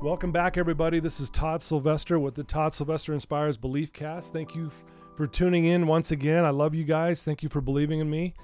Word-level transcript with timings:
Welcome 0.00 0.30
back, 0.30 0.56
everybody. 0.56 1.00
This 1.00 1.18
is 1.18 1.28
Todd 1.28 1.60
Sylvester 1.60 2.20
with 2.20 2.36
the 2.36 2.44
Todd 2.44 2.72
Sylvester 2.72 3.12
Inspires 3.12 3.56
Belief 3.56 3.92
Cast. 3.92 4.32
Thank 4.32 4.54
you 4.54 4.68
f- 4.68 4.84
for 5.16 5.26
tuning 5.26 5.64
in 5.64 5.88
once 5.88 6.12
again. 6.12 6.44
I 6.44 6.50
love 6.50 6.72
you 6.72 6.84
guys. 6.84 7.24
Thank 7.24 7.42
you 7.42 7.48
for 7.48 7.60
believing 7.60 7.98
in 7.98 8.08
me. 8.08 8.34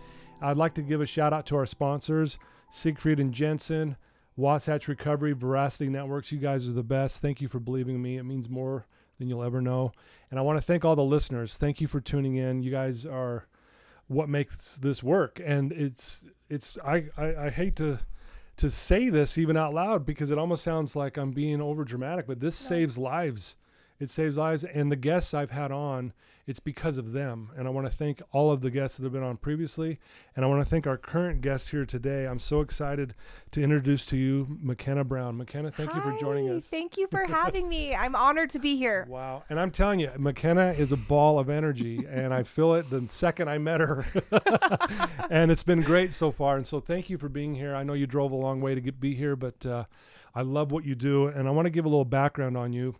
I'd 0.42 0.56
like 0.56 0.74
to 0.74 0.82
give 0.82 1.00
a 1.00 1.06
shout 1.06 1.32
out 1.32 1.46
to 1.46 1.56
our 1.56 1.64
sponsors, 1.64 2.40
Siegfried 2.70 3.20
and 3.20 3.32
Jensen, 3.32 3.96
Wasatch 4.34 4.88
Recovery, 4.88 5.32
Veracity 5.32 5.88
Networks. 5.88 6.32
You 6.32 6.38
guys 6.38 6.66
are 6.66 6.72
the 6.72 6.82
best. 6.82 7.22
Thank 7.22 7.40
you 7.40 7.46
for 7.46 7.60
believing 7.60 7.94
in 7.94 8.02
me. 8.02 8.18
It 8.18 8.24
means 8.24 8.48
more 8.48 8.86
than 9.20 9.28
you'll 9.28 9.44
ever 9.44 9.60
know. 9.60 9.92
And 10.32 10.40
I 10.40 10.42
want 10.42 10.58
to 10.58 10.62
thank 10.62 10.84
all 10.84 10.96
the 10.96 11.04
listeners. 11.04 11.56
Thank 11.56 11.80
you 11.80 11.86
for 11.86 12.00
tuning 12.00 12.34
in. 12.34 12.64
You 12.64 12.72
guys 12.72 13.06
are 13.06 13.46
what 14.08 14.28
makes 14.28 14.76
this 14.76 15.04
work. 15.04 15.40
And 15.42 15.70
it's 15.70 16.24
it's 16.50 16.76
I, 16.84 17.04
I, 17.16 17.36
I 17.46 17.50
hate 17.50 17.76
to 17.76 18.00
to 18.56 18.70
say 18.70 19.08
this 19.08 19.36
even 19.38 19.56
out 19.56 19.74
loud 19.74 20.06
because 20.06 20.30
it 20.30 20.38
almost 20.38 20.62
sounds 20.62 20.94
like 20.94 21.16
I'm 21.16 21.32
being 21.32 21.60
over 21.60 21.84
dramatic, 21.84 22.26
but 22.26 22.40
this 22.40 22.56
saves 22.56 22.98
lives. 22.98 23.56
It 24.00 24.10
saves 24.10 24.36
lives. 24.36 24.64
And 24.64 24.90
the 24.90 24.96
guests 24.96 25.34
I've 25.34 25.50
had 25.50 25.70
on, 25.70 26.12
it's 26.46 26.60
because 26.60 26.98
of 26.98 27.12
them. 27.12 27.50
And 27.56 27.66
I 27.66 27.70
want 27.70 27.86
to 27.86 27.92
thank 27.92 28.20
all 28.32 28.50
of 28.50 28.60
the 28.60 28.70
guests 28.70 28.98
that 28.98 29.04
have 29.04 29.12
been 29.12 29.22
on 29.22 29.36
previously. 29.36 29.98
And 30.36 30.44
I 30.44 30.48
want 30.48 30.62
to 30.62 30.68
thank 30.68 30.86
our 30.86 30.98
current 30.98 31.40
guest 31.40 31.70
here 31.70 31.86
today. 31.86 32.26
I'm 32.26 32.38
so 32.38 32.60
excited 32.60 33.14
to 33.52 33.62
introduce 33.62 34.04
to 34.06 34.16
you 34.16 34.58
McKenna 34.60 35.04
Brown. 35.04 35.38
McKenna, 35.38 35.70
thank 35.70 35.94
you 35.94 36.02
for 36.02 36.14
joining 36.18 36.50
us. 36.50 36.64
Thank 36.64 36.98
you 36.98 37.06
for 37.06 37.24
having 37.28 37.68
me. 37.68 37.94
I'm 37.94 38.14
honored 38.14 38.50
to 38.50 38.58
be 38.58 38.76
here. 38.76 39.06
Wow. 39.08 39.44
And 39.48 39.58
I'm 39.58 39.70
telling 39.70 40.00
you, 40.00 40.10
McKenna 40.18 40.72
is 40.72 40.92
a 40.92 40.96
ball 40.96 41.38
of 41.38 41.48
energy, 41.48 42.04
and 42.08 42.34
I 42.34 42.42
feel 42.42 42.74
it 42.74 42.90
the 42.90 43.06
second 43.08 43.48
I 43.48 43.58
met 43.58 43.80
her. 43.80 44.04
and 45.30 45.50
it's 45.50 45.62
been 45.62 45.80
great 45.80 46.12
so 46.12 46.30
far. 46.30 46.56
And 46.56 46.66
so 46.66 46.80
thank 46.80 47.08
you 47.08 47.16
for 47.16 47.28
being 47.28 47.54
here. 47.54 47.74
I 47.74 47.84
know 47.84 47.94
you 47.94 48.06
drove 48.06 48.32
a 48.32 48.36
long 48.36 48.60
way 48.60 48.74
to 48.74 48.80
get, 48.80 49.00
be 49.00 49.14
here, 49.14 49.36
but 49.36 49.64
uh, 49.64 49.84
I 50.34 50.42
love 50.42 50.72
what 50.72 50.84
you 50.84 50.94
do. 50.94 51.28
And 51.28 51.48
I 51.48 51.52
want 51.52 51.66
to 51.66 51.70
give 51.70 51.84
a 51.86 51.88
little 51.88 52.04
background 52.04 52.56
on 52.56 52.72
you. 52.72 52.96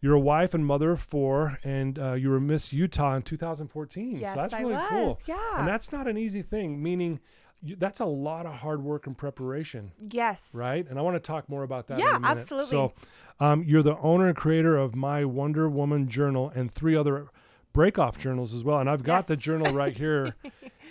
You're 0.00 0.14
a 0.14 0.20
wife 0.20 0.54
and 0.54 0.64
mother 0.64 0.92
of 0.92 1.00
four, 1.00 1.58
and 1.64 1.98
uh, 1.98 2.12
you 2.12 2.30
were 2.30 2.38
Miss 2.40 2.72
Utah 2.72 3.14
in 3.16 3.22
2014. 3.22 4.16
Yes, 4.16 4.34
so 4.34 4.40
that's 4.40 4.52
I 4.54 4.60
really 4.60 4.74
was. 4.74 4.88
cool. 4.90 5.18
Yeah. 5.26 5.58
And 5.58 5.66
that's 5.68 5.90
not 5.90 6.06
an 6.06 6.16
easy 6.16 6.42
thing, 6.42 6.80
meaning 6.82 7.18
you, 7.62 7.74
that's 7.74 7.98
a 7.98 8.04
lot 8.06 8.46
of 8.46 8.54
hard 8.60 8.80
work 8.82 9.08
and 9.08 9.18
preparation 9.18 9.90
yes. 10.10 10.46
right? 10.52 10.86
And 10.88 10.98
I 10.98 11.02
want 11.02 11.16
to 11.16 11.20
talk 11.20 11.48
more 11.48 11.64
about 11.64 11.88
that. 11.88 11.94
in 11.94 12.04
Yeah, 12.04 12.10
a 12.10 12.20
minute. 12.20 12.30
absolutely. 12.30 12.70
So, 12.70 12.92
um, 13.40 13.64
you're 13.64 13.82
the 13.82 13.98
owner 13.98 14.28
and 14.28 14.36
creator 14.36 14.76
of 14.76 14.94
My 14.94 15.24
Wonder 15.24 15.68
Woman 15.68 16.08
Journal 16.08 16.52
and 16.54 16.70
three 16.70 16.94
other 16.96 17.26
break-off 17.72 18.18
journals 18.18 18.54
as 18.54 18.64
well. 18.64 18.78
And 18.78 18.88
I've 18.90 19.02
got 19.02 19.26
the 19.26 19.36
journal 19.36 19.72
right 19.72 19.96
here, 19.96 20.34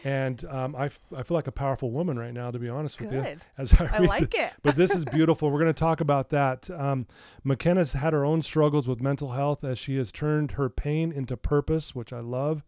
and 0.03 0.43
um, 0.45 0.75
I, 0.75 0.85
f- 0.85 0.99
I 1.15 1.23
feel 1.23 1.35
like 1.35 1.47
a 1.47 1.51
powerful 1.51 1.91
woman 1.91 2.17
right 2.17 2.33
now, 2.33 2.51
to 2.51 2.59
be 2.59 2.69
honest 2.69 3.01
with 3.01 3.11
you. 3.11 3.21
Good. 3.21 3.41
As 3.57 3.73
I, 3.73 3.89
I 3.93 3.97
like 3.99 4.31
the- 4.31 4.45
it. 4.45 4.53
but 4.63 4.75
this 4.75 4.93
is 4.95 5.03
beautiful. 5.13 5.49
We're 5.51 5.59
going 5.59 5.73
to 5.73 5.79
talk 5.79 5.99
about 6.01 6.29
that. 6.29 6.69
Um, 6.69 7.07
McKenna's 7.43 7.93
had 7.93 8.13
her 8.13 8.23
own 8.23 8.41
struggles 8.41 8.87
with 8.87 9.01
mental 9.01 9.31
health 9.31 9.63
as 9.63 9.77
she 9.77 9.97
has 9.97 10.11
turned 10.11 10.51
her 10.53 10.69
pain 10.69 11.11
into 11.11 11.35
purpose, 11.35 11.93
which 11.95 12.13
I 12.13 12.19
love. 12.19 12.63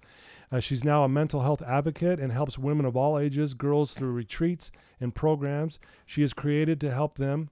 Uh, 0.52 0.60
she's 0.60 0.84
now 0.84 1.04
a 1.04 1.10
mental 1.10 1.42
health 1.42 1.62
advocate 1.62 2.20
and 2.20 2.32
helps 2.32 2.58
women 2.58 2.86
of 2.86 2.98
all 2.98 3.20
ages, 3.20 3.54
girls 3.54 3.94
through 3.94 4.12
retreats 4.12 4.72
and 5.00 5.14
programs 5.14 5.80
she 6.06 6.22
has 6.22 6.34
created 6.34 6.82
to 6.82 6.92
help 6.92 7.18
them 7.20 7.50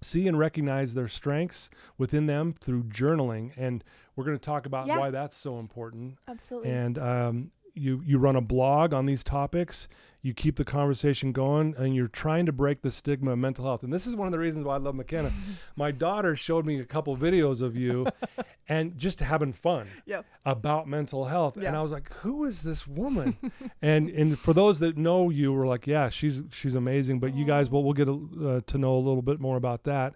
see 0.00 0.28
and 0.28 0.38
recognize 0.38 0.94
their 0.94 1.08
strengths 1.08 1.70
within 1.96 2.26
them 2.26 2.52
through 2.52 2.84
journaling. 2.84 3.52
And 3.56 3.82
we're 4.16 4.24
going 4.24 4.36
to 4.38 4.44
talk 4.44 4.66
about 4.66 4.86
Yeah. 4.86 4.98
why 4.98 5.10
that's 5.10 5.36
so 5.36 5.58
important. 5.58 6.18
Absolutely. 6.28 6.70
And 6.70 6.98
um, 6.98 7.50
you 7.74 8.02
you 8.04 8.18
run 8.18 8.36
a 8.36 8.40
blog 8.40 8.92
on 8.94 9.06
these 9.06 9.22
topics. 9.24 9.88
You 10.20 10.34
keep 10.34 10.56
the 10.56 10.64
conversation 10.64 11.30
going, 11.30 11.74
and 11.78 11.94
you're 11.94 12.08
trying 12.08 12.44
to 12.46 12.52
break 12.52 12.82
the 12.82 12.90
stigma 12.90 13.30
of 13.32 13.38
mental 13.38 13.64
health. 13.64 13.84
And 13.84 13.92
this 13.92 14.04
is 14.04 14.16
one 14.16 14.26
of 14.26 14.32
the 14.32 14.38
reasons 14.38 14.64
why 14.66 14.74
I 14.74 14.78
love 14.78 14.96
McKenna. 14.96 15.32
My 15.76 15.92
daughter 15.92 16.34
showed 16.34 16.66
me 16.66 16.80
a 16.80 16.84
couple 16.84 17.16
videos 17.16 17.62
of 17.62 17.76
you, 17.76 18.04
and 18.68 18.98
just 18.98 19.20
having 19.20 19.52
fun 19.52 19.86
Yep. 20.06 20.26
about 20.44 20.88
mental 20.88 21.26
health. 21.26 21.56
And 21.56 21.76
I 21.76 21.82
was 21.82 21.92
like, 21.92 22.12
"Who 22.14 22.44
is 22.44 22.62
this 22.62 22.84
woman?" 22.86 23.36
and 23.82 24.10
and 24.10 24.36
for 24.38 24.52
those 24.52 24.80
that 24.80 24.96
know 24.98 25.30
you, 25.30 25.52
were 25.52 25.66
like, 25.66 25.86
"Yeah, 25.86 26.08
she's 26.08 26.42
she's 26.50 26.74
amazing." 26.74 27.20
But 27.20 27.34
you 27.36 27.44
guys, 27.44 27.70
well, 27.70 27.84
we'll 27.84 27.92
get 27.94 28.08
a, 28.08 28.12
uh, 28.56 28.60
to 28.66 28.76
know 28.78 28.96
a 28.96 28.98
little 28.98 29.22
bit 29.22 29.38
more 29.40 29.56
about 29.56 29.84
that. 29.84 30.14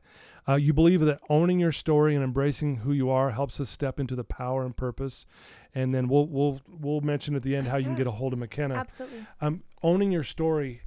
Uh, 0.48 0.56
you 0.56 0.72
believe 0.72 1.00
that 1.02 1.20
owning 1.28 1.60
your 1.60 1.70
story 1.72 2.14
and 2.14 2.24
embracing 2.24 2.76
who 2.78 2.92
you 2.92 3.08
are 3.10 3.30
helps 3.30 3.60
us 3.60 3.70
step 3.70 4.00
into 4.00 4.16
the 4.16 4.24
power 4.24 4.64
and 4.64 4.76
purpose. 4.76 5.24
And 5.74 5.92
then 5.94 6.08
we'll 6.08 6.26
we'll 6.26 6.60
we'll 6.80 7.00
mention 7.00 7.34
at 7.36 7.42
the 7.42 7.54
end 7.56 7.68
how 7.68 7.76
you 7.76 7.84
can 7.84 7.94
get 7.94 8.06
a 8.06 8.10
hold 8.10 8.32
of 8.32 8.38
McKenna. 8.38 8.74
Absolutely. 8.74 9.26
Um, 9.40 9.62
owning 9.82 10.10
your 10.12 10.24
story, 10.24 10.80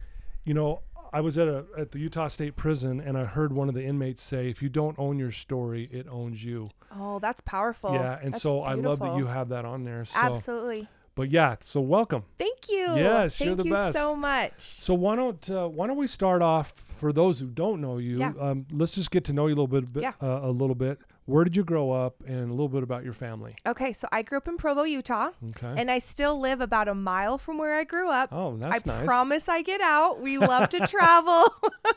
you 0.44 0.54
know, 0.54 0.82
I 1.14 1.22
was 1.22 1.38
at 1.38 1.48
a 1.48 1.64
at 1.78 1.92
the 1.92 2.00
Utah 2.00 2.28
State 2.28 2.56
Prison 2.58 3.00
and 3.00 3.18
I 3.18 3.24
heard 3.24 3.54
one 3.54 3.70
of 3.70 3.76
the 3.76 3.84
inmates 3.84 4.22
say, 4.22 4.50
"If 4.50 4.62
you 4.62 4.68
don't 4.70 5.00
own 5.00 5.18
your 5.18 5.32
story, 5.32 5.90
it 5.92 6.06
owns 6.12 6.44
you." 6.44 6.70
Oh, 6.94 7.20
that's 7.20 7.42
powerful. 7.42 7.94
yeah, 7.94 8.20
and 8.22 8.34
That's 8.34 8.44
so 8.44 8.62
I 8.62 8.74
love 8.74 9.00
that 9.00 9.16
you 9.18 9.28
have 9.28 9.50
that 9.50 9.64
on 9.66 9.86
there. 9.86 10.04
So, 10.06 10.20
Absolutely. 10.20 10.88
but 11.16 11.30
yeah, 11.32 11.56
so 11.62 11.80
welcome. 11.82 12.24
Thank 12.38 12.70
you. 12.70 12.96
Yes, 12.96 13.38
Thank 13.38 13.48
you're 13.48 13.56
the 13.56 13.64
you 13.64 13.74
best. 13.74 13.98
so 13.98 14.16
much. 14.16 14.60
So 14.60 14.94
why 14.94 15.16
don't 15.16 15.50
uh, 15.50 15.68
why 15.70 15.88
don't 15.88 15.98
we 15.98 16.08
start 16.08 16.42
off 16.42 16.85
for 16.96 17.12
those 17.14 17.40
who 17.40 17.48
don't 17.48 17.82
know 17.82 17.98
you? 17.98 18.18
Yeah. 18.18 18.34
Um, 18.40 18.66
let's 18.72 18.96
just 18.96 19.12
get 19.12 19.24
to 19.26 19.34
know 19.34 19.48
you 19.48 19.54
a 19.54 19.60
little 19.62 19.68
bit, 19.68 20.02
Yeah. 20.02 20.14
uh, 20.22 20.40
a 20.44 20.52
little 20.52 20.76
bit. 20.76 21.00
Where 21.26 21.44
did 21.44 21.56
you 21.58 21.64
grow 21.64 21.90
up, 21.92 22.22
and 22.28 22.50
a 22.50 22.54
little 22.54 22.70
bit 22.70 22.84
about 22.84 23.04
your 23.04 23.14
family? 23.14 23.56
Okay, 23.66 23.94
so 23.94 24.08
I 24.12 24.22
grew 24.22 24.38
up 24.38 24.48
in 24.48 24.58
Provo, 24.58 24.84
Utah, 24.84 25.32
Okay. 25.50 25.74
and 25.76 25.90
I 25.90 25.98
still 25.98 26.40
live 26.40 26.62
about 26.62 26.88
a 26.88 26.94
mile 26.94 27.40
from 27.40 27.58
where 27.58 27.76
I 27.76 27.84
grew 27.84 28.12
up. 28.12 28.30
oh, 28.32 28.56
that's 28.58 28.88
I 28.88 28.92
nice. 28.98 29.06
promise 29.06 29.50
I 29.50 29.64
get 29.64 29.82
out. 29.82 30.22
We 30.22 30.38
love 30.38 30.70
to 30.70 30.80
travel. 30.88 31.46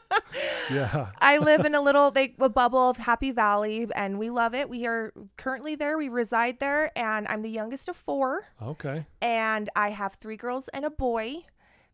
yeah. 0.72 1.08
I 1.20 1.38
live 1.38 1.64
in 1.66 1.75
a 1.75 1.81
little 1.82 2.10
they, 2.10 2.34
a 2.41 2.48
bubble 2.48 2.91
of 2.91 2.97
Happy 2.97 3.31
Valley, 3.31 3.87
and 3.94 4.19
we 4.19 4.31
love 4.31 4.54
it. 4.54 4.69
We 4.70 4.87
are 4.87 5.12
currently 5.37 5.75
there. 5.75 5.98
We 5.98 6.08
reside 6.08 6.58
there, 6.58 6.91
and 6.97 7.26
I'm 7.28 7.42
the 7.42 7.50
youngest 7.50 7.88
of 7.91 7.97
four. 7.97 8.47
Okay. 8.62 9.06
and 9.20 9.69
I 9.76 9.91
have 9.91 10.14
three 10.14 10.37
girls 10.38 10.69
and 10.69 10.84
a 10.87 10.91
boy, 10.91 11.44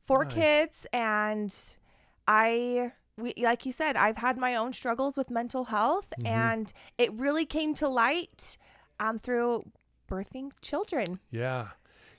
four 0.04 0.24
Nice. 0.24 0.34
kids, 0.34 0.86
and 0.92 1.76
I 2.28 2.92
we 3.16 3.32
like 3.38 3.64
you 3.66 3.72
said, 3.72 3.96
I've 3.96 4.18
had 4.18 4.36
my 4.38 4.56
own 4.56 4.72
struggles 4.72 5.16
with 5.16 5.30
mental 5.30 5.64
health, 5.66 6.12
Mhm. 6.20 6.26
and 6.26 6.72
it 6.98 7.12
really 7.12 7.46
came 7.46 7.74
to 7.74 7.88
light 7.88 8.58
um 8.98 9.18
through 9.18 9.70
birthing 10.08 10.52
children. 10.60 11.20
Yeah. 11.30 11.68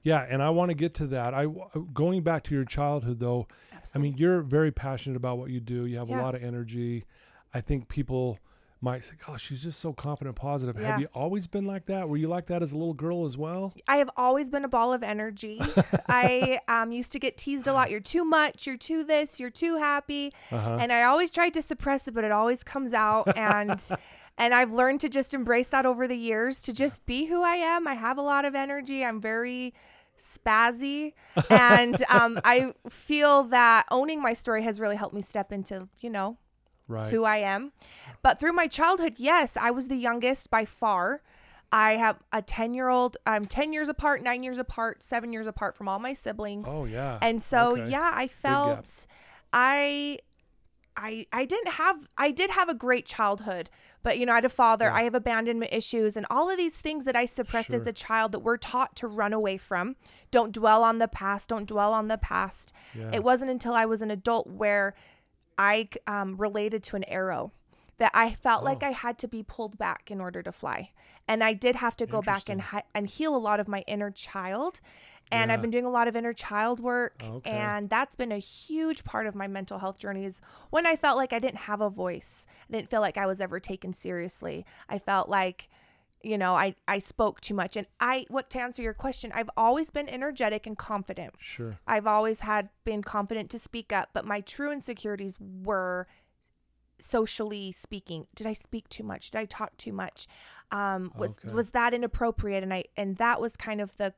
Yeah, 0.03 0.21
and 0.29 0.41
I 0.43 0.51
want 0.51 0.69
to 0.69 0.75
get 0.75 0.93
to 0.95 1.07
that. 1.07 1.33
I 1.33 1.47
going 1.93 2.21
back 2.21 2.43
to 2.43 2.53
your 2.55 2.65
childhood 2.65 3.19
though. 3.19 3.47
I 3.93 3.97
mean, 3.97 4.15
you're 4.17 4.41
very 4.41 4.71
passionate 4.71 5.15
about 5.15 5.37
what 5.39 5.49
you 5.49 5.59
do. 5.59 5.85
You 5.85 5.97
have 5.97 6.09
a 6.09 6.21
lot 6.21 6.35
of 6.35 6.43
energy. 6.43 7.05
I 7.53 7.61
think 7.61 7.87
people 7.87 8.37
might 8.85 9.03
say, 9.03 9.15
"Oh, 9.27 9.35
she's 9.35 9.63
just 9.63 9.79
so 9.79 9.93
confident, 9.93 10.35
positive." 10.35 10.79
Yeah. 10.79 10.91
Have 10.91 11.01
you 11.01 11.09
always 11.15 11.47
been 11.47 11.65
like 11.65 11.87
that? 11.87 12.07
Were 12.07 12.17
you 12.17 12.27
like 12.27 12.45
that 12.45 12.61
as 12.61 12.71
a 12.71 12.77
little 12.77 12.93
girl 12.93 13.25
as 13.25 13.35
well? 13.35 13.73
I 13.87 13.97
have 13.97 14.11
always 14.15 14.51
been 14.51 14.63
a 14.63 14.67
ball 14.67 14.93
of 14.93 15.01
energy. 15.01 15.59
I 16.07 16.59
um, 16.67 16.91
used 16.91 17.11
to 17.13 17.19
get 17.19 17.35
teased 17.35 17.67
a 17.67 17.73
lot. 17.73 17.89
You're 17.89 17.99
too 17.99 18.23
much. 18.23 18.67
You're 18.67 18.77
too 18.77 19.03
this. 19.03 19.39
You're 19.39 19.49
too 19.49 19.77
happy. 19.77 20.31
Uh-huh. 20.51 20.77
and 20.79 20.93
I 20.93 21.03
always 21.03 21.31
tried 21.31 21.55
to 21.55 21.61
suppress 21.61 22.07
it, 22.07 22.13
but 22.13 22.23
it 22.23 22.31
always 22.31 22.63
comes 22.63 22.93
out 22.93 23.35
and 23.37 23.81
and 24.37 24.53
I've 24.53 24.71
learned 24.71 24.99
to 25.01 25.09
just 25.09 25.33
embrace 25.33 25.67
that 25.69 25.85
over 25.85 26.07
the 26.07 26.17
years 26.17 26.59
to 26.59 26.73
just 26.73 27.05
be 27.07 27.25
who 27.25 27.41
I 27.41 27.55
am. 27.55 27.87
I 27.87 27.95
have 27.95 28.19
a 28.19 28.21
lot 28.21 28.45
of 28.45 28.53
energy. 28.53 29.03
I'm 29.03 29.19
very 29.19 29.73
spazzy 30.17 31.13
and 31.49 32.01
um, 32.09 32.39
I 32.43 32.73
feel 32.87 33.43
that 33.45 33.85
owning 33.89 34.21
my 34.21 34.33
story 34.33 34.63
has 34.63 34.79
really 34.79 34.95
helped 34.95 35.15
me 35.15 35.21
step 35.21 35.51
into, 35.51 35.89
you 36.01 36.11
know, 36.11 36.37
right. 36.87 37.11
who 37.11 37.23
I 37.23 37.37
am. 37.37 37.71
But 38.21 38.39
through 38.39 38.53
my 38.53 38.67
childhood, 38.67 39.13
yes, 39.17 39.55
I 39.57 39.71
was 39.71 39.87
the 39.87 39.95
youngest 39.97 40.49
by 40.49 40.65
far. 40.65 41.21
I 41.71 41.93
have 41.93 42.19
a 42.31 42.41
10 42.41 42.73
year 42.73 42.89
old, 42.89 43.17
I'm 43.25 43.45
10 43.45 43.73
years 43.73 43.89
apart, 43.89 44.21
nine 44.23 44.43
years 44.43 44.57
apart, 44.57 45.03
seven 45.03 45.33
years 45.33 45.47
apart 45.47 45.75
from 45.75 45.87
all 45.87 45.99
my 45.99 46.13
siblings. 46.13 46.67
oh 46.69 46.85
yeah. 46.85 47.17
And 47.21 47.41
so 47.41 47.71
Okay. 47.71 47.89
yeah, 47.89 48.11
I 48.13 48.27
felt 48.27 49.07
I 49.51 50.19
I 50.97 51.25
I 51.33 51.43
didn't 51.45 51.73
have 51.73 52.07
I 52.17 52.31
did 52.31 52.51
have 52.51 52.69
a 52.69 52.73
great 52.73 53.05
childhood, 53.05 53.69
but 54.03 54.17
you 54.17 54.25
know, 54.25 54.31
I 54.31 54.35
had 54.35 54.45
a 54.45 54.49
father, 54.49 54.85
Yeah. 54.85 54.93
I 54.95 55.03
have 55.03 55.15
abandonment 55.15 55.73
issues 55.73 56.15
and 56.15 56.25
all 56.29 56.49
of 56.49 56.55
these 56.57 56.79
things 56.79 57.03
that 57.03 57.15
I 57.15 57.25
suppressed 57.25 57.73
as 57.73 57.85
a 57.87 57.91
child 57.93 58.31
that 58.31 58.39
we're 58.39 58.57
taught 58.57 58.95
to 58.97 59.07
run 59.07 59.33
away 59.33 59.57
from. 59.57 59.97
Don't 60.31 60.53
dwell 60.53 60.83
on 60.83 60.99
the 60.99 61.07
past, 61.09 61.49
don't 61.49 61.67
dwell 61.67 61.91
on 61.93 62.07
the 62.07 62.17
past. 62.17 62.71
Yeah. 62.93 63.09
It 63.11 63.23
wasn't 63.23 63.51
until 63.51 63.73
I 63.73 63.85
was 63.85 64.01
an 64.01 64.11
adult 64.11 64.47
where 64.47 64.93
I 65.57 65.89
um, 66.07 66.37
related 66.37 66.83
to 66.83 66.95
an 66.95 67.03
arrow 67.05 67.51
that 67.97 68.11
I 68.13 68.31
felt 68.33 68.63
like 68.63 68.83
Oh. 68.83 68.87
I 68.87 68.91
had 68.91 69.17
to 69.19 69.27
be 69.27 69.41
pulled 69.43 69.77
back 69.77 70.11
in 70.11 70.19
order 70.19 70.41
to 70.43 70.51
fly. 70.51 70.91
and 71.27 71.43
I 71.43 71.53
did 71.53 71.75
have 71.77 71.95
to 71.97 72.05
go 72.05 72.21
back 72.21 72.49
and 72.49 72.61
hi- 72.61 72.83
and 72.93 73.07
heal 73.07 73.35
a 73.35 73.37
lot 73.39 73.59
of 73.59 73.67
my 73.67 73.83
inner 73.87 74.11
child. 74.11 74.79
And 75.31 75.51
I've 75.51 75.59
been 75.59 75.71
doing 75.71 75.85
a 75.85 75.89
lot 75.89 76.07
of 76.07 76.15
inner 76.15 76.33
child 76.33 76.79
work, 76.79 77.23
Okay. 77.27 77.49
and 77.49 77.89
that's 77.89 78.15
been 78.15 78.31
a 78.31 78.37
huge 78.37 79.03
part 79.03 79.25
of 79.25 79.33
my 79.33 79.47
mental 79.47 79.79
health 79.79 79.97
journey. 79.97 80.23
Is 80.25 80.39
when 80.69 80.85
I 80.85 80.95
felt 80.95 81.17
like 81.17 81.33
I 81.33 81.39
didn't 81.39 81.61
have 81.61 81.81
a 81.81 81.89
voice, 81.89 82.45
I 82.69 82.73
didn't 82.73 82.91
feel 82.91 83.01
like 83.01 83.17
I 83.17 83.25
was 83.25 83.41
ever 83.41 83.59
taken 83.59 83.91
seriously. 83.91 84.67
I 84.87 84.99
felt 84.99 85.27
like 85.27 85.67
you 86.25 86.37
know 86.37 86.55
i 86.55 86.75
i 86.87 86.99
spoke 86.99 87.39
too 87.41 87.53
much. 87.53 87.77
And 87.77 87.87
i 87.99 88.25
what 88.29 88.49
to 88.51 88.59
answer 88.59 88.81
your 88.81 88.93
question 88.93 89.31
i've 89.35 89.49
always 89.55 89.89
been 89.91 90.09
energetic 90.09 90.65
and 90.67 90.77
confident. 90.77 91.33
Sure. 91.39 91.77
i've 91.87 92.07
always 92.07 92.41
had 92.41 92.69
been 92.83 93.01
confident 93.03 93.49
to 93.51 93.59
speak 93.59 93.93
up 93.93 94.09
but 94.13 94.25
my 94.25 94.41
true 94.41 94.71
insecurities 94.71 95.37
were 95.39 96.07
socially 96.97 97.71
speaking. 97.71 98.25
Did 98.35 98.47
i 98.47 98.53
speak 98.53 98.87
too 98.89 99.03
much? 99.03 99.31
Did 99.31 99.39
i 99.39 99.45
talk 99.45 99.75
too 99.77 99.91
much? 99.93 100.27
Um 100.71 101.11
was 101.17 101.37
Okay. 101.43 101.53
was 101.53 101.71
that 101.71 101.93
inappropriate? 101.93 102.63
And 102.63 102.73
i 102.73 102.83
and 102.97 103.17
that 103.17 103.39
was 103.41 103.55
kind 103.57 103.81
of 103.81 103.95
the 103.97 104.13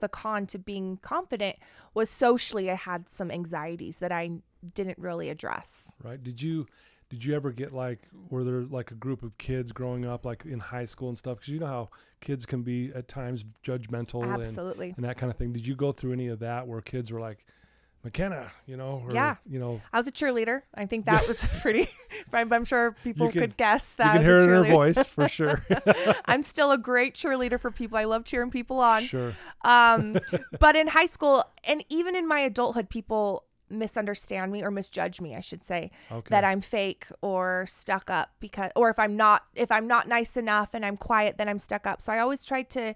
the 0.00 0.08
con 0.08 0.46
to 0.46 0.58
being 0.58 0.96
confident 0.98 1.56
was 1.94 2.10
socially 2.10 2.70
i 2.70 2.74
had 2.74 3.08
some 3.08 3.30
anxieties 3.30 3.98
that 4.00 4.12
i 4.12 4.30
didn't 4.74 4.98
really 4.98 5.30
address. 5.30 5.92
Right. 6.04 6.22
Did 6.22 6.42
you 6.42 6.66
did 7.10 7.24
you 7.24 7.34
ever 7.34 7.50
get 7.52 7.74
like 7.74 8.08
were 8.30 8.44
there 8.44 8.62
like 8.62 8.90
a 8.92 8.94
group 8.94 9.22
of 9.22 9.36
kids 9.36 9.72
growing 9.72 10.06
up 10.06 10.24
like 10.24 10.44
in 10.46 10.58
high 10.60 10.84
school 10.86 11.08
and 11.10 11.18
stuff? 11.18 11.38
Because 11.40 11.52
you 11.52 11.60
know 11.60 11.66
how 11.66 11.88
kids 12.20 12.46
can 12.46 12.62
be 12.62 12.90
at 12.94 13.08
times 13.08 13.44
judgmental 13.64 14.22
and, 14.22 14.32
absolutely 14.32 14.94
and 14.96 15.04
that 15.04 15.18
kind 15.18 15.30
of 15.30 15.36
thing. 15.36 15.52
Did 15.52 15.66
you 15.66 15.74
go 15.74 15.92
through 15.92 16.12
any 16.12 16.28
of 16.28 16.38
that 16.38 16.66
where 16.66 16.80
kids 16.80 17.12
were 17.12 17.20
like, 17.20 17.44
McKenna, 18.02 18.50
you 18.64 18.78
know, 18.78 19.02
or, 19.06 19.12
Yeah. 19.12 19.36
you 19.46 19.58
know, 19.58 19.80
I 19.92 19.98
was 19.98 20.06
a 20.08 20.12
cheerleader. 20.12 20.62
I 20.78 20.86
think 20.86 21.04
that 21.04 21.28
was 21.28 21.44
pretty. 21.60 21.90
I'm, 22.32 22.50
I'm 22.50 22.64
sure 22.64 22.92
people 23.04 23.30
can- 23.30 23.40
could 23.42 23.56
guess 23.58 23.92
that 23.96 24.14
you 24.14 24.20
can 24.20 24.22
hear 24.26 24.38
it 24.38 24.42
in 24.44 24.48
her 24.48 24.64
voice 24.64 25.06
for 25.06 25.28
sure. 25.38 25.62
I'm 26.24 26.42
still 26.42 26.70
a 26.72 26.78
great 26.78 27.14
cheerleader 27.14 27.60
for 27.60 27.70
people. 27.70 27.98
I 27.98 28.04
love 28.04 28.24
cheering 28.24 28.50
people 28.50 28.80
on. 28.80 29.02
sure. 29.02 29.34
Um, 29.64 30.16
but 30.58 30.76
in 30.76 30.86
high 30.88 31.04
school 31.06 31.44
and 31.64 31.84
even 31.90 32.16
in 32.16 32.26
my 32.26 32.40
adulthood, 32.40 32.88
people 32.88 33.44
misunderstand 33.70 34.52
me 34.52 34.62
or 34.62 34.70
misjudge 34.70 35.20
me, 35.20 35.34
I 35.36 35.40
should 35.40 35.64
say, 35.64 35.90
Okay. 36.10 36.28
that 36.30 36.44
I'm 36.44 36.60
fake 36.60 37.06
or 37.20 37.64
stuck 37.68 38.10
up 38.10 38.30
because, 38.40 38.70
or 38.76 38.90
if 38.90 38.98
I'm 38.98 39.16
not, 39.16 39.44
if 39.54 39.70
I'm 39.70 39.86
not 39.86 40.08
nice 40.08 40.36
enough 40.36 40.74
and 40.74 40.84
I'm 40.84 40.96
quiet, 40.96 41.38
then 41.38 41.48
I'm 41.48 41.58
stuck 41.58 41.86
up. 41.86 42.02
So 42.02 42.12
I 42.12 42.18
always 42.18 42.42
try 42.42 42.62
to 42.62 42.94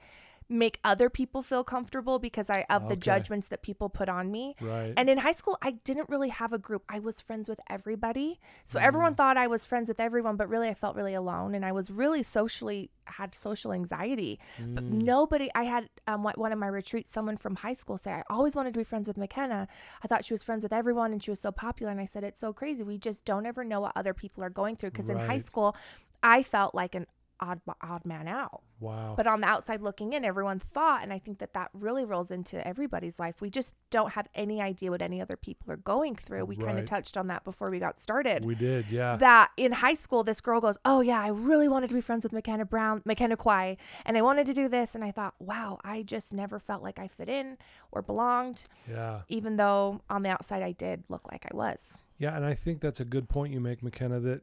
make 0.48 0.78
other 0.84 1.08
people 1.08 1.40
feel 1.42 1.64
comfortable 1.64 2.18
because 2.18 2.50
I 2.50 2.66
of 2.68 2.88
the 2.88 2.96
judgments 2.96 3.48
that 3.48 3.62
people 3.62 3.88
put 3.88 4.08
on 4.08 4.30
me. 4.30 4.54
right. 4.60 4.92
And 4.96 5.08
in 5.08 5.18
high 5.18 5.32
school, 5.32 5.56
I 5.62 5.72
didn't 5.72 6.08
really 6.10 6.28
have 6.28 6.52
a 6.52 6.58
group. 6.58 6.84
I 6.88 6.98
was 6.98 7.20
friends 7.20 7.48
with 7.48 7.60
everybody. 7.70 8.40
So 8.66 8.78
Mm. 8.78 8.84
everyone 8.84 9.14
thought 9.14 9.36
I 9.36 9.46
was 9.46 9.64
friends 9.64 9.88
with 9.88 9.98
everyone, 10.00 10.36
but 10.36 10.48
really 10.48 10.68
I 10.68 10.74
felt 10.74 10.96
really 10.96 11.14
alone 11.14 11.54
and 11.54 11.64
I 11.64 11.72
was 11.72 11.90
really 11.90 12.22
socially 12.22 12.90
had 13.06 13.34
social 13.34 13.72
anxiety. 13.72 14.38
But 14.58 14.84
Mm. 14.90 15.02
nobody 15.02 15.50
I 15.54 15.64
had 15.64 15.88
um 16.06 16.22
one 16.22 16.34
one 16.36 16.52
of 16.52 16.58
my 16.58 16.68
retreats 16.68 17.10
someone 17.12 17.36
from 17.36 17.56
high 17.56 17.72
school 17.74 17.98
say 17.98 18.12
I 18.12 18.22
always 18.30 18.54
wanted 18.56 18.74
to 18.74 18.80
be 18.80 18.84
friends 18.84 19.06
with 19.08 19.16
McKenna. 19.16 19.66
I 20.02 20.08
thought 20.08 20.24
she 20.24 20.34
was 20.34 20.42
friends 20.42 20.62
with 20.62 20.72
everyone 20.72 21.12
and 21.12 21.22
she 21.22 21.30
was 21.30 21.40
so 21.40 21.52
popular 21.52 21.90
and 21.92 22.00
I 22.00 22.06
said 22.06 22.24
it's 22.24 22.40
so 22.40 22.52
crazy. 22.52 22.82
We 22.84 22.98
just 22.98 23.24
don't 23.24 23.46
ever 23.46 23.64
know 23.64 23.80
what 23.80 23.92
other 23.96 24.14
people 24.14 24.42
are 24.44 24.50
going 24.50 24.76
through 24.76 24.90
because 24.90 25.10
in 25.10 25.18
high 25.18 25.38
school 25.38 25.76
I 26.22 26.42
felt 26.42 26.74
like 26.74 26.94
an 26.94 27.06
odd 27.40 27.60
odd 27.80 28.04
man 28.04 28.28
out. 28.28 28.62
wow. 28.80 29.14
But 29.16 29.26
on 29.26 29.40
the 29.40 29.46
outside 29.46 29.80
looking 29.80 30.12
in, 30.12 30.24
everyone 30.24 30.58
thought, 30.58 31.02
and 31.02 31.12
I 31.12 31.18
think 31.18 31.38
that 31.38 31.54
that 31.54 31.70
really 31.72 32.04
rolls 32.04 32.30
into 32.30 32.66
everybody's 32.66 33.18
life. 33.18 33.40
We 33.40 33.50
just 33.50 33.74
don't 33.90 34.12
have 34.12 34.28
any 34.34 34.60
idea 34.60 34.90
what 34.90 35.02
any 35.02 35.20
other 35.20 35.36
people 35.36 35.72
are 35.72 35.76
going 35.76 36.16
through. 36.16 36.44
We 36.44 36.56
kind 36.56 36.78
of 36.78 36.86
touched 36.86 37.16
on 37.16 37.28
that 37.28 37.44
before 37.44 37.70
we 37.70 37.78
got 37.78 37.98
started. 37.98 38.44
we 38.44 38.54
did, 38.54 38.86
yeah. 38.90 39.16
that 39.16 39.50
in 39.56 39.72
high 39.72 39.94
school, 39.94 40.22
this 40.24 40.40
girl 40.40 40.60
goes, 40.60 40.78
Oh, 40.84 41.00
yeah, 41.00 41.20
I 41.20 41.28
really 41.28 41.68
wanted 41.68 41.88
to 41.88 41.94
be 41.94 42.00
friends 42.00 42.24
with 42.24 42.32
McKenna 42.32 42.64
Brown, 42.64 43.02
McKenna 43.04 43.36
Quai, 43.36 43.76
and 44.04 44.16
I 44.16 44.22
wanted 44.22 44.46
to 44.46 44.54
do 44.54 44.68
this. 44.68 44.94
And 44.94 45.04
I 45.04 45.10
thought, 45.10 45.34
Wow, 45.38 45.78
I 45.84 46.02
just 46.02 46.32
never 46.32 46.58
felt 46.58 46.82
like 46.82 46.98
I 46.98 47.08
fit 47.08 47.28
in 47.28 47.58
or 47.92 48.02
belonged, 48.02 48.66
yeah. 48.88 49.22
even 49.28 49.56
though 49.56 50.00
on 50.10 50.22
the 50.22 50.30
outside 50.30 50.62
I 50.62 50.72
did 50.72 51.04
look 51.08 51.22
like 51.30 51.46
I 51.50 51.56
was. 51.56 51.98
Yeah, 52.18 52.36
and 52.36 52.44
I 52.44 52.54
think 52.54 52.80
that's 52.80 53.00
a 53.00 53.04
good 53.04 53.28
point 53.28 53.52
you 53.52 53.60
make, 53.60 53.82
McKenna, 53.82 54.20
that 54.20 54.42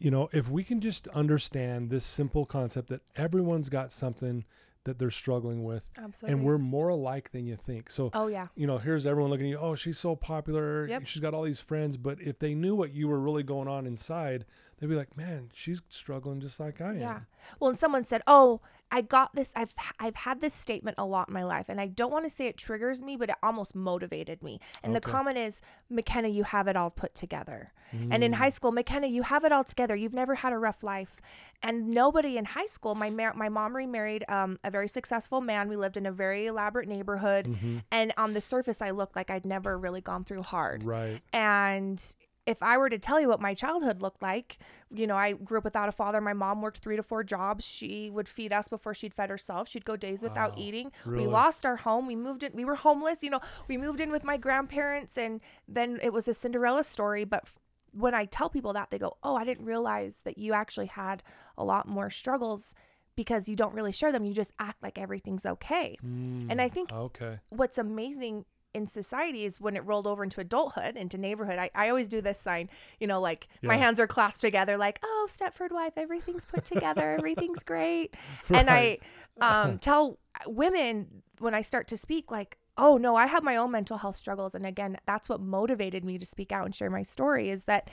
you 0.00 0.10
know, 0.10 0.28
if 0.32 0.48
we 0.50 0.64
can 0.64 0.80
just 0.80 1.06
understand 1.08 1.90
this 1.90 2.04
simple 2.04 2.44
concept 2.46 2.88
that 2.88 3.02
everyone's 3.16 3.68
got 3.68 3.92
something 3.92 4.44
that 4.84 4.98
they're 4.98 5.10
struggling 5.10 5.62
with 5.62 5.90
Absolutely. 5.98 6.32
and 6.38 6.46
we're 6.46 6.56
more 6.56 6.88
alike 6.88 7.30
than 7.32 7.44
you 7.46 7.54
think. 7.54 7.90
So, 7.90 8.10
Oh, 8.14 8.28
yeah. 8.28 8.46
you 8.56 8.66
know, 8.66 8.78
here's 8.78 9.04
everyone 9.04 9.30
looking 9.30 9.46
at 9.48 9.50
you, 9.50 9.58
oh, 9.58 9.74
she's 9.74 9.98
so 9.98 10.16
popular, 10.16 10.86
Yep. 10.86 11.06
she's 11.06 11.20
got 11.20 11.34
all 11.34 11.42
these 11.42 11.60
friends, 11.60 11.98
but 11.98 12.18
if 12.22 12.38
they 12.38 12.54
knew 12.54 12.74
what 12.74 12.94
you 12.94 13.06
were 13.06 13.20
really 13.20 13.42
going 13.42 13.68
on 13.68 13.86
inside, 13.86 14.46
they'd 14.80 14.88
be 14.88 14.96
like, 14.96 15.16
"Man, 15.16 15.50
she's 15.52 15.80
struggling 15.88 16.40
just 16.40 16.58
like 16.58 16.80
I 16.80 16.90
am." 16.90 17.00
Yeah. 17.00 17.20
Well, 17.60 17.70
and 17.70 17.78
someone 17.78 18.04
said, 18.04 18.22
"Oh, 18.26 18.60
I 18.92 19.02
got 19.02 19.34
this. 19.34 19.52
I've 19.54 19.72
I've 20.00 20.16
had 20.16 20.40
this 20.40 20.52
statement 20.54 20.96
a 20.98 21.04
lot 21.04 21.28
in 21.28 21.34
my 21.34 21.44
life, 21.44 21.66
and 21.68 21.80
I 21.80 21.86
don't 21.86 22.10
want 22.10 22.24
to 22.24 22.30
say 22.30 22.46
it 22.46 22.56
triggers 22.56 23.02
me, 23.02 23.16
but 23.16 23.30
it 23.30 23.36
almost 23.42 23.74
motivated 23.74 24.42
me." 24.42 24.60
And 24.82 24.94
the 24.96 25.00
comment 25.00 25.38
is, 25.38 25.60
"McKenna, 25.88 26.28
you 26.28 26.42
have 26.44 26.66
it 26.66 26.76
all 26.76 26.90
put 26.90 27.14
together." 27.14 27.72
And 27.92 28.12
Mm. 28.12 28.22
in 28.22 28.32
high 28.34 28.50
school, 28.50 28.70
McKenna, 28.72 29.08
you 29.08 29.22
have 29.24 29.44
it 29.44 29.50
all 29.50 29.64
together. 29.64 29.96
You've 29.96 30.14
never 30.14 30.36
had 30.36 30.52
a 30.52 30.58
rough 30.58 30.82
life. 30.84 31.20
And 31.62 31.88
nobody 31.90 32.36
in 32.38 32.44
high 32.44 32.66
school, 32.66 32.94
my 32.94 33.10
mar- 33.10 33.34
my 33.34 33.48
mom 33.48 33.74
remarried 33.76 34.24
um, 34.28 34.58
a 34.62 34.70
very 34.70 34.88
successful 34.88 35.40
man. 35.40 35.68
We 35.68 35.76
lived 35.76 35.96
in 35.96 36.06
a 36.06 36.12
very 36.12 36.46
elaborate 36.46 36.88
neighborhood, 36.88 37.46
Mm-hmm. 37.46 37.78
and 37.90 38.12
on 38.16 38.32
the 38.34 38.40
surface, 38.40 38.80
I 38.80 38.90
looked 38.90 39.16
like 39.16 39.30
I'd 39.30 39.44
never 39.44 39.76
really 39.78 40.00
gone 40.00 40.24
through 40.24 40.42
hard. 40.42 40.84
Right. 40.84 41.20
And 41.32 42.14
if 42.46 42.62
I 42.62 42.78
were 42.78 42.88
to 42.88 42.98
tell 42.98 43.20
you 43.20 43.28
what 43.28 43.40
my 43.40 43.54
childhood 43.54 44.00
looked 44.02 44.22
like, 44.22 44.58
you 44.90 45.06
know, 45.06 45.16
I 45.16 45.32
grew 45.32 45.58
up 45.58 45.64
without 45.64 45.88
a 45.88 45.92
father. 45.92 46.20
My 46.20 46.32
mom 46.32 46.62
worked 46.62 46.78
three 46.78 46.96
to 46.96 47.02
four 47.02 47.22
jobs. 47.22 47.64
She 47.64 48.10
would 48.10 48.28
feed 48.28 48.52
us 48.52 48.66
before 48.68 48.94
she'd 48.94 49.14
fed 49.14 49.30
herself. 49.30 49.68
She'd 49.68 49.84
go 49.84 49.96
days 49.96 50.22
without 50.22 50.50
Wow. 50.56 50.62
eating. 50.64 50.92
Really? 51.04 51.26
We 51.26 51.32
lost 51.32 51.66
our 51.66 51.76
home. 51.76 52.06
We 52.06 52.16
moved 52.16 52.42
in. 52.42 52.52
We 52.54 52.64
were 52.64 52.76
homeless. 52.76 53.22
You 53.22 53.30
know, 53.30 53.40
we 53.68 53.76
moved 53.76 54.00
in 54.00 54.10
with 54.10 54.24
my 54.24 54.36
grandparents, 54.36 55.16
and 55.18 55.40
then 55.68 55.98
it 56.02 56.12
was 56.12 56.26
a 56.28 56.34
Cinderella 56.34 56.82
story. 56.82 57.24
But 57.24 57.48
when 57.92 58.14
I 58.14 58.24
tell 58.24 58.48
people 58.48 58.72
that, 58.72 58.90
they 58.90 58.98
go, 58.98 59.16
"Oh, 59.22 59.36
I 59.36 59.44
didn't 59.44 59.66
realize 59.66 60.22
that 60.22 60.38
you 60.38 60.52
actually 60.54 60.86
had 60.86 61.22
a 61.58 61.64
lot 61.64 61.86
more 61.88 62.10
struggles." 62.10 62.74
Because 63.16 63.48
you 63.50 63.56
don't 63.56 63.74
really 63.74 63.92
share 63.92 64.12
them, 64.12 64.24
you 64.24 64.32
just 64.32 64.52
act 64.58 64.82
like 64.82 64.96
everything's 64.96 65.44
okay. 65.44 65.98
And 66.00 66.62
I 66.62 66.68
think 66.70 66.88
Mm, 66.88 66.96
Okay. 67.06 67.40
what's 67.50 67.76
amazing 67.76 68.46
in 68.72 68.86
society 68.86 69.44
is 69.44 69.60
when 69.60 69.76
it 69.76 69.84
rolled 69.84 70.06
over 70.06 70.22
into 70.22 70.40
adulthood, 70.40 70.96
into 70.96 71.18
neighborhood. 71.18 71.58
I, 71.58 71.70
I 71.74 71.88
always 71.88 72.08
do 72.08 72.20
this 72.20 72.38
sign, 72.38 72.70
you 72.98 73.06
know, 73.06 73.20
like 73.20 73.48
my 73.62 73.76
hands 73.76 73.98
are 73.98 74.06
clasped 74.06 74.40
together, 74.40 74.76
like, 74.76 75.00
oh, 75.02 75.28
Stepford 75.30 75.72
wife, 75.72 75.94
everything's 75.96 76.46
put 76.46 76.64
together, 76.64 77.14
everything's 77.18 77.62
great. 77.62 78.14
And 78.50 78.68
I 78.68 78.98
um, 79.40 79.78
tell 79.80 80.18
women 80.46 81.22
when 81.38 81.54
I 81.54 81.62
start 81.62 81.88
to 81.88 81.96
speak, 81.96 82.30
like, 82.30 82.58
oh, 82.76 82.96
no, 82.96 83.16
I 83.16 83.26
have 83.26 83.42
my 83.42 83.56
own 83.56 83.70
mental 83.70 83.98
health 83.98 84.16
struggles. 84.16 84.54
And 84.54 84.66
again, 84.66 84.96
that's 85.06 85.28
what 85.28 85.40
motivated 85.40 86.04
me 86.04 86.18
to 86.18 86.26
speak 86.26 86.52
out 86.52 86.64
and 86.64 86.74
share 86.74 86.90
my 86.90 87.02
story 87.02 87.50
is 87.50 87.64
that 87.64 87.90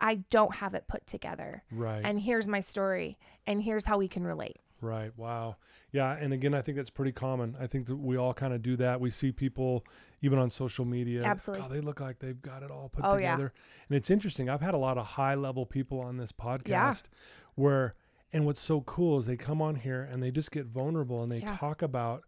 I 0.00 0.16
don't 0.30 0.56
have 0.56 0.74
it 0.74 0.88
put 0.88 1.06
together. 1.06 1.62
Right. 1.70 2.02
And 2.04 2.20
here's 2.20 2.48
my 2.48 2.60
story, 2.60 3.18
and 3.46 3.62
here's 3.62 3.84
how 3.84 3.98
we 3.98 4.08
can 4.08 4.24
relate. 4.24 4.58
Right. 4.80 5.12
Wow. 5.16 5.56
Yeah. 5.92 6.12
And 6.12 6.32
again, 6.32 6.54
I 6.54 6.62
think 6.62 6.76
that's 6.76 6.90
pretty 6.90 7.12
common. 7.12 7.54
I 7.60 7.66
think 7.66 7.86
that 7.86 7.96
we 7.96 8.16
all 8.16 8.32
kind 8.34 8.52
of 8.54 8.62
do 8.62 8.76
that. 8.76 9.00
We 9.00 9.10
see 9.10 9.30
people 9.30 9.84
even 10.22 10.38
on 10.38 10.48
social 10.50 10.84
media. 10.84 11.22
Absolutely. 11.22 11.62
"God, 11.62 11.70
they 11.72 11.80
look 11.80 12.00
like 12.00 12.18
they've 12.18 12.40
got 12.40 12.62
it 12.62 12.70
all 12.70 12.88
put 12.88 13.04
Oh, 13.04 13.16
yeah. 13.16 13.32
together. 13.32 13.52
And 13.88 13.96
it's 13.96 14.10
interesting. 14.10 14.48
I've 14.48 14.60
had 14.62 14.72
a 14.74 14.78
lot 14.78 14.96
of 14.98 15.06
high 15.06 15.34
level 15.34 15.66
people 15.66 16.00
on 16.00 16.16
this 16.16 16.32
podcast 16.32 17.04
Yeah. 17.10 17.18
where, 17.56 17.94
and 18.32 18.46
what's 18.46 18.60
so 18.62 18.80
cool 18.82 19.18
is 19.18 19.26
they 19.26 19.36
come 19.36 19.60
on 19.60 19.74
here 19.76 20.02
and 20.10 20.22
they 20.22 20.30
just 20.30 20.50
get 20.50 20.64
vulnerable 20.66 21.22
and 21.22 21.30
they 21.30 21.40
Yeah. 21.40 21.56
talk 21.56 21.82
about, 21.82 22.24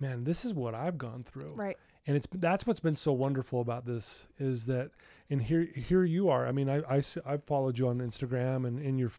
man, 0.00 0.24
this 0.24 0.44
is 0.44 0.52
what 0.52 0.74
I've 0.74 0.98
gone 0.98 1.22
through. 1.22 1.54
Right. 1.54 1.76
and 2.06 2.16
it's 2.16 2.26
that's 2.32 2.66
what's 2.66 2.80
been 2.80 2.96
so 2.96 3.12
wonderful 3.12 3.60
about 3.60 3.84
this 3.84 4.28
is 4.38 4.64
that 4.64 4.90
and 5.28 5.42
here 5.42 5.66
here 5.76 6.04
you 6.04 6.30
are 6.30 6.46
i 6.46 6.52
mean 6.52 6.66
i 6.70 6.80
i've 6.88 7.44
followed 7.44 7.76
you 7.76 7.86
on 7.86 7.98
instagram 7.98 8.66
and 8.66 8.80
in 8.80 8.96
your 8.96 9.10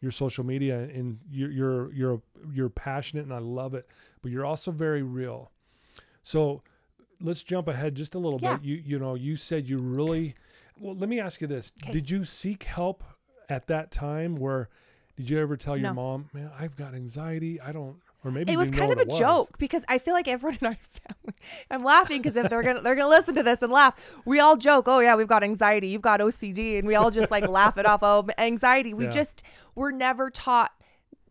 your 0.00 0.10
social 0.10 0.44
media 0.44 0.78
and 0.80 1.18
you're 1.30 1.50
you're 1.50 1.92
you're 1.92 2.22
you're 2.52 2.68
passionate 2.68 3.24
and 3.24 3.32
i 3.34 3.38
love 3.38 3.74
it 3.74 3.86
but 4.22 4.30
you're 4.30 4.44
also 4.46 4.70
very 4.70 5.02
real 5.02 5.50
so 6.22 6.62
let's 7.20 7.42
jump 7.42 7.68
ahead 7.68 7.94
just 7.94 8.14
a 8.14 8.18
little 8.18 8.38
Yeah. 8.40 8.56
bit 8.56 8.64
you 8.64 8.76
you 8.76 8.98
know 8.98 9.14
you 9.14 9.36
said 9.36 9.68
you 9.68 9.78
really 9.78 10.34
well 10.78 10.94
let 10.94 11.08
me 11.08 11.18
ask 11.20 11.40
you 11.40 11.46
this 11.46 11.72
'Kay. 11.82 11.92
did 11.92 12.10
you 12.10 12.24
seek 12.24 12.64
help 12.64 13.02
at 13.48 13.66
that 13.68 13.90
time 13.90 14.36
where 14.36 14.68
did 15.16 15.28
you 15.30 15.38
ever 15.38 15.56
tell 15.56 15.76
your 15.76 15.88
No. 15.88 15.94
mom 15.94 16.30
man 16.32 16.50
i've 16.58 16.76
got 16.76 16.94
anxiety 16.94 17.60
i 17.60 17.72
don't 17.72 17.96
or 18.24 18.30
maybe 18.30 18.52
it 18.52 18.56
was 18.56 18.70
kind 18.70 18.90
of 18.92 18.98
a 18.98 19.06
joke 19.18 19.58
because 19.58 19.84
I 19.88 19.98
feel 19.98 20.14
like 20.14 20.26
everyone 20.28 20.58
in 20.60 20.66
our 20.66 20.74
family. 20.76 21.34
I'm 21.70 21.82
laughing 21.84 22.20
because 22.20 22.36
if 22.36 22.50
they're 22.50 22.62
gonna 22.62 22.80
they're 22.80 22.94
gonna 22.96 23.08
listen 23.08 23.34
to 23.34 23.42
this 23.42 23.62
and 23.62 23.72
laugh, 23.72 23.94
we 24.24 24.40
all 24.40 24.56
joke. 24.56 24.86
Oh 24.88 24.98
yeah, 25.00 25.14
we've 25.16 25.28
got 25.28 25.42
anxiety. 25.44 25.88
You've 25.88 26.02
got 26.02 26.20
OCD, 26.20 26.78
and 26.78 26.86
we 26.88 26.94
all 26.94 27.10
just 27.10 27.30
like 27.30 27.46
laugh 27.48 27.78
it 27.78 27.86
off. 27.86 28.00
Oh, 28.02 28.26
anxiety. 28.38 28.92
We 28.94 29.04
Yeah. 29.04 29.10
just 29.10 29.42
we're 29.74 29.92
never 29.92 30.30
taught. 30.30 30.72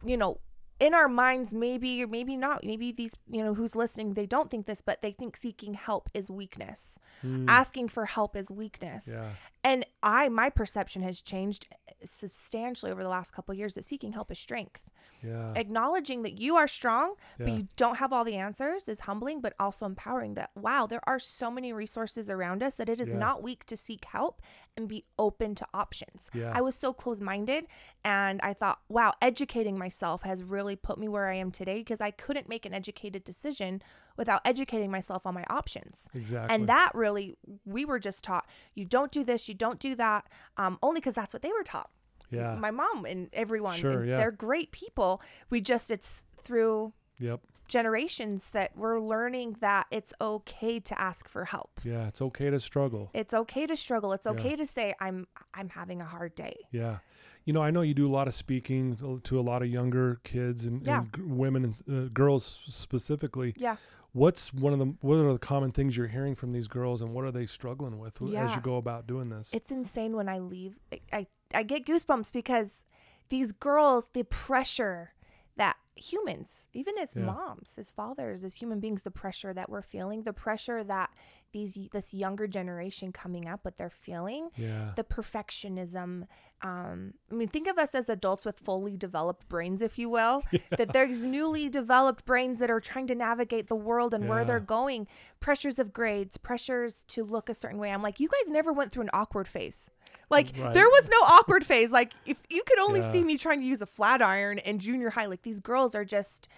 You 0.05 0.15
know, 0.15 0.39
in 0.79 0.93
our 0.93 1.07
minds, 1.09 1.53
maybe 1.53 2.03
or 2.03 2.07
maybe 2.07 2.37
not. 2.37 2.63
Maybe 2.63 2.91
these 2.91 3.15
you 3.29 3.43
know 3.43 3.53
who's 3.53 3.75
listening, 3.75 4.13
they 4.13 4.25
don't 4.27 4.49
think 4.49 4.65
this, 4.67 4.81
but 4.81 5.01
they 5.01 5.11
think 5.11 5.35
seeking 5.35 5.73
help 5.73 6.09
is 6.13 6.29
weakness. 6.29 6.99
Asking 7.47 7.89
for 7.89 8.05
help 8.05 8.35
is 8.37 8.49
weakness. 8.51 9.09
Yeah 9.11 9.31
And 9.63 9.85
I, 10.03 10.29
my 10.29 10.49
perception 10.51 11.01
has 11.01 11.19
changed 11.19 11.65
eh, 11.89 11.93
substantially 12.05 12.91
over 12.91 13.01
the 13.01 13.09
last 13.09 13.33
couple 13.33 13.51
of 13.53 13.57
years 13.57 13.73
that 13.75 13.85
seeking 13.85 14.13
help 14.13 14.31
is 14.31 14.37
strength. 14.39 14.83
Yeah. 15.23 15.53
acknowledging 15.55 16.21
that 16.23 16.39
you 16.39 16.55
are 16.57 16.67
strong 16.67 17.15
but 17.39 17.49
you 17.49 17.67
don't 17.75 17.95
have 17.97 18.13
all 18.13 18.23
the 18.23 18.35
answers 18.35 18.87
is 18.87 19.01
humbling 19.01 19.41
but 19.41 19.53
also 19.59 19.85
empowering 19.85 20.35
that 20.35 20.51
wow 20.55 20.85
there 20.85 21.01
are 21.07 21.17
so 21.19 21.49
many 21.49 21.73
resources 21.73 22.29
around 22.29 22.61
us 22.61 22.75
that 22.75 22.87
it 22.89 23.01
is 23.01 23.09
Yeah. 23.09 23.17
not 23.17 23.41
weak 23.41 23.65
to 23.65 23.75
seek 23.77 24.05
help 24.05 24.41
and 24.75 24.87
be 24.87 25.05
open 25.17 25.55
to 25.55 25.65
options 25.73 26.29
Yeah. 26.33 26.51
i 26.55 26.61
was 26.61 26.75
so 26.75 26.93
close-minded 26.93 27.65
and 28.05 28.39
i 28.43 28.53
thought 28.53 28.79
wow 28.89 29.13
educating 29.21 29.77
myself 29.77 30.21
has 30.23 30.43
really 30.43 30.75
put 30.75 30.97
me 30.99 31.07
where 31.07 31.27
i 31.29 31.35
am 31.35 31.51
today 31.51 31.79
because 31.79 31.99
i 32.01 32.11
couldn't 32.11 32.47
make 32.47 32.65
an 32.65 32.73
educated 32.73 33.23
decision 33.23 33.81
without 34.17 34.41
educating 34.45 34.89
myself 34.91 35.25
on 35.25 35.33
my 35.33 35.45
options 35.49 36.07
Exactly. 36.13 36.53
and 36.53 36.69
that 36.69 36.91
really 36.93 37.35
we 37.65 37.85
were 37.85 37.99
just 37.99 38.23
taught 38.23 38.45
you 38.75 38.85
don't 38.85 39.11
do 39.11 39.23
this 39.23 39.47
you 39.47 39.53
don't 39.55 39.79
do 39.79 39.95
that 39.95 40.27
um, 40.57 40.77
only 40.83 40.99
because 40.99 41.15
that's 41.15 41.33
what 41.33 41.41
they 41.41 41.51
were 41.51 41.63
taught 41.63 41.89
yeah. 42.29 42.55
my 42.55 42.71
mom 42.71 43.05
and 43.05 43.29
everyone 43.33 43.77
Sure, 43.77 43.99
and 44.01 44.09
yeah. 44.09 44.17
they're 44.17 44.31
great 44.31 44.71
people 44.71 45.21
we 45.49 45.61
just 45.61 45.91
it's 45.91 46.27
through 46.41 46.93
yep. 47.19 47.39
generations 47.67 48.51
that 48.51 48.71
we're 48.75 48.99
learning 48.99 49.57
that 49.59 49.85
it's 49.91 50.13
okay 50.19 50.79
to 50.79 50.99
ask 50.99 51.27
for 51.27 51.45
help 51.45 51.71
Yeah. 51.83 52.07
It's 52.07 52.21
okay 52.21 52.49
to 52.49 52.59
struggle. 52.59 53.09
it's 53.13 53.33
okay 53.33 53.65
to 53.67 53.75
struggle 53.75 54.13
it's 54.13 54.25
Yeah. 54.25 54.31
okay 54.33 54.55
to 54.55 54.65
say 54.65 54.93
i'm 54.99 55.27
i'm 55.53 55.69
having 55.69 56.01
a 56.01 56.05
hard 56.05 56.35
day 56.35 56.55
Yeah. 56.71 56.97
You 57.45 57.53
know, 57.53 57.61
I 57.63 57.71
know 57.71 57.79
you 57.79 57.93
do 57.93 58.05
a 58.05 58.11
lot 58.19 58.27
of 58.27 58.33
speaking 58.35 58.97
to- 58.97 59.21
to 59.23 59.39
a 59.39 59.45
lot 59.51 59.61
of 59.61 59.69
younger 59.69 60.19
kids 60.25 60.65
and, 60.65 60.85
Yeah. 60.85 60.99
and 60.99 61.13
g- 61.15 61.21
women 61.21 61.63
and 61.63 61.75
uh, 62.07 62.09
girls 62.13 62.59
specifically. 62.67 63.53
yeah 63.57 63.77
What's 64.17 64.51
one 64.51 64.73
of 64.73 64.79
the 64.79 64.95
what 65.01 65.17
are 65.17 65.31
the 65.31 65.37
common 65.37 65.71
things 65.71 65.95
you're 65.95 66.07
hearing 66.07 66.33
from 66.33 66.51
these 66.51 66.67
girls 66.67 67.01
and 67.01 67.13
what 67.13 67.23
are 67.23 67.31
they 67.31 67.45
struggling 67.45 67.99
with 67.99 68.19
as 68.21 68.55
you 68.55 68.61
go 68.61 68.77
about 68.77 69.05
doing 69.05 69.29
this? 69.29 69.53
it's 69.53 69.69
insane 69.69 70.15
when 70.15 70.27
i 70.27 70.39
leave 70.39 70.79
I, 70.91 70.99
I 71.13 71.27
i 71.53 71.63
get 71.63 71.85
goosebumps 71.85 72.33
because 72.33 72.83
these 73.29 73.51
girls 73.51 74.09
the 74.13 74.23
pressure 74.23 75.13
that 75.55 75.77
humans 75.99 76.67
even 76.73 76.97
as 76.97 77.15
Yeah. 77.15 77.23
moms 77.23 77.75
as 77.77 77.91
fathers 77.91 78.43
as 78.43 78.55
human 78.55 78.79
beings 78.79 79.01
the 79.03 79.11
pressure 79.11 79.53
that 79.53 79.69
we're 79.69 79.81
feeling 79.81 80.23
the 80.23 80.33
pressure 80.33 80.83
that 80.83 81.09
these 81.53 81.77
this 81.91 82.13
younger 82.13 82.45
generation 82.47 83.11
coming 83.11 83.47
up 83.47 83.63
what 83.63 83.77
they're 83.77 83.89
feeling 83.89 84.49
yeah. 84.55 84.91
the 84.95 85.03
perfectionism. 85.03 86.27
Um, 86.61 87.13
I 87.31 87.35
mean, 87.35 87.47
think 87.47 87.67
of 87.67 87.77
us 87.77 87.93
as 87.93 88.09
adults 88.09 88.43
with 88.43 88.57
fully 88.59 88.97
developed 88.97 89.47
brains, 89.47 89.81
if 89.81 89.97
you 89.99 90.09
will. 90.09 90.43
That 90.77 90.91
there's 90.93 91.21
newly 91.23 91.69
developed 91.69 92.25
brains 92.25 92.59
that 92.59 92.69
are 92.71 92.79
trying 92.81 93.07
to 93.07 93.15
navigate 93.15 93.67
the 93.67 93.75
world 93.75 94.13
and 94.13 94.27
where 94.27 94.43
they're 94.43 94.59
going. 94.59 95.07
Pressures 95.39 95.77
of 95.79 95.93
grades, 95.93 96.37
pressures 96.37 97.03
to 97.09 97.23
look 97.23 97.47
a 97.49 97.53
certain 97.53 97.77
way. 97.79 97.91
I'm 97.91 98.01
like, 98.01 98.19
you 98.19 98.27
guys 98.27 98.49
never 98.51 98.73
went 98.73 98.91
through 98.91 99.03
an 99.03 99.09
awkward 99.13 99.47
phase. 99.47 99.89
Like 100.29 100.47
Right. 100.57 100.73
there 100.73 100.87
was 100.87 101.09
no 101.09 101.17
awkward 101.25 101.65
phase. 101.65 101.91
Like 101.91 102.13
if 102.25 102.37
you 102.49 102.63
could 102.65 102.79
only 102.79 102.99
Yeah. 103.01 103.11
see 103.11 103.23
me 103.23 103.37
trying 103.37 103.59
to 103.61 103.65
use 103.65 103.81
a 103.81 103.85
flat 103.85 104.21
iron 104.21 104.57
in 104.59 104.79
junior 104.79 105.09
high, 105.11 105.25
like 105.27 105.43
these 105.43 105.59
girls 105.59 105.95
are 105.95 106.05
just, 106.05 106.49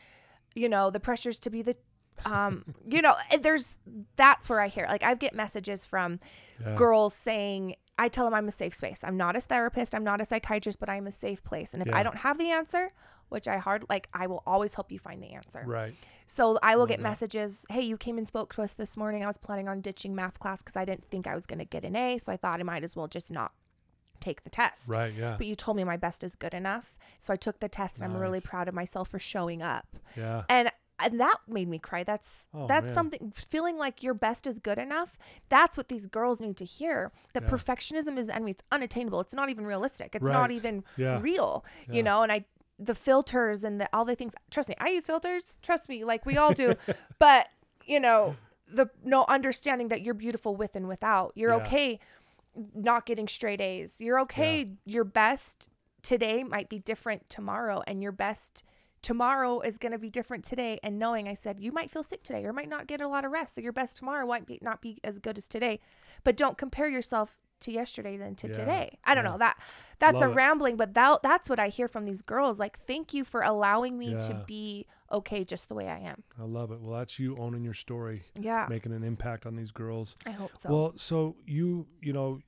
you 0.55 0.67
know, 0.69 0.89
the 0.89 0.99
pressures 0.99 1.39
to 1.41 1.49
be 1.49 1.61
the 1.61 1.75
um 2.25 2.65
you 2.89 3.01
know 3.01 3.15
and 3.31 3.43
there's 3.43 3.79
that's 4.17 4.49
where 4.49 4.59
i 4.59 4.67
hear 4.67 4.85
like 4.89 5.03
i 5.03 5.15
get 5.15 5.33
messages 5.33 5.85
from 5.85 6.19
Yeah. 6.59 6.75
girls 6.75 7.13
saying 7.13 7.75
i 7.97 8.09
tell 8.09 8.25
them 8.25 8.33
i'm 8.33 8.45
a 8.49 8.51
safe 8.51 8.73
space 8.73 9.05
i'm 9.05 9.15
not 9.15 9.38
a 9.38 9.39
therapist 9.39 9.95
i'm 9.95 10.03
not 10.03 10.19
a 10.19 10.25
psychiatrist 10.25 10.81
but 10.81 10.89
i'm 10.89 11.07
a 11.07 11.13
safe 11.13 11.41
place 11.45 11.73
and 11.73 11.81
if 11.81 11.88
Yeah. 11.88 11.97
i 11.97 12.03
don't 12.03 12.17
have 12.17 12.38
the 12.38 12.51
answer 12.51 12.91
which 13.29 13.47
i 13.47 13.55
hard 13.57 13.85
like 13.88 14.09
i 14.13 14.27
will 14.27 14.43
always 14.45 14.73
help 14.73 14.91
you 14.91 14.99
find 14.99 15.23
the 15.23 15.29
answer 15.31 15.63
Right. 15.65 15.93
so 16.25 16.59
i 16.61 16.75
will 16.75 16.88
get 16.88 16.97
that. 16.97 17.03
messages 17.03 17.65
hey 17.69 17.83
you 17.83 17.95
came 17.95 18.17
and 18.17 18.27
spoke 18.27 18.53
to 18.55 18.63
us 18.63 18.73
this 18.73 18.97
morning 18.97 19.23
i 19.23 19.27
was 19.27 19.38
planning 19.38 19.69
on 19.69 19.79
ditching 19.79 20.13
math 20.13 20.39
class 20.39 20.61
because 20.61 20.75
i 20.75 20.83
didn't 20.83 21.05
think 21.09 21.25
i 21.25 21.35
was 21.35 21.45
going 21.45 21.59
to 21.59 21.65
get 21.65 21.85
an 21.85 21.95
a 21.95 22.17
so 22.17 22.33
i 22.33 22.35
thought 22.35 22.59
i 22.59 22.63
might 22.63 22.83
as 22.83 22.97
well 22.97 23.07
just 23.07 23.31
not 23.31 23.53
take 24.19 24.43
the 24.43 24.49
test 24.49 24.89
Right. 24.89 25.13
Yeah. 25.13 25.35
but 25.38 25.47
you 25.47 25.55
told 25.55 25.77
me 25.77 25.83
my 25.83 25.97
best 25.97 26.23
is 26.23 26.35
good 26.35 26.53
enough 26.53 26.97
so 27.19 27.33
i 27.33 27.35
took 27.35 27.59
the 27.59 27.69
test 27.69 28.01
and 28.01 28.05
i'm 28.11 28.17
really 28.19 28.41
proud 28.41 28.67
of 28.67 28.73
myself 28.73 29.09
for 29.09 29.19
showing 29.19 29.61
up 29.61 29.88
Yeah. 30.15 30.43
and 30.49 30.69
and 31.01 31.17
that 31.21 31.38
made 31.47 31.69
me 31.69 31.79
cry 31.79 32.03
that's 32.03 32.47
Oh, 32.53 32.67
that's 32.67 32.88
man. 32.88 32.93
something 32.93 33.33
feeling 33.35 33.77
like 33.77 34.03
your 34.03 34.13
best 34.13 34.45
is 34.45 34.59
good 34.59 34.77
enough 34.77 35.17
that's 35.47 35.77
what 35.77 35.88
these 35.88 36.05
girls 36.07 36.41
need 36.41 36.57
to 36.57 36.65
hear 36.65 37.11
that 37.33 37.43
Yeah. 37.43 37.49
perfectionism 37.49 38.17
is 38.17 38.27
the 38.27 38.35
enemy 38.35 38.51
it's 38.51 38.63
unattainable 38.71 39.21
it's 39.21 39.33
not 39.33 39.49
even 39.49 39.65
realistic 39.65 40.13
it's 40.15 40.23
Right. 40.25 40.33
not 40.33 40.51
even 40.51 40.83
Yeah. 40.97 41.19
real 41.21 41.63
Yeah. 41.88 41.95
you 41.95 42.03
know 42.03 42.21
and 42.23 42.31
i 42.31 42.45
the 42.77 42.95
filters 42.95 43.63
and 43.63 43.79
the 43.81 43.89
all 43.93 44.05
the 44.05 44.15
things 44.15 44.33
trust 44.51 44.69
me 44.69 44.75
i 44.79 44.89
use 44.89 45.05
filters 45.05 45.59
trust 45.61 45.89
me 45.89 46.03
like 46.05 46.25
we 46.25 46.38
all 46.38 46.53
do 46.53 46.75
but 47.19 47.47
you 47.85 47.99
know 47.99 48.35
the 48.71 48.88
no 49.03 49.25
understanding 49.27 49.88
that 49.88 50.01
you're 50.03 50.13
beautiful 50.13 50.55
with 50.55 50.75
and 50.75 50.88
without 50.88 51.31
you're 51.35 51.53
okay 51.55 51.99
not 52.73 53.05
getting 53.05 53.27
straight 53.27 53.61
a's. 53.61 53.99
You're 53.99 54.19
okay 54.21 54.71
your 54.85 55.03
best 55.03 55.69
today 56.01 56.43
might 56.43 56.69
be 56.69 56.79
different 56.79 57.29
tomorrow 57.29 57.81
and 57.87 58.01
your 58.01 58.11
best 58.13 58.63
tomorrow 59.01 59.59
is 59.61 59.77
going 59.77 59.91
to 59.91 59.97
be 59.97 60.09
different 60.09 60.43
today. 60.43 60.79
And 60.83 60.99
knowing 60.99 61.27
i 61.27 61.33
said 61.33 61.59
you 61.59 61.71
might 61.71 61.91
feel 61.91 62.03
sick 62.03 62.23
today 62.23 62.43
or 62.45 62.53
might 62.53 62.69
not 62.69 62.87
get 62.87 63.01
a 63.01 63.07
lot 63.07 63.25
of 63.25 63.31
rest 63.31 63.55
so 63.55 63.61
your 63.61 63.73
best 63.73 63.97
tomorrow 63.97 64.25
might 64.25 64.45
be 64.45 64.59
not 64.61 64.81
be 64.81 64.99
as 65.03 65.19
good 65.19 65.37
as 65.37 65.47
today. 65.47 65.79
But 66.23 66.35
don't 66.37 66.57
compare 66.57 66.89
yourself 66.89 67.37
to 67.61 67.71
yesterday 67.73 68.15
than 68.15 68.35
to 68.35 68.47
Yeah, 68.47 68.53
today. 68.53 68.99
I 69.03 69.13
don't 69.15 69.25
yeah. 69.25 69.31
know 69.31 69.37
that 69.39 69.57
that's 69.99 70.21
a 70.21 70.25
Love 70.25 70.31
it. 70.31 70.35
rambling 70.35 70.77
but 70.77 70.93
that 70.93 71.21
that's 71.21 71.49
what 71.49 71.59
i 71.59 71.67
hear 71.67 71.87
from 71.89 72.05
these 72.05 72.21
girls. 72.21 72.59
Like 72.59 72.79
thank 72.85 73.13
you 73.13 73.23
for 73.25 73.41
allowing 73.41 73.97
me 73.97 74.13
to 74.13 74.43
be 74.47 74.85
okay 75.11 75.43
just 75.43 75.67
the 75.69 75.75
way 75.75 75.87
i 75.87 75.97
am. 75.99 76.23
I 76.39 76.43
love 76.43 76.71
it. 76.71 76.79
Well, 76.79 76.97
that's 76.99 77.17
you 77.19 77.35
owning 77.37 77.63
your 77.63 77.73
story, 77.73 78.23
yeah. 78.39 78.67
making 78.69 78.93
an 78.93 79.03
impact 79.03 79.45
on 79.45 79.55
these 79.55 79.71
girls. 79.71 80.15
i 80.25 80.31
hope 80.31 80.51
so. 80.57 80.69
Well, 80.71 80.93
so 80.97 81.35
you, 81.45 81.87
you 82.01 82.13
know, 82.13 82.39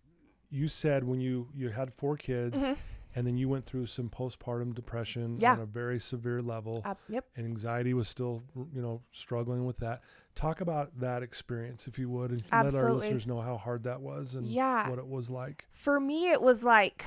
you 0.52 0.68
said 0.68 1.04
when 1.04 1.20
you 1.22 1.48
you 1.56 1.70
had 1.70 1.94
four 1.94 2.18
kids 2.18 2.58
Mhm. 2.60 2.78
and 3.16 3.26
then 3.28 3.38
you 3.38 3.48
went 3.50 3.66
through 3.66 3.86
some 3.88 4.10
postpartum 4.10 4.74
depression 4.76 5.38
Yeah. 5.40 5.54
on 5.54 5.60
a 5.62 5.66
very 5.66 6.00
severe 6.00 6.42
level 6.42 6.82
uh, 6.86 6.96
yep 7.10 7.26
and 7.36 7.46
anxiety 7.46 7.94
was 7.94 8.08
still, 8.08 8.44
you 8.74 8.82
know, 8.82 9.02
struggling 9.12 9.66
with 9.66 9.78
that. 9.78 10.02
Talk 10.36 10.62
about 10.62 10.98
that 11.00 11.24
experience 11.24 11.88
if 11.88 11.98
you 12.00 12.10
would 12.10 12.32
and 12.32 12.44
let 12.52 12.74
our 12.76 12.92
listeners 12.94 13.26
know 13.28 13.42
how 13.42 13.58
hard 13.58 13.84
that 13.84 14.02
was 14.02 14.36
and 14.36 14.46
Yeah. 14.48 14.90
what 14.90 15.00
it 15.00 15.08
was 15.08 15.30
like. 15.30 15.66
for 15.72 16.00
me 16.00 16.30
it 16.32 16.42
was 16.42 16.64
like 16.64 17.06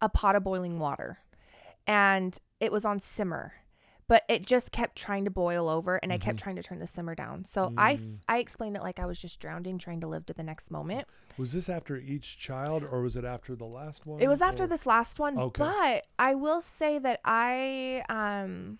a 0.00 0.08
pot 0.08 0.34
of 0.36 0.42
boiling 0.44 0.78
water 0.78 1.18
and 1.86 2.38
it 2.60 2.70
was 2.72 2.84
on 2.84 3.00
simmer 3.00 3.54
but 4.10 4.24
it 4.28 4.44
just 4.44 4.72
kept 4.72 4.96
trying 4.96 5.24
to 5.24 5.30
boil 5.30 5.68
over 5.68 5.96
and 6.02 6.12
i 6.12 6.18
kept 6.18 6.38
trying 6.40 6.56
to 6.56 6.62
turn 6.62 6.80
the 6.80 6.86
simmer 6.86 7.14
down 7.14 7.44
so 7.44 7.72
I 7.78 7.92
f- 7.92 8.00
Mm. 8.00 8.18
I 8.28 8.38
explained 8.38 8.76
it 8.76 8.82
like 8.82 8.98
i 8.98 9.06
was 9.06 9.20
just 9.20 9.38
drowning 9.40 9.78
trying 9.78 10.00
to 10.00 10.08
live 10.08 10.26
to 10.26 10.34
the 10.34 10.42
next 10.42 10.70
moment 10.70 11.06
Was 11.38 11.52
this 11.52 11.68
after 11.68 11.96
each 11.96 12.36
child 12.38 12.82
or 12.90 13.02
was 13.02 13.14
it 13.16 13.24
after 13.24 13.54
the 13.54 13.66
last 13.66 14.06
one? 14.06 14.20
it 14.20 14.26
was 14.28 14.42
after 14.42 14.64
or- 14.64 14.66
this 14.66 14.84
last 14.84 15.18
one 15.20 15.38
Okay. 15.38 15.62
but 15.64 16.04
i 16.18 16.34
will 16.34 16.60
say 16.60 16.98
that 16.98 17.20
i 17.24 18.02
um 18.08 18.78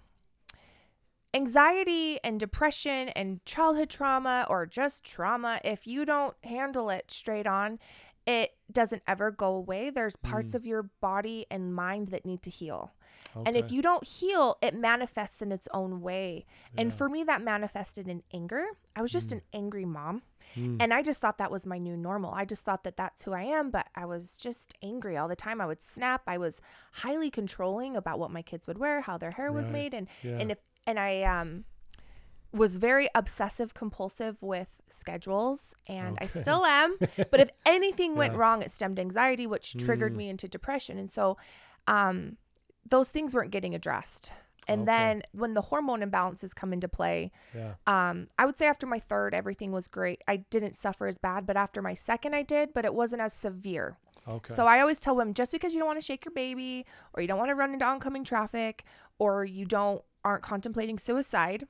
anxiety 1.33 2.19
and 2.25 2.41
depression 2.41 3.09
and 3.11 3.45
childhood 3.45 3.89
trauma 3.89 4.45
or 4.51 4.67
just 4.67 5.05
trauma 5.05 5.61
if 5.65 5.87
you 5.87 6.05
don't 6.05 6.35
handle 6.43 6.91
it 6.91 7.09
straight 7.11 7.47
on 7.47 7.79
it 8.27 8.51
doesn't 8.73 9.03
ever 9.07 9.31
go 9.31 9.55
away 9.55 9.91
there's 9.91 10.17
parts 10.17 10.53
Mm. 10.53 10.55
of 10.57 10.67
your 10.67 10.83
body 11.01 11.47
and 11.51 11.75
mind 11.75 12.09
that 12.09 12.27
need 12.27 12.43
to 12.43 12.51
heal 12.51 12.93
And 13.47 13.57
if 13.57 13.71
you 13.71 13.81
don't 13.83 14.05
heal, 14.05 14.57
it 14.61 14.75
manifests 14.75 15.41
in 15.41 15.53
its 15.53 15.69
own 15.73 16.01
way. 16.01 16.47
And 16.77 16.93
for 16.93 17.09
me, 17.09 17.23
that 17.25 17.43
manifested 17.43 18.09
in 18.09 18.23
anger. 18.35 18.65
I 18.97 19.03
was 19.03 19.13
just 19.13 19.31
an 19.33 19.43
angry 19.53 19.85
mom. 19.85 20.23
Mm. 20.57 20.79
And 20.81 20.93
I 20.93 21.01
just 21.03 21.21
thought 21.21 21.39
that 21.39 21.51
was 21.51 21.65
my 21.65 21.79
new 21.79 21.97
normal. 21.97 22.33
I 22.35 22.45
just 22.45 22.65
thought 22.65 22.83
that 22.83 22.97
that's 22.97 23.23
who 23.23 23.33
I 23.33 23.43
am, 23.43 23.71
but 23.71 23.87
I 23.95 24.05
was 24.05 24.37
just 24.37 24.75
angry 24.83 25.17
all 25.17 25.29
the 25.29 25.37
time. 25.37 25.61
I 25.61 25.67
would 25.67 25.81
snap. 25.83 26.23
I 26.27 26.39
was 26.39 26.61
highly 26.93 27.31
controlling 27.31 27.97
about 27.97 28.19
what 28.19 28.33
my 28.33 28.43
kids 28.43 28.67
would 28.67 28.79
wear, 28.79 29.01
how 29.03 29.17
their 29.17 29.31
hair 29.33 29.53
was 29.53 29.71
made, 29.71 29.95
and 29.95 30.09
Yeah. 30.23 30.39
and 30.41 30.51
if 30.51 30.59
and 30.89 30.99
I 30.99 31.23
um 31.23 31.65
was 32.53 32.77
very 32.77 33.09
obsessive 33.15 33.75
compulsive 33.75 34.43
with 34.43 34.71
schedules 34.89 35.73
and 35.87 36.19
I 36.21 36.27
still 36.27 36.65
am. 36.65 36.97
but 37.31 37.39
if 37.39 37.49
anything 37.67 38.17
went 38.17 38.33
Yeah. 38.35 38.41
wrong, 38.41 38.63
it 38.63 38.73
stemmed 38.73 38.99
anxiety, 38.99 39.47
which 39.47 39.77
triggered 39.77 40.15
Mm. 40.15 40.17
me 40.17 40.29
into 40.31 40.49
depression. 40.49 40.99
And 40.99 41.13
so 41.13 41.37
um 41.87 42.39
those 42.89 43.11
things 43.11 43.35
weren't 43.35 43.51
getting 43.51 43.75
addressed. 43.75 44.33
And 44.69 44.83
Okay. 44.83 44.87
then 44.87 45.23
when 45.33 45.55
the 45.55 45.63
hormone 45.63 46.01
imbalances 46.01 46.55
come 46.55 46.73
into 46.73 46.87
play, 46.89 47.33
yeah. 47.55 47.75
um, 47.87 48.29
I 48.39 48.47
would 48.47 48.57
say 48.59 48.67
after 48.67 48.87
my 48.87 48.99
third, 48.99 49.35
everything 49.35 49.73
was 49.73 49.89
great. 49.89 50.23
I 50.29 50.37
didn't 50.37 50.77
suffer 50.77 51.07
as 51.07 51.19
bad, 51.19 51.47
but 51.47 51.57
after 51.57 51.83
my 51.83 51.95
second, 51.95 52.35
I 52.35 52.43
did, 52.43 52.73
but 52.73 52.85
it 52.85 52.95
wasn't 52.95 53.23
as 53.23 53.33
severe. 53.33 53.97
Okay. 54.29 54.55
So 54.55 54.67
I 54.67 54.81
always 54.81 55.01
tell 55.01 55.17
women 55.17 55.35
just 55.35 55.51
because 55.51 55.73
you 55.73 55.79
don't 55.79 55.89
want 55.89 55.99
to 55.99 56.05
shake 56.05 56.25
your 56.25 56.33
baby, 56.35 56.85
or 57.15 57.23
you 57.23 57.27
don't 57.29 57.39
want 57.39 57.49
to 57.49 57.55
run 57.55 57.73
into 57.73 57.85
oncoming 57.85 58.23
traffic, 58.23 58.85
or 59.19 59.45
you 59.45 59.65
don't 59.65 60.03
aren't 60.25 60.43
contemplating 60.43 60.99
suicide, 60.99 61.67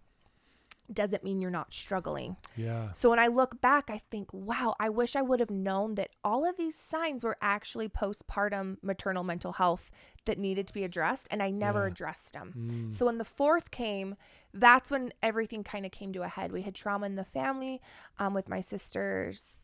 doesn't 0.93 1.23
mean 1.25 1.41
you're 1.41 1.51
not 1.51 1.73
struggling. 1.73 2.37
yeah. 2.57 2.93
So 2.93 3.11
when 3.11 3.19
I 3.19 3.29
look 3.29 3.61
back, 3.61 3.91
I 3.91 4.01
think, 4.11 4.33
wow, 4.33 4.75
I 4.81 4.89
wish 4.89 5.15
I 5.17 5.23
would 5.23 5.41
have 5.41 5.51
known 5.51 5.95
that 5.95 6.11
all 6.25 6.49
of 6.49 6.57
these 6.57 6.75
signs 6.77 7.23
were 7.25 7.37
actually 7.41 7.89
postpartum 7.89 8.77
maternal 8.83 9.23
mental 9.25 9.53
health 9.53 9.91
that 10.25 10.39
needed 10.39 10.67
to 10.67 10.75
be 10.75 10.85
addressed, 10.85 11.29
and 11.31 11.43
I 11.43 11.51
never 11.51 11.83
Yeah. 11.87 11.93
addressed 11.93 12.33
them. 12.35 12.55
Mm. 12.57 12.95
So 12.95 13.07
when 13.07 13.19
the 13.19 13.25
fourth 13.25 13.71
came, 13.71 14.17
that's 14.53 14.91
when 14.91 15.13
everything 15.23 15.63
kind 15.63 15.87
of 15.87 15.93
came 15.93 16.13
to 16.13 16.23
a 16.23 16.29
head. 16.29 16.53
We 16.53 16.63
had 16.63 16.75
trauma 16.75 17.07
in 17.07 17.15
the 17.15 17.25
family 17.25 17.81
um, 18.19 18.35
with 18.35 18.49
my 18.49 18.61
sisters. 18.61 19.63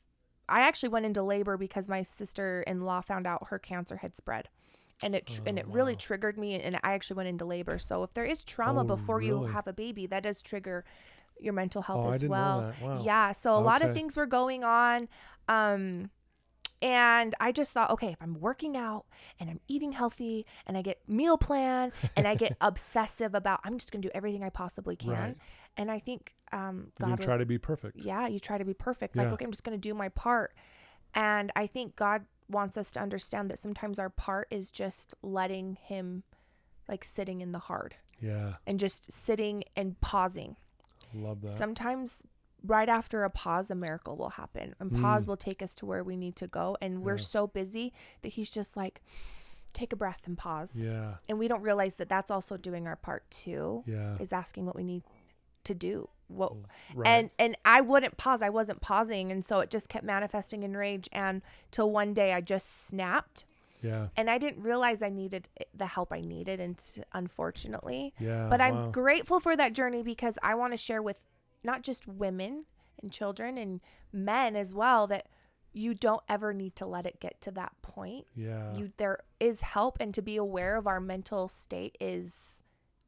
I 0.48 0.60
actually 0.60 0.90
went 0.90 1.06
into 1.06 1.22
labor 1.22 1.56
because 1.56 1.88
my 1.88 2.02
sister 2.02 2.62
in 2.66 2.82
law 2.82 3.00
found 3.00 3.26
out 3.26 3.48
her 3.48 3.58
cancer 3.58 3.96
had 3.96 4.14
spread. 4.16 4.48
and 5.02 5.14
it 5.14 5.26
tr- 5.26 5.42
and 5.44 5.58
Oh, 5.58 5.60
it 5.60 5.66
really 5.68 5.92
wow. 5.92 5.98
triggered 6.00 6.38
me 6.38 6.58
and 6.58 6.76
I 6.76 6.92
actually 6.94 7.16
went 7.18 7.28
into 7.28 7.44
labor. 7.44 7.78
So 7.78 8.02
if 8.02 8.14
there 8.14 8.24
is 8.24 8.42
trauma 8.44 8.80
Oh, 8.80 8.84
before 8.84 9.20
you 9.20 9.42
have 9.44 9.66
a 9.66 9.72
baby, 9.74 10.06
that 10.06 10.22
does 10.22 10.40
trigger 10.40 10.86
your 11.40 11.52
mental 11.52 11.82
health 11.82 12.06
Oh, 12.06 12.12
as 12.12 12.24
well. 12.24 12.72
Wow. 12.82 13.02
Yeah, 13.04 13.32
so 13.32 13.56
a 13.56 13.60
lot 13.60 13.82
of 13.82 13.92
things 13.94 14.16
were 14.16 14.26
going 14.26 14.64
on 14.64 15.08
um 15.48 16.10
and 16.82 17.34
I 17.40 17.52
just 17.52 17.72
thought, 17.72 17.90
okay, 17.92 18.08
if 18.12 18.20
I'm 18.20 18.38
working 18.38 18.76
out 18.76 19.06
and 19.40 19.48
I'm 19.48 19.60
eating 19.66 19.92
healthy 19.92 20.44
and 20.66 20.76
I 20.76 20.82
get 20.82 21.00
meal 21.08 21.38
plan 21.38 21.90
and 22.16 22.28
I 22.28 22.34
get 22.34 22.54
obsessive 22.60 23.34
about 23.34 23.60
I'm 23.64 23.78
just 23.78 23.92
going 23.92 24.02
to 24.02 24.08
do 24.08 24.12
everything 24.14 24.44
I 24.44 24.50
possibly 24.50 24.94
can. 24.94 25.10
Right. 25.10 25.36
And 25.78 25.90
I 25.90 25.98
think 25.98 26.34
um 26.52 26.88
You 27.00 27.06
God 27.08 27.20
try 27.20 27.34
was- 27.36 27.42
to 27.42 27.46
be 27.46 27.58
perfect. 27.58 27.96
yeah, 27.98 28.26
you 28.26 28.38
try 28.40 28.58
to 28.58 28.64
be 28.64 28.74
perfect. 28.74 29.16
Like, 29.16 29.32
okay, 29.32 29.44
I'm 29.44 29.50
just 29.52 29.64
going 29.64 29.76
to 29.78 29.80
do 29.88 29.94
my 29.94 30.10
part. 30.10 30.54
And 31.14 31.50
I 31.56 31.66
think 31.66 31.96
God 31.96 32.26
wants 32.50 32.76
us 32.76 32.92
to 32.92 33.00
understand 33.00 33.50
that 33.50 33.58
sometimes 33.58 33.98
our 33.98 34.10
part 34.10 34.46
is 34.50 34.70
just 34.70 35.14
letting 35.22 35.78
Him, 35.82 36.24
like, 36.88 37.04
sitting 37.04 37.40
in 37.40 37.52
the 37.52 37.58
hard 37.58 37.96
Yeah. 38.20 38.54
and 38.66 38.78
just 38.78 39.10
sitting 39.10 39.64
and 39.74 39.98
pausing. 40.02 40.56
Love 41.14 41.40
that. 41.42 41.48
Sometimes, 41.50 42.22
right 42.64 42.88
after 42.88 43.24
a 43.24 43.30
pause, 43.30 43.70
a 43.70 43.74
miracle 43.74 44.16
will 44.16 44.30
happen, 44.30 44.74
and 44.80 44.90
pause 44.92 45.24
Mm. 45.24 45.28
will 45.28 45.36
take 45.36 45.62
us 45.62 45.74
to 45.76 45.86
where 45.86 46.02
we 46.04 46.16
need 46.16 46.36
to 46.36 46.46
go. 46.46 46.76
And 46.80 47.02
we're 47.02 47.16
Yeah. 47.16 47.22
so 47.24 47.46
busy 47.46 47.92
that 48.22 48.30
He's 48.30 48.50
just 48.50 48.76
like, 48.76 49.02
take 49.72 49.92
a 49.92 49.96
breath 49.96 50.22
and 50.26 50.38
pause. 50.38 50.82
yeah. 50.82 51.16
And 51.28 51.38
we 51.38 51.48
don't 51.48 51.60
realize 51.62 51.96
that 51.96 52.08
that's 52.08 52.30
also 52.30 52.56
doing 52.56 52.86
our 52.86 52.96
part 52.96 53.30
too, 53.30 53.84
Yeah. 53.86 54.16
is 54.18 54.32
asking 54.32 54.64
what 54.66 54.74
we 54.74 54.82
need 54.82 55.02
to 55.64 55.74
do. 55.74 56.08
What 56.28 56.54
Right. 56.94 57.06
and 57.08 57.30
and 57.38 57.56
I 57.64 57.80
wouldn't 57.82 58.16
pause. 58.16 58.42
I 58.42 58.48
wasn't 58.48 58.80
pausing, 58.80 59.30
and 59.30 59.44
so 59.44 59.60
it 59.60 59.70
just 59.70 59.88
kept 59.88 60.04
manifesting 60.04 60.62
in 60.64 60.76
rage. 60.76 61.08
And 61.12 61.42
till 61.70 61.90
one 61.90 62.14
day, 62.14 62.32
I 62.32 62.40
just 62.40 62.68
snapped, 62.86 63.44
yeah. 63.82 64.08
and 64.16 64.28
I 64.30 64.38
didn't 64.38 64.62
realize 64.62 65.02
I 65.02 65.08
needed 65.10 65.48
eh, 65.60 65.64
the 65.74 65.86
help 65.86 66.12
I 66.12 66.20
needed, 66.20 66.60
and 66.60 66.82
unfortunately, 67.12 68.14
Yeah. 68.18 68.46
but 68.48 68.60
I'm 68.60 68.74
wow. 68.76 68.90
grateful 68.90 69.40
for 69.40 69.56
that 69.56 69.72
journey 69.72 70.02
because 70.02 70.38
I 70.42 70.54
want 70.54 70.72
to 70.72 70.76
share 70.76 71.02
with 71.02 71.28
not 71.62 71.82
just 71.82 72.06
women 72.06 72.64
and 73.02 73.12
children 73.12 73.58
and 73.58 73.80
men 74.12 74.56
as 74.56 74.72
well 74.74 75.06
that 75.08 75.28
you 75.72 75.92
don't 75.92 76.22
ever 76.28 76.54
need 76.54 76.74
to 76.76 76.86
let 76.86 77.06
it 77.06 77.20
get 77.20 77.40
to 77.42 77.50
that 77.50 77.72
point. 77.82 78.26
Yeah. 78.34 78.74
You 78.74 78.92
there 78.96 79.18
is 79.40 79.60
help, 79.60 79.98
and 80.00 80.14
to 80.14 80.22
be 80.22 80.36
aware 80.36 80.76
of 80.76 80.86
our 80.86 81.00
mental 81.00 81.48
state 81.48 81.96
is 82.00 82.62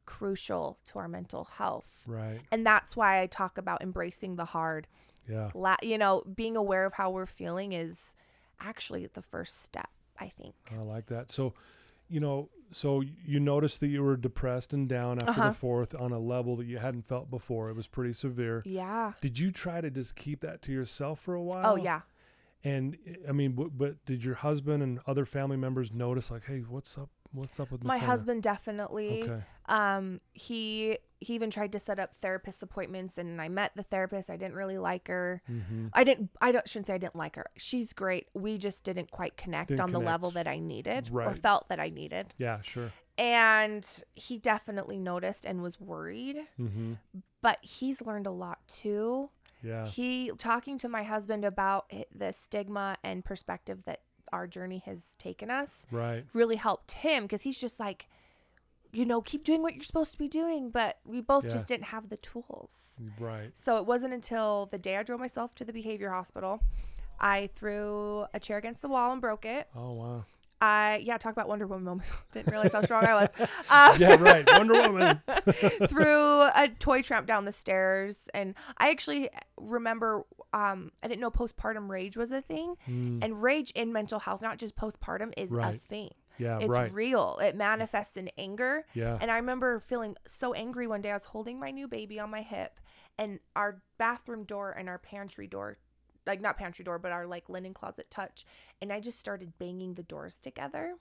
crucial 0.05 0.79
to 0.85 0.99
our 0.99 1.09
mental 1.09 1.45
health. 1.45 2.03
right. 2.07 2.41
And 2.51 2.67
that's 2.67 2.97
why 2.97 3.21
I 3.21 3.27
talk 3.27 3.59
about 3.59 3.83
embracing 3.83 4.37
the 4.37 4.47
hard 4.47 4.87
Yeah. 5.27 5.51
la- 5.55 5.77
you 5.83 5.99
know, 5.99 6.23
being 6.35 6.57
aware 6.57 6.87
of 6.87 6.95
how 6.95 7.11
we're 7.11 7.27
feeling 7.27 7.73
is 7.73 8.17
actually 8.61 9.07
the 9.07 9.21
first 9.23 9.63
step, 9.63 9.91
I 10.21 10.29
think. 10.29 10.55
I 10.73 10.83
like 10.83 11.07
that. 11.07 11.31
So, 11.31 11.55
you 12.09 12.21
know, 12.21 12.49
so 12.73 13.03
you 13.25 13.41
noticed 13.41 13.81
that 13.81 13.89
you 13.89 14.03
were 14.03 14.17
depressed 14.17 14.73
and 14.73 14.89
down 14.89 15.19
after 15.19 15.31
Uh-huh. 15.31 15.49
the 15.49 15.55
fourth 15.55 15.95
on 15.95 16.13
a 16.13 16.19
level 16.19 16.57
that 16.57 16.67
you 16.67 16.79
hadn't 16.79 17.03
felt 17.07 17.31
before. 17.31 17.71
It 17.71 17.77
was 17.77 17.87
pretty 17.87 18.13
severe. 18.13 18.63
Yeah. 18.67 19.13
Did 19.21 19.39
you 19.39 19.51
try 19.51 19.81
to 19.81 19.91
just 19.91 20.17
keep 20.17 20.41
that 20.41 20.61
to 20.63 20.73
yourself 20.73 21.21
for 21.21 21.35
a 21.35 21.43
while? 21.43 21.73
Oh, 21.73 21.77
yeah. 21.77 22.01
And 22.65 22.99
I 23.29 23.33
mean, 23.33 23.53
but, 23.53 23.79
but 23.79 24.05
did 24.05 24.25
your 24.25 24.35
husband 24.35 24.83
and 24.83 25.01
other 25.07 25.25
family 25.25 25.57
members 25.57 25.93
notice, 25.93 26.31
like, 26.31 26.45
hey, 26.47 26.61
what's 26.61 26.99
up? 26.99 27.09
What's 27.33 27.59
up 27.61 27.71
with 27.71 27.85
My 27.85 27.99
husband 27.99 28.43
definitely 28.43 29.23
Okay. 29.25 29.43
um 29.67 30.21
he 30.33 30.99
he 31.21 31.35
even 31.35 31.51
tried 31.51 31.73
to 31.73 31.81
set 31.81 31.99
up 31.99 32.15
therapist 32.15 32.63
appointments 32.63 33.19
and 33.19 33.41
I 33.43 33.49
met 33.49 33.73
the 33.75 33.83
therapist. 33.83 34.31
I 34.31 34.37
didn't 34.37 34.55
really 34.55 34.79
like 34.79 35.09
her. 35.09 35.43
Mm-hmm. 35.51 35.89
I 35.93 36.05
didn't 36.05 36.31
I 36.41 36.53
don't 36.53 36.69
shouldn't 36.69 36.87
say 36.87 36.95
I 36.95 36.99
didn't 36.99 37.17
like 37.17 37.37
her. 37.37 37.47
She's 37.57 37.93
great. 37.93 38.29
We 38.35 38.57
just 38.57 38.85
didn't 38.85 39.11
quite 39.11 39.37
connect 39.37 39.69
Didn't 39.69 39.81
on 39.83 39.93
the 39.93 40.01
level 40.01 40.31
that 40.33 40.47
I 40.49 40.59
needed 40.59 41.11
or 41.13 41.35
felt 41.35 41.69
that 41.69 41.81
I 41.81 41.89
needed. 41.91 42.29
Yeah. 42.39 42.61
Sure. 42.63 42.93
And 43.19 43.85
he 44.15 44.39
definitely 44.39 44.99
noticed 44.99 45.45
and 45.45 45.61
was 45.61 45.81
worried, 45.81 46.37
Mm-hmm. 46.59 46.95
but 47.43 47.59
he's 47.63 48.01
learned 48.01 48.27
a 48.29 48.31
lot 48.31 48.59
too. 48.69 49.31
Yeah. 49.61 49.87
he 49.89 50.31
talking 50.39 50.79
to 50.79 50.89
my 50.89 51.03
husband 51.03 51.45
about 51.45 51.93
the 52.15 52.31
stigma 52.33 52.95
and 53.03 53.25
perspective 53.25 53.81
that 53.87 54.03
our 54.33 54.47
journey 54.47 54.83
has 54.87 55.15
taken 55.17 55.51
us 55.51 55.87
Right. 55.91 56.25
really 56.33 56.57
helped 56.57 56.93
him 56.93 57.25
because 57.25 57.43
he's 57.43 57.59
just 57.59 57.79
like 57.81 58.09
you 58.93 59.05
know 59.05 59.21
keep 59.21 59.45
doing 59.45 59.63
what 59.63 59.75
you're 59.75 59.83
supposed 59.85 60.13
to 60.13 60.19
be 60.19 60.29
doing 60.29 60.71
but 60.71 60.99
we 61.05 61.21
both 61.21 61.45
Yeah. 61.47 61.53
just 61.53 61.69
didn't 61.69 61.85
have 61.87 62.09
the 62.09 62.17
tools 62.17 63.01
Right. 63.19 63.51
so 63.57 63.77
it 63.77 63.85
wasn't 63.87 64.15
until 64.15 64.67
the 64.67 64.79
day 64.79 64.97
i 64.97 65.03
drove 65.03 65.21
myself 65.21 65.55
to 65.57 65.65
the 65.65 65.73
behavior 65.75 66.11
hospital 66.11 66.61
i 67.21 67.51
threw 67.55 68.25
a 68.33 68.41
chair 68.41 68.57
against 68.59 68.81
the 68.81 68.89
wall 68.89 69.13
and 69.13 69.21
broke 69.21 69.45
it 69.45 69.69
Oh 69.77 69.93
wow. 69.93 70.25
I 70.61 71.01
yeah 71.05 71.17
talk 71.19 71.33
about 71.33 71.49
wonder 71.49 71.67
woman 71.67 71.85
moment 71.85 72.09
didn't 72.33 72.51
realize 72.51 72.73
how 72.73 72.83
strong 72.83 73.05
i 73.05 73.15
was 73.15 73.29
uh, 73.71 73.97
Yeah. 74.01 74.17
Right. 74.21 74.47
Wonder 74.59 74.75
Woman. 74.91 75.21
threw 75.89 76.43
a 76.43 76.69
toy 76.79 77.03
tramp 77.03 77.27
down 77.27 77.45
the 77.45 77.53
stairs 77.53 78.29
and 78.35 78.55
i 78.79 78.91
actually 78.91 79.31
remember 79.57 80.23
um 80.53 80.91
i 81.03 81.09
didn't 81.09 81.21
know 81.21 81.31
postpartum 81.31 81.89
rage 81.89 82.17
was 82.17 82.33
a 82.33 82.41
thing 82.41 82.75
Mm, 82.89 83.23
and 83.23 83.43
rage 83.43 83.71
in 83.73 83.93
mental 83.93 84.19
health 84.19 84.43
not 84.43 84.59
just 84.59 84.77
postpartum 84.77 85.33
is 85.37 85.53
a 85.53 85.79
thing 85.89 86.11
yeah. 86.39 86.59
it's 86.59 86.69
right. 86.69 86.93
real 86.93 87.39
it 87.43 87.55
manifests 87.57 88.17
in 88.17 88.31
anger 88.39 88.85
Yeah. 88.95 89.19
and 89.21 89.31
i 89.31 89.37
remember 89.37 89.81
feeling 89.81 90.17
so 90.27 90.55
angry 90.55 90.87
one 90.87 91.03
day 91.03 91.11
i 91.11 91.15
was 91.15 91.25
holding 91.27 91.59
my 91.61 91.71
new 91.71 91.87
baby 91.89 92.19
on 92.19 92.31
my 92.31 92.43
hip 92.43 92.81
and 93.19 93.41
our 93.57 93.83
bathroom 93.99 94.45
door 94.45 94.71
and 94.73 94.89
our 94.89 94.99
pantry 94.99 95.47
door 95.47 95.77
like 96.29 96.41
not 96.41 96.57
pantry 96.57 96.85
door 96.85 96.99
but 97.01 97.11
our 97.11 97.27
like 97.27 97.49
linen 97.49 97.75
closet 97.75 98.09
touch 98.11 98.45
and 98.81 98.93
i 98.93 99.01
just 99.01 99.19
started 99.19 99.53
banging 99.59 99.95
the 99.95 100.03
doors 100.05 100.37
together 100.37 100.95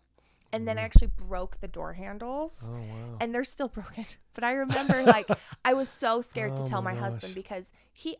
and 0.51 0.67
then 0.67 0.77
i 0.79 0.81
actually 0.81 1.11
broke 1.27 1.59
the 1.59 1.67
door 1.67 1.93
handles 1.93 2.61
Mm. 2.63 2.69
Oh 2.69 2.79
wow. 2.79 3.17
and 3.21 3.35
they're 3.35 3.43
still 3.43 3.67
broken. 3.79 4.05
But 4.33 4.43
I 4.43 4.51
remember 4.53 5.03
like 5.03 5.27
I 5.65 5.73
was 5.73 5.89
so 5.89 6.21
scared 6.21 6.55
to 6.57 6.61
Oh 6.65 6.65
tell 6.65 6.81
my 6.81 6.93
my 6.93 6.99
husband 6.99 7.35
because 7.35 7.73
he 7.93 8.17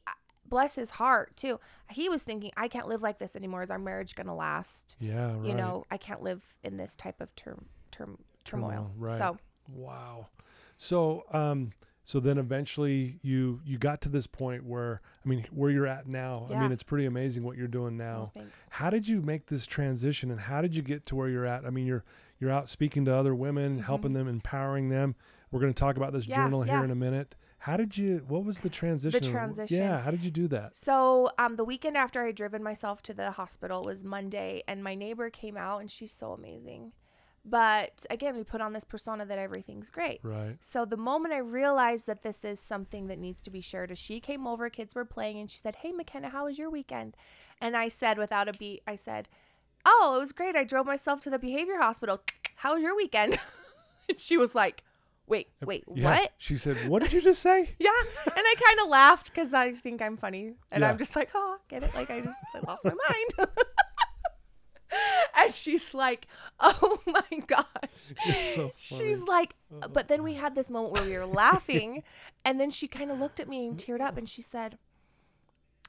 bless 0.50 0.76
his 0.76 0.90
heart 0.92 1.36
too. 1.38 1.60
He 1.92 2.10
was 2.10 2.24
thinking 2.24 2.52
I 2.58 2.68
can't 2.68 2.88
live 2.88 3.02
like 3.02 3.18
this 3.20 3.36
anymore. 3.36 3.64
Is 3.64 3.72
our 3.72 3.80
marriage 3.80 4.16
going 4.16 4.28
to 4.28 4.34
last? 4.34 4.98
yeah. 5.00 5.34
Right. 5.36 5.46
You 5.46 5.54
know, 5.54 5.86
I 5.92 5.98
can't 5.98 6.22
live 6.24 6.44
in 6.64 6.78
this 6.78 6.96
type 6.96 7.22
of 7.22 7.36
term 7.36 7.66
term 7.92 8.18
turmoil. 8.44 8.70
Turmoil, 8.72 8.92
right. 8.98 9.18
So, 9.20 9.38
Wow. 9.70 10.28
So 10.78 11.24
um 11.32 11.72
so 12.08 12.22
then 12.22 12.38
eventually 12.38 13.20
you 13.22 13.60
you 13.66 13.78
got 13.78 14.00
to 14.00 14.08
this 14.08 14.28
point 14.28 14.64
where 14.64 15.02
I 15.26 15.28
mean 15.28 15.46
where 15.52 15.70
you're 15.70 15.86
at 15.86 16.08
now. 16.08 16.48
I 16.50 16.58
mean 16.58 16.72
it's 16.72 16.82
pretty 16.82 17.06
amazing 17.06 17.44
what 17.44 17.58
you're 17.58 17.68
doing 17.68 18.00
oh, 18.00 18.06
now. 18.06 18.32
thanks. 18.34 18.66
How 18.70 18.90
did 18.90 19.10
you 19.10 19.22
make 19.22 19.48
this 19.48 19.66
transition 19.66 20.32
and 20.32 20.40
how 20.40 20.62
did 20.62 20.74
you 20.74 20.82
get 20.82 21.06
to 21.08 21.18
where 21.18 21.28
you're 21.28 21.46
at? 21.46 21.66
I 21.66 21.70
mean 21.70 21.86
you're 21.86 22.06
you're 22.40 22.50
out 22.50 22.70
speaking 22.70 23.04
to 23.06 23.14
other 23.14 23.36
women, 23.36 23.80
helping 23.80 24.14
them, 24.14 24.30
empowering 24.30 24.88
them. 24.88 25.16
We're 25.52 25.60
going 25.60 25.74
to 25.74 25.80
talk 25.80 25.98
about 25.98 26.14
this 26.14 26.24
Mm-hmm. 26.24 26.32
Yeah, 26.32 26.38
journal 26.38 26.64
here 26.64 26.78
yeah. 26.78 26.84
in 26.86 26.92
a 26.92 26.96
minute. 26.96 27.36
How 27.58 27.76
did 27.76 27.98
you 27.98 28.24
what 28.26 28.46
was 28.46 28.62
the 28.62 28.70
transition? 28.70 29.22
the 29.22 29.30
transition. 29.30 29.76
Yeah, 29.76 30.00
how 30.00 30.12
did 30.12 30.24
you 30.24 30.32
do 30.32 30.48
that? 30.48 30.78
So, 30.78 31.30
um, 31.38 31.58
the 31.58 31.66
weekend 31.66 31.98
after 31.98 32.24
I 32.26 32.32
driven 32.32 32.64
myself 32.64 33.02
to 33.04 33.14
the 33.14 33.32
hospital 33.32 33.82
was 33.86 34.06
Monday, 34.06 34.64
and 34.66 34.82
my 34.82 34.96
neighbor 34.96 35.30
came 35.30 35.58
out, 35.58 35.82
and 35.82 35.92
she's 35.92 36.14
so 36.14 36.32
amazing. 36.32 36.94
But 37.50 38.06
again, 38.10 38.36
we 38.36 38.44
put 38.44 38.60
on 38.60 38.74
this 38.74 38.84
persona 38.84 39.26
that 39.26 39.40
everything's 39.40 39.90
great. 39.90 40.20
Right. 40.22 40.58
So 40.60 40.84
the 40.84 40.98
moment 40.98 41.34
I 41.34 41.38
realized 41.38 42.06
that 42.08 42.22
this 42.22 42.44
is 42.44 42.60
something 42.60 43.08
that 43.08 43.20
needs 43.20 43.42
to 43.44 43.50
be 43.50 43.62
shared, 43.62 43.90
is 43.90 43.98
she 43.98 44.20
came 44.20 44.46
over, 44.46 44.70
kids 44.70 44.94
were 44.94 45.06
playing, 45.06 45.40
and 45.40 45.50
she 45.50 45.58
said, 45.60 45.78
"Hey, 45.78 45.94
McKenna, 45.94 46.30
how 46.30 46.46
was 46.46 46.60
your 46.60 46.70
weekend?" 46.70 47.16
And 47.62 47.78
I 47.78 47.88
said, 47.88 48.18
without 48.18 48.50
a 48.50 48.54
beat, 48.54 48.84
I 48.86 48.98
said, 48.98 49.30
"Oh, 49.86 50.16
it 50.18 50.20
was 50.20 50.34
great. 50.34 50.58
I 50.58 50.66
drove 50.66 50.86
myself 50.86 51.22
to 51.22 51.30
the 51.30 51.40
behavior 51.40 51.78
hospital. 51.80 52.22
How 52.58 52.74
was 52.74 52.84
your 52.84 52.96
weekend?" 52.96 53.40
and 54.10 54.20
she 54.20 54.36
was 54.36 54.54
like, 54.54 54.84
"Wait, 55.26 55.48
wait, 55.64 55.86
Yeah. 55.96 56.10
what?" 56.20 56.34
She 56.38 56.58
said, 56.58 56.76
"What 56.90 57.02
did 57.02 57.14
you 57.14 57.22
just 57.22 57.42
say?" 57.42 57.76
Yeah, 57.80 57.92
and 58.26 58.46
I 58.46 58.56
kind 58.68 58.80
of 58.82 58.90
laughed 58.90 59.28
because 59.28 59.54
I 59.54 59.72
think 59.74 60.02
I'm 60.02 60.18
funny, 60.18 60.56
and 60.72 60.82
Yeah. 60.84 60.90
I'm 60.90 60.98
just 60.98 61.16
like, 61.16 61.30
"Oh, 61.34 61.60
get 61.70 61.84
it? 61.84 61.96
Like 61.96 62.10
I 62.10 62.20
just 62.20 62.40
I 62.54 62.60
lost 62.68 62.84
my 62.84 62.92
mind." 62.92 63.50
and 65.48 65.56
she's 65.64 65.94
like, 65.94 66.28
"Oh 66.60 67.00
my 67.08 67.40
gosh." 67.48 67.66
So 68.56 68.72
She's 68.76 69.22
like, 69.24 69.56
uh, 69.82 69.88
but 69.88 70.08
then 70.08 70.24
we 70.24 70.36
uh. 70.36 70.42
had 70.42 70.56
this 70.56 70.70
moment 70.70 70.94
where 70.94 71.04
we 71.04 71.18
were 71.18 71.26
laughing, 71.44 72.04
and 72.46 72.60
then 72.60 72.72
she 72.72 72.88
kind 72.88 73.12
of 73.12 73.20
looked 73.20 73.40
at 73.40 73.48
me 73.50 73.68
and 73.68 73.78
teared 73.78 74.02
up, 74.02 74.18
and 74.18 74.28
she 74.30 74.42
said, 74.42 74.78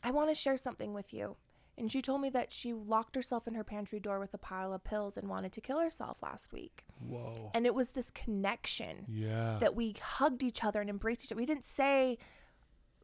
"I 0.02 0.10
want 0.10 0.30
to 0.30 0.34
share 0.34 0.56
something 0.56 0.94
with 0.94 1.12
you." 1.12 1.36
And 1.76 1.92
she 1.92 2.02
told 2.02 2.20
me 2.20 2.28
that 2.30 2.52
she 2.52 2.72
locked 2.72 3.14
herself 3.14 3.46
in 3.46 3.54
her 3.54 3.62
pantry 3.62 4.00
door 4.00 4.18
with 4.18 4.34
a 4.34 4.38
pile 4.38 4.72
of 4.72 4.82
pills 4.82 5.16
and 5.16 5.28
wanted 5.28 5.52
to 5.52 5.60
kill 5.60 5.78
herself 5.78 6.20
last 6.24 6.52
week. 6.52 6.84
Whoa. 6.98 7.52
And 7.54 7.66
it 7.66 7.72
was 7.74 7.90
this 7.92 8.10
connection 8.10 9.04
Yeah. 9.08 9.58
that 9.60 9.76
we 9.76 9.94
hugged 10.02 10.42
each 10.42 10.64
other 10.64 10.80
and 10.80 10.90
embraced 10.90 11.24
each 11.24 11.30
other. 11.30 11.38
We 11.38 11.46
didn't 11.46 11.62
say, 11.64 12.18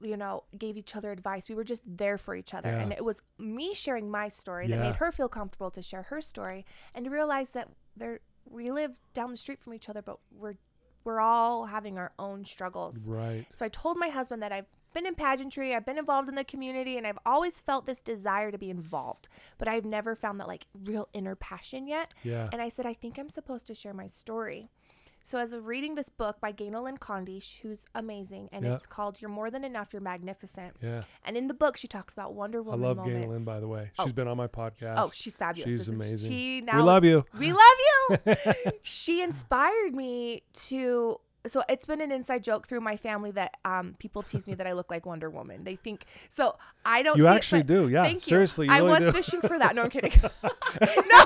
you 0.03 0.17
know, 0.17 0.45
gave 0.59 0.77
each 0.77 0.97
other 0.97 1.11
advice. 1.13 1.49
We 1.49 1.55
were 1.55 1.65
just 1.65 1.83
there 1.87 2.19
for 2.19 2.35
each 2.35 2.53
other. 2.55 2.71
Yeah. 2.71 2.81
And 2.81 2.93
it 2.93 3.05
was 3.05 3.23
me 3.39 3.75
sharing 3.75 4.11
my 4.11 4.29
story 4.29 4.67
that 4.69 4.77
Yeah. 4.77 4.83
made 4.83 4.97
her 4.97 5.13
feel 5.13 5.29
comfortable 5.29 5.71
to 5.71 5.83
share 5.83 6.03
her 6.05 6.21
story 6.21 6.67
and 6.95 7.05
to 7.05 7.11
realize 7.11 7.51
that 7.51 7.69
there 7.97 8.21
we 8.47 8.71
live 8.71 8.93
down 9.15 9.31
the 9.31 9.37
street 9.37 9.59
from 9.59 9.73
each 9.75 9.89
other, 9.89 10.03
but 10.03 10.19
we're 10.31 10.55
we're 11.05 11.21
all 11.21 11.67
having 11.67 11.99
our 11.99 12.13
own 12.19 12.45
struggles. 12.47 13.07
right. 13.07 13.45
So 13.53 13.67
I 13.67 13.69
told 13.69 13.99
my 13.99 14.09
husband 14.09 14.43
that 14.43 14.53
I've 14.53 14.65
been 14.95 15.05
in 15.05 15.15
pageantry, 15.15 15.75
I've 15.75 15.85
been 15.85 15.99
involved 15.99 16.31
in 16.31 16.35
the 16.35 16.45
community, 16.45 16.97
and 16.97 17.07
I've 17.07 17.19
always 17.27 17.61
felt 17.61 17.85
this 17.85 18.01
desire 18.01 18.51
to 18.51 18.57
be 18.57 18.71
involved, 18.71 19.29
but 19.59 19.69
I've 19.69 19.85
never 19.85 20.15
found 20.15 20.41
that 20.41 20.49
like 20.49 20.67
real 20.85 21.09
inner 21.13 21.35
passion 21.37 21.87
yet. 21.87 22.15
Yeah. 22.23 22.49
And 22.53 22.63
I 22.63 22.71
said, 22.71 22.87
I 22.87 22.95
think 22.95 23.19
I'm 23.19 23.29
supposed 23.29 23.67
to 23.67 23.75
share 23.75 23.93
my 23.93 24.07
story. 24.07 24.71
So 25.27 25.39
as 25.39 25.55
of 25.55 25.67
reading 25.67 25.95
this 25.95 26.11
book 26.11 26.39
by 26.39 26.53
Ganel-Lyn 26.53 26.99
Condie, 26.99 27.43
who's 27.63 27.87
amazing, 27.95 28.51
and 28.53 28.63
Yeah. 28.63 28.75
it's 28.75 28.85
called 28.85 29.23
"You're 29.23 29.31
More 29.31 29.51
Than 29.51 29.65
Enough, 29.65 29.89
You're 29.95 30.03
Magnificent." 30.03 30.77
Yeah. 30.83 31.01
And 31.25 31.35
in 31.39 31.47
the 31.49 31.55
book, 31.55 31.79
she 31.79 31.89
talks 31.89 32.13
about 32.13 32.35
Wonder 32.35 32.63
Woman. 32.63 32.85
I 32.85 32.89
love 32.89 32.97
moments. 32.99 33.43
By 33.45 33.59
the 33.59 33.67
way. 33.67 33.91
Oh. 33.99 34.05
She's 34.05 34.13
been 34.13 34.29
on 34.29 34.37
my 34.37 34.49
podcast. 34.49 34.97
Oh, 34.99 35.11
she's 35.15 35.35
fabulous. 35.39 35.71
She's 35.71 35.89
amazing. 35.89 36.31
She 36.31 36.61
we 36.61 36.67
now 36.67 36.85
love 36.85 37.07
you. 37.07 37.25
we 37.39 37.53
love 37.55 38.19
you. 38.27 38.35
she 38.83 39.23
inspired 39.23 39.95
me 39.95 40.43
to. 40.69 41.19
So 41.47 41.63
it's 41.71 41.87
been 41.87 42.03
an 42.03 42.13
inside 42.13 42.45
joke 42.45 42.67
through 42.69 42.81
my 42.81 42.97
family 42.99 43.31
that 43.33 43.57
um, 43.65 43.97
people 43.99 44.23
tease 44.23 44.47
me 44.47 44.55
that 44.55 44.67
I 44.67 44.73
look 44.73 44.91
like 44.91 45.07
Wonder 45.07 45.31
Woman. 45.31 45.65
They 45.65 45.77
think 45.77 46.05
so. 46.29 46.57
I 46.85 47.03
don't. 47.03 47.17
You 47.17 47.27
it, 47.29 47.31
actually 47.31 47.63
but 47.63 47.69
do. 47.69 47.89
Yeah. 47.89 48.05
Thank 48.05 48.23
Seriously, 48.23 48.67
you. 48.67 48.73
you 48.73 48.77
I 48.77 48.81
really 48.81 48.91
was 49.01 49.11
do. 49.11 49.13
fishing 49.13 49.41
for 49.41 49.59
that. 49.59 49.75
No, 49.75 49.85
I'm 49.85 49.91
kidding. 49.91 50.13
no. 50.43 51.25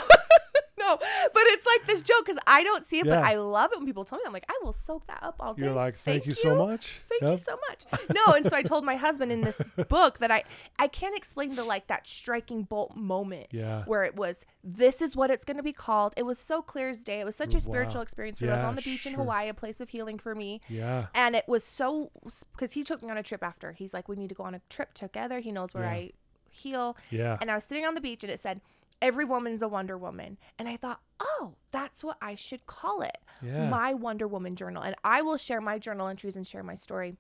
No, 0.89 0.97
but 0.97 1.43
it's 1.47 1.67
like 1.67 1.87
this 1.87 2.03
joke 2.03 2.25
because 2.25 2.41
I 2.47 2.63
don't 2.63 2.85
see 2.87 3.01
it, 3.01 3.07
but 3.07 3.19
I 3.19 3.35
love 3.35 3.73
it 3.73 3.79
when 3.79 3.87
people 3.87 4.05
tell 4.05 4.19
me. 4.19 4.25
I'm 4.27 4.33
like, 4.33 4.47
I 4.49 4.59
will 4.63 4.73
soak 4.73 5.07
that 5.09 5.23
up 5.23 5.37
all 5.41 5.55
day. 5.55 5.67
You're 5.67 5.75
like, 5.75 5.97
thank, 5.97 6.27
you 6.27 6.33
so 6.33 6.57
much. 6.57 7.01
Thank 7.09 7.23
you 7.31 7.37
so 7.37 7.59
much. 7.69 7.85
No, 8.15 8.33
and 8.35 8.49
so 8.49 8.57
I 8.57 8.63
told 8.63 8.85
my 8.85 8.97
husband 8.97 9.31
in 9.33 9.43
this 9.43 9.61
book 9.89 10.19
that 10.19 10.31
I 10.31 10.45
I 10.79 10.89
can't 10.89 11.17
explain 11.17 11.55
the 11.55 11.65
like 11.65 11.87
that 11.89 12.07
striking 12.07 12.63
bolt 12.63 12.97
moment 12.97 13.49
Yeah. 13.51 13.83
where 13.85 14.05
it 14.05 14.17
was 14.17 14.47
this 14.65 15.03
is 15.03 15.15
what 15.17 15.31
it's 15.31 15.45
going 15.45 15.57
to 15.59 15.63
be 15.63 15.73
called. 15.73 16.15
It 16.17 16.25
was 16.25 16.39
so 16.39 16.63
clear 16.63 16.89
as 16.91 17.05
day. 17.05 17.21
It 17.21 17.25
was 17.25 17.37
such 17.37 17.55
a 17.55 17.59
Wow. 17.59 17.65
spiritual 17.65 18.01
experience 18.03 18.39
for 18.39 18.45
me. 18.47 18.51
I 18.53 18.57
was 18.57 18.65
on 18.65 18.75
the 18.77 18.83
beach 18.83 19.05
in. 19.07 19.15
Hawaii, 19.15 19.49
a 19.49 19.55
place 19.55 19.81
of 19.81 19.89
healing 19.91 20.19
for 20.19 20.35
me. 20.35 20.61
Yeah. 20.69 21.07
And 21.15 21.35
it 21.35 21.47
was 21.49 21.65
so 21.65 22.11
because 22.53 22.73
he 22.73 22.85
took 22.85 23.03
me 23.03 23.11
on 23.11 23.19
a 23.19 23.23
trip 23.23 23.43
after. 23.43 23.73
He's 23.73 23.93
like, 23.93 24.09
we 24.09 24.17
need 24.17 24.29
to 24.29 24.35
go 24.35 24.45
on 24.45 24.55
a 24.55 24.61
trip 24.71 24.95
together. 24.95 25.41
He 25.41 25.51
knows 25.53 25.75
where 25.75 25.85
Yeah. 25.85 25.91
I 25.91 26.11
heal. 26.51 26.97
Yeah. 27.11 27.37
And 27.41 27.51
I 27.51 27.55
was 27.55 27.65
sitting 27.65 27.85
on 27.85 27.95
the 27.95 28.01
beach 28.01 28.23
and 28.25 28.33
it 28.33 28.41
said, 28.41 28.61
Every 29.01 29.25
woman's 29.25 29.63
a 29.63 29.69
Wonder 29.69 29.97
Woman. 29.97 30.39
And 30.59 30.69
I 30.69 30.77
thought, 30.77 31.01
oh, 31.21 31.55
that's 31.71 32.03
what 32.03 32.17
I 32.21 32.35
should 32.35 32.67
call 32.67 33.03
it. 33.03 33.19
Yeah. 33.43 33.69
My 33.69 33.95
Wonder 33.95 34.27
Woman 34.27 34.57
journal. 34.57 34.83
And 34.83 34.95
I 35.05 35.23
will 35.23 35.37
share 35.37 35.61
my 35.61 35.79
journal 35.79 36.09
entries 36.09 36.37
and 36.37 36.47
share 36.47 36.63
my 36.63 36.75
story. 36.75 37.17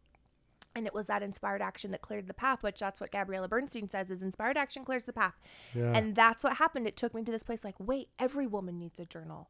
And 0.74 0.86
it 0.86 0.94
was 0.94 1.06
that 1.06 1.22
inspired 1.22 1.62
action 1.62 1.90
that 1.92 2.02
cleared 2.02 2.26
the 2.28 2.34
path, 2.34 2.62
which 2.62 2.78
that's 2.80 3.00
what 3.00 3.10
Gabrielle 3.10 3.48
Bernstein 3.48 3.88
says 3.88 4.10
is 4.10 4.22
inspired 4.22 4.56
action 4.56 4.84
clears 4.84 5.04
the 5.04 5.12
path. 5.12 5.34
Yeah. 5.74 5.92
And 5.94 6.14
that's 6.14 6.44
what 6.44 6.56
happened. 6.58 6.86
It 6.86 6.96
took 6.96 7.14
me 7.14 7.22
to 7.24 7.32
this 7.32 7.42
place 7.42 7.64
like, 7.64 7.74
wait, 7.78 8.08
every 8.18 8.46
woman 8.46 8.78
needs 8.78 9.00
a 9.00 9.06
journal. 9.06 9.48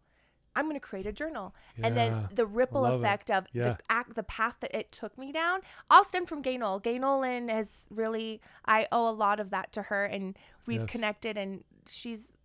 I'm 0.56 0.64
going 0.64 0.74
to 0.76 0.80
create 0.80 1.06
a 1.06 1.12
journal. 1.12 1.54
And 1.82 1.96
then 1.96 2.28
the 2.34 2.46
ripple 2.46 2.82
love 2.82 2.94
it. 2.94 2.98
effect 2.98 3.30
of 3.30 3.46
Yeah. 3.52 3.64
the 3.74 3.78
act, 3.90 4.16
the 4.16 4.22
path 4.24 4.56
that 4.60 4.76
it 4.76 4.90
took 4.90 5.16
me 5.16 5.30
down, 5.30 5.60
all 5.88 6.02
stemmed 6.02 6.28
from 6.28 6.42
Ganel. 6.42 6.82
Ganel-Lyn 6.82 7.48
has 7.48 7.86
really, 7.90 8.40
I 8.64 8.88
owe 8.90 9.08
a 9.08 9.12
lot 9.12 9.38
of 9.38 9.50
that 9.50 9.72
to 9.74 9.82
her, 9.82 10.04
and 10.04 10.36
we've 10.66 10.80
Yes. 10.80 10.90
connected, 10.90 11.38
and 11.38 11.62
she's 11.88 12.36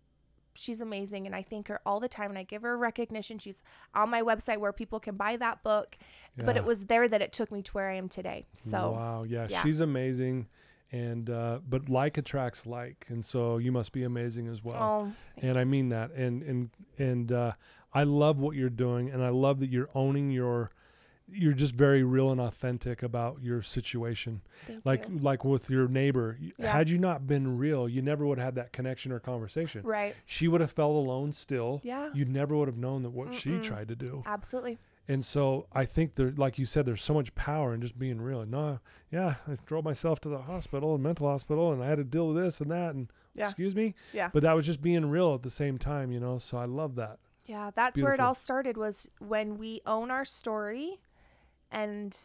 she's 0.54 0.80
amazing, 0.80 1.26
and 1.26 1.34
I 1.34 1.42
thank 1.42 1.68
her 1.68 1.80
all 1.84 2.00
the 2.00 2.08
time, 2.08 2.30
and 2.30 2.38
I 2.38 2.44
give 2.44 2.62
her 2.62 2.76
recognition. 2.76 3.38
She's 3.38 3.62
on 3.94 4.08
my 4.08 4.22
website 4.22 4.58
where 4.58 4.72
people 4.72 5.00
can 5.00 5.16
buy 5.16 5.36
that 5.36 5.62
book, 5.62 5.96
but 6.36 6.56
it 6.56 6.64
was 6.64 6.86
there 6.86 7.08
that 7.08 7.20
it 7.20 7.32
took 7.32 7.52
me 7.52 7.62
to 7.62 7.72
where 7.72 7.90
I 7.90 7.96
am 7.96 8.08
today. 8.08 8.46
So 8.52 8.92
wow, 8.92 9.24
yeah, 9.24 9.46
yeah. 9.50 9.62
she's 9.62 9.80
amazing, 9.80 10.46
and 10.92 11.28
uh, 11.28 11.58
but 11.68 11.88
like 11.88 12.18
attracts 12.18 12.66
like, 12.66 13.06
and 13.08 13.24
so 13.24 13.58
you 13.58 13.72
must 13.72 13.92
be 13.92 14.04
amazing 14.04 14.48
as 14.48 14.62
well. 14.62 14.76
oh, 14.82 15.12
and 15.38 15.58
I 15.58 15.64
mean 15.64 15.90
that, 15.90 16.12
and 16.12 16.42
and 16.42 16.70
and 16.98 17.32
uh, 17.32 17.52
I 17.92 18.04
love 18.04 18.38
what 18.38 18.56
you're 18.56 18.70
doing, 18.70 19.10
and 19.10 19.22
I 19.22 19.30
love 19.30 19.60
that 19.60 19.70
you're 19.70 19.90
owning 19.94 20.30
your. 20.30 20.70
You're 21.34 21.52
just 21.52 21.74
very 21.74 22.02
real 22.04 22.30
and 22.30 22.40
authentic 22.40 23.02
about 23.02 23.42
your 23.42 23.60
situation, 23.62 24.42
thank 24.66 24.84
like 24.86 25.08
you. 25.08 25.18
like 25.18 25.44
with 25.44 25.68
your 25.68 25.88
neighbor. 25.88 26.38
Yeah. 26.58 26.72
Had 26.72 26.88
you 26.88 26.98
not 26.98 27.26
been 27.26 27.58
real, 27.58 27.88
you 27.88 28.00
never 28.02 28.24
would 28.26 28.38
have 28.38 28.44
had 28.44 28.54
that 28.56 28.72
connection 28.72 29.10
or 29.12 29.18
conversation. 29.20 29.82
Right. 29.84 30.14
She 30.26 30.48
would 30.48 30.60
have 30.60 30.70
felt 30.72 30.94
alone 30.94 31.32
still. 31.32 31.80
Yeah. 31.82 32.10
You 32.14 32.24
never 32.24 32.56
would 32.56 32.68
have 32.68 32.76
known 32.78 33.02
that 33.02 33.10
what 33.10 33.34
she 33.34 33.50
Mm-mm. 33.50 33.62
tried 33.62 33.88
to 33.88 33.96
do. 33.96 34.22
Absolutely. 34.26 34.78
And 35.06 35.22
so 35.24 35.66
I 35.72 35.84
think 35.84 36.14
there, 36.14 36.32
like 36.36 36.58
you 36.58 36.64
said, 36.64 36.86
there's 36.86 37.02
so 37.02 37.12
much 37.12 37.34
power 37.34 37.74
in 37.74 37.82
just 37.82 37.98
being 37.98 38.20
real. 38.22 38.46
No, 38.46 38.78
yeah, 39.12 39.34
I 39.46 39.56
drove 39.66 39.84
myself 39.84 40.18
to 40.20 40.28
the 40.30 40.38
hospital, 40.38 40.96
mental 40.96 41.28
hospital, 41.28 41.72
and 41.72 41.82
I 41.82 41.88
had 41.88 41.98
to 41.98 42.04
deal 42.04 42.28
with 42.28 42.42
this 42.42 42.60
and 42.60 42.70
that, 42.70 42.94
and 42.94 43.08
Yeah. 43.34 43.46
excuse 43.46 43.74
me, 43.76 43.94
Yeah. 44.14 44.30
but 44.32 44.42
that 44.44 44.54
was 44.54 44.64
just 44.64 44.80
being 44.80 45.10
real 45.10 45.34
at 45.34 45.42
the 45.42 45.50
same 45.50 45.76
time, 45.76 46.10
you 46.10 46.20
know. 46.20 46.38
So 46.38 46.56
I 46.56 46.64
love 46.64 46.94
that. 46.94 47.18
Yeah, 47.44 47.70
that's 47.74 48.00
where 48.00 48.14
it 48.14 48.20
all 48.20 48.34
started 48.34 48.78
was 48.78 49.06
when 49.18 49.58
we 49.58 49.82
own 49.84 50.10
our 50.10 50.24
story 50.24 51.00
and 51.74 52.16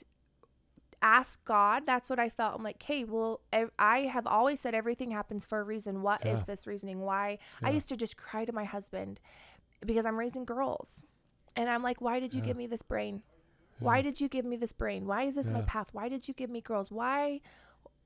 ask 1.02 1.44
God. 1.46 1.84
That's 1.86 2.10
what 2.10 2.20
I 2.20 2.30
felt. 2.30 2.56
I'm 2.56 2.64
like, 2.64 2.82
hey, 2.84 3.04
well, 3.06 3.42
I 3.78 4.00
have 4.02 4.28
always 4.28 4.60
said 4.60 4.74
everything 4.76 5.12
happens 5.12 5.46
for 5.46 5.60
a 5.60 5.64
reason. 5.64 6.02
What 6.02 6.26
is 6.26 6.40
Yeah. 6.40 6.46
this 6.46 6.68
reasoning? 6.68 7.02
Why? 7.02 7.38
I 7.64 7.70
used 7.72 7.88
to 7.90 7.98
just 7.98 8.18
cry 8.18 8.46
to 8.46 8.52
my 8.52 8.66
husband 8.66 9.20
because 9.86 10.06
I'm 10.06 10.20
raising 10.20 10.44
girls. 10.46 11.06
And 11.56 11.70
I'm 11.70 11.84
like, 11.84 12.02
why 12.02 12.20
did 12.20 12.34
you 12.34 12.40
Yeah. 12.42 12.48
give 12.48 12.58
me 12.58 12.68
this 12.68 12.82
brain? 12.82 13.24
Why 13.80 14.02
did 14.02 14.20
you 14.20 14.28
give 14.28 14.44
me 14.44 14.58
this 14.58 14.74
brain? 14.74 15.06
Why 15.06 15.24
is 15.24 15.36
this 15.36 15.50
my 15.50 15.62
path? 15.62 15.90
Why 15.94 16.10
did 16.10 16.28
you 16.28 16.34
give 16.34 16.50
me 16.50 16.60
girls? 16.60 16.92
Why, 16.92 17.40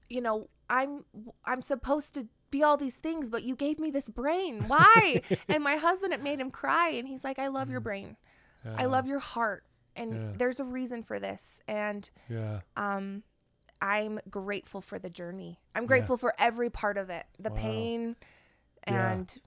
you 0.08 0.22
know, 0.22 0.50
I'm 0.70 1.04
I'm 1.46 1.64
supposed 1.64 2.14
to 2.14 2.28
be 2.52 2.62
all 2.62 2.78
these 2.78 2.98
things, 2.98 3.32
but 3.32 3.42
you 3.42 3.56
gave 3.56 3.80
me 3.80 3.90
this 3.90 4.08
brain. 4.08 4.68
Why? 4.68 5.24
and 5.50 5.64
my 5.64 5.78
husband, 5.78 6.14
it 6.14 6.22
made 6.22 6.40
him 6.40 6.52
cry, 6.52 6.90
and 6.90 7.08
he's 7.08 7.24
like, 7.24 7.40
I 7.40 7.48
love 7.48 7.72
your 7.72 7.80
brain. 7.80 8.18
I 8.64 8.84
Mm. 8.84 8.92
Love 8.92 9.08
your 9.08 9.18
heart, 9.20 9.64
and 9.96 10.14
Yeah. 10.14 10.32
there's 10.38 10.60
a 10.60 10.64
reason 10.66 11.04
for 11.04 11.20
this. 11.20 11.62
And 11.68 12.10
Yeah, 12.30 12.62
um, 12.78 13.24
I'm 13.82 14.20
grateful 14.30 14.80
for 14.82 14.98
the 15.00 15.10
journey. 15.10 15.60
I'm 15.76 15.86
grateful 15.86 16.18
for 16.18 16.34
every 16.38 16.70
part 16.70 16.98
of 16.98 17.10
it, 17.10 17.26
the 17.40 17.50
Wow. 17.50 17.56
pain, 17.58 18.16
Yeah. 18.88 19.12
and 19.12 19.38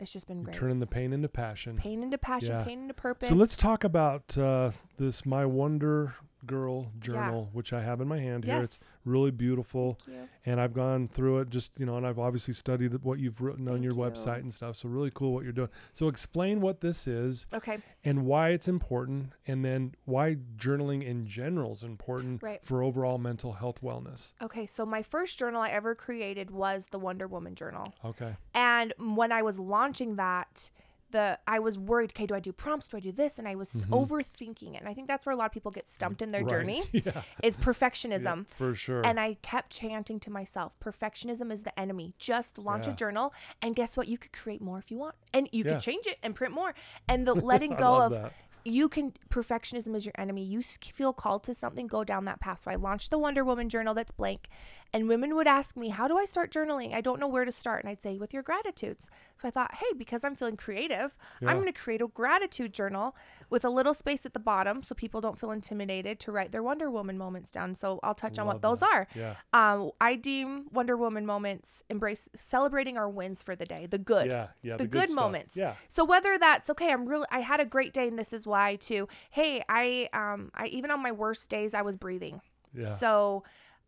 it's 0.00 0.12
just 0.12 0.26
been 0.28 0.38
You're 0.38 0.44
great. 0.46 0.56
turning 0.56 0.80
the 0.80 0.86
pain 0.86 1.12
into 1.12 1.28
passion. 1.28 1.76
pain 1.76 2.02
into 2.02 2.18
passion, 2.18 2.50
Yeah. 2.50 2.64
pain 2.64 2.82
into 2.82 2.94
purpose. 2.94 3.28
So 3.28 3.34
let's 3.34 3.56
talk 3.56 3.84
about 3.84 4.36
uh, 4.38 4.72
this 4.96 5.24
My 5.26 5.44
Wonder 5.46 6.14
Girl 6.46 6.92
journal, 7.00 7.50
which 7.52 7.72
I 7.72 7.82
have 7.82 8.00
in 8.00 8.08
my 8.08 8.18
hand 8.18 8.44
here. 8.44 8.60
It's 8.60 8.78
really 9.04 9.30
beautiful. 9.30 9.98
Thank 10.06 10.28
and 10.46 10.60
I've 10.60 10.72
gone 10.72 11.08
through 11.08 11.40
it 11.40 11.50
just 11.50 11.72
you 11.78 11.84
know 11.84 11.96
and 11.96 12.06
I've 12.06 12.18
obviously 12.18 12.54
studied 12.54 12.94
what 13.02 13.18
you've 13.18 13.40
written 13.40 13.68
on 13.68 13.82
your 13.82 13.92
you. 13.92 13.98
website 13.98 14.38
and 14.38 14.52
stuff 14.54 14.76
so 14.76 14.88
really 14.88 15.10
cool 15.12 15.32
what 15.34 15.42
you're 15.44 15.52
doing 15.52 15.68
so 15.92 16.08
explain 16.08 16.60
what 16.60 16.80
this 16.80 17.06
is 17.06 17.44
Okay. 17.52 17.78
and 18.04 18.24
why 18.24 18.50
it's 18.50 18.66
important 18.68 19.32
and 19.46 19.64
then 19.64 19.94
why 20.04 20.36
journaling 20.56 21.04
in 21.04 21.26
general 21.26 21.72
is 21.72 21.82
important 21.82 22.42
Right. 22.42 22.64
for 22.64 22.82
overall 22.82 23.18
mental 23.18 23.52
health 23.54 23.82
wellness 23.82 24.32
Okay. 24.40 24.64
So 24.66 24.86
my 24.86 25.02
first 25.02 25.38
journal 25.38 25.60
I 25.60 25.68
ever 25.70 25.94
created 25.94 26.50
was 26.50 26.88
the 26.88 26.98
Wonder 26.98 27.26
Woman 27.26 27.54
journal. 27.54 27.92
okay 28.04 28.36
And 28.54 28.94
when 28.98 29.32
I 29.32 29.42
was 29.42 29.58
launching 29.58 30.16
that, 30.16 30.70
the 31.10 31.38
I 31.46 31.58
was 31.58 31.78
worried, 31.78 32.12
okay, 32.12 32.26
do 32.26 32.34
I 32.34 32.40
do 32.40 32.52
prompts? 32.52 32.88
Do 32.88 32.96
I 32.96 33.00
do 33.00 33.12
this? 33.12 33.38
And 33.38 33.48
I 33.48 33.54
was 33.54 33.84
mm-hmm. 33.84 33.94
overthinking 33.94 34.74
it. 34.74 34.80
And 34.80 34.88
I 34.88 34.94
think 34.94 35.08
that's 35.08 35.24
where 35.26 35.32
a 35.32 35.36
lot 35.36 35.46
of 35.46 35.52
people 35.52 35.70
get 35.70 35.88
stumped 35.88 36.22
in 36.22 36.30
their 36.30 36.42
Right. 36.42 36.50
journey. 36.50 36.82
yeah, 36.92 37.22
Is 37.42 37.56
yeah, 37.58 37.64
perfectionism. 37.64 38.46
for 38.56 38.74
sure 38.74 39.04
And 39.04 39.18
I 39.18 39.34
kept 39.42 39.70
chanting 39.72 40.20
to 40.20 40.30
myself, 40.30 40.78
perfectionism 40.80 41.50
is 41.52 41.62
the 41.62 41.78
enemy. 41.78 42.14
Just 42.18 42.58
launch 42.58 42.86
Yeah. 42.86 42.92
a 42.92 42.96
journal 42.96 43.32
and 43.62 43.74
guess 43.74 43.96
what? 43.96 44.08
You 44.08 44.18
could 44.18 44.32
create 44.32 44.60
more 44.60 44.78
if 44.78 44.90
you 44.90 44.98
want. 44.98 45.14
And 45.32 45.48
you 45.52 45.64
Yeah. 45.64 45.72
could 45.72 45.80
change 45.80 46.06
it 46.06 46.18
and 46.22 46.34
print 46.34 46.52
more. 46.54 46.74
And 47.08 47.26
the 47.26 47.34
letting 47.52 47.74
go 47.74 48.02
of 48.02 48.12
that. 48.12 48.32
you 48.64 48.88
can 48.88 49.14
perfectionism 49.30 49.94
is 49.94 50.04
your 50.04 50.14
enemy. 50.18 50.44
You 50.44 50.62
feel 50.62 51.12
called 51.12 51.42
to 51.44 51.54
something, 51.54 51.86
go 51.86 52.04
down 52.04 52.26
that 52.26 52.40
path. 52.40 52.62
So 52.62 52.70
I 52.70 52.74
launched 52.74 53.10
the 53.10 53.18
Wonder 53.18 53.44
Woman 53.44 53.68
journal 53.68 53.94
that's 53.94 54.12
blank. 54.12 54.48
And 54.94 55.06
women 55.06 55.34
would 55.36 55.46
ask 55.46 55.76
me, 55.76 55.90
How 55.90 56.08
do 56.08 56.16
I 56.16 56.24
start 56.24 56.50
journaling? 56.50 56.94
I 56.94 57.02
don't 57.02 57.20
know 57.20 57.28
where 57.28 57.44
to 57.44 57.52
start. 57.52 57.82
And 57.84 57.90
I'd 57.90 58.00
say, 58.02 58.16
With 58.16 58.32
your 58.32 58.42
gratitudes. 58.42 59.10
So 59.36 59.46
I 59.46 59.50
thought, 59.50 59.74
Hey, 59.74 59.86
because 59.96 60.24
I'm 60.24 60.34
feeling 60.34 60.56
creative, 60.56 61.16
Yeah. 61.42 61.50
I'm 61.50 61.56
going 61.56 61.66
to 61.72 61.78
create 61.78 62.00
a 62.00 62.06
gratitude 62.06 62.72
journal 62.72 63.14
with 63.50 63.64
a 63.66 63.68
little 63.68 63.92
space 63.92 64.24
at 64.24 64.32
the 64.32 64.38
bottom 64.40 64.82
so 64.82 64.94
people 64.94 65.20
don't 65.20 65.38
feel 65.38 65.50
intimidated 65.50 66.18
to 66.20 66.32
write 66.32 66.52
their 66.52 66.62
Wonder 66.62 66.90
Woman 66.90 67.18
moments 67.18 67.52
down. 67.52 67.74
So 67.74 68.00
I'll 68.02 68.14
touch 68.14 68.38
on 68.38 68.46
Love 68.46 68.54
what 68.56 68.62
those 68.62 68.82
are. 68.82 69.06
yeah 69.14 69.34
Um, 69.52 69.90
I 70.00 70.14
deem 70.14 70.68
Wonder 70.72 70.96
Woman 70.96 71.26
moments 71.26 71.82
embrace 71.90 72.28
celebrating 72.34 72.96
our 72.96 73.08
wins 73.10 73.42
for 73.42 73.54
the 73.54 73.66
day, 73.66 73.86
the 73.86 73.98
good 73.98 74.26
yeah 74.28 74.48
yeah 74.62 74.76
the, 74.78 74.84
the, 74.84 74.88
good, 74.88 75.10
stuff. 75.10 75.22
moments. 75.22 75.54
yeah 75.56 75.74
So 75.88 76.04
whether 76.04 76.38
that's 76.38 76.70
okay, 76.70 76.90
I'm 76.92 77.06
really 77.06 77.26
I 77.30 77.40
had 77.40 77.60
a 77.60 77.66
great 77.66 77.92
day 77.92 78.08
and 78.08 78.18
this 78.18 78.32
is 78.32 78.46
why 78.46 78.76
too. 78.76 79.06
Hey, 79.30 79.62
I 79.68 80.08
um 80.14 80.50
I 80.54 80.66
even 80.68 80.90
on 80.90 81.02
my 81.02 81.12
worst 81.12 81.50
days 81.50 81.74
I 81.74 81.82
was 81.82 81.96
breathing. 81.96 82.40
yeah 82.74 82.94
So 82.94 83.44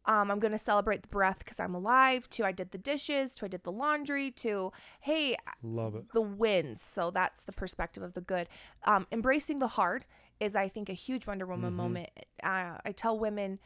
um, 0.07 0.31
I'm 0.31 0.39
going 0.41 0.53
to 0.53 0.59
celebrate 0.59 1.03
the 1.03 1.09
breath 1.09 1.41
because 1.41 1.61
I'm 1.61 1.75
alive. 1.75 2.29
To 2.31 2.45
I 2.45 2.53
did 2.53 2.71
the 2.71 2.79
dishes. 2.79 3.35
To 3.37 3.45
I 3.45 3.49
did 3.49 3.65
the 3.65 3.73
laundry. 3.73 4.31
To 4.33 4.73
hey, 5.01 5.37
love 5.63 5.95
it 5.95 6.05
the 6.13 6.21
wins. 6.23 6.83
So 6.83 7.11
that's 7.11 7.43
the 7.43 7.53
perspective 7.53 8.03
of 8.03 8.15
the 8.15 8.21
good. 8.21 8.49
Um, 8.85 9.07
embracing 9.13 9.59
the 9.59 9.69
hard 9.69 10.05
is, 10.41 10.57
I 10.57 10.69
think, 10.69 10.89
a 10.89 10.95
huge 10.95 11.27
Wonder 11.27 11.47
Woman 11.47 11.73
Mhm. 11.73 11.77
moment. 11.77 12.11
Uh, 12.43 12.79
I 12.85 12.93
tell 12.97 13.19
women, 13.19 13.59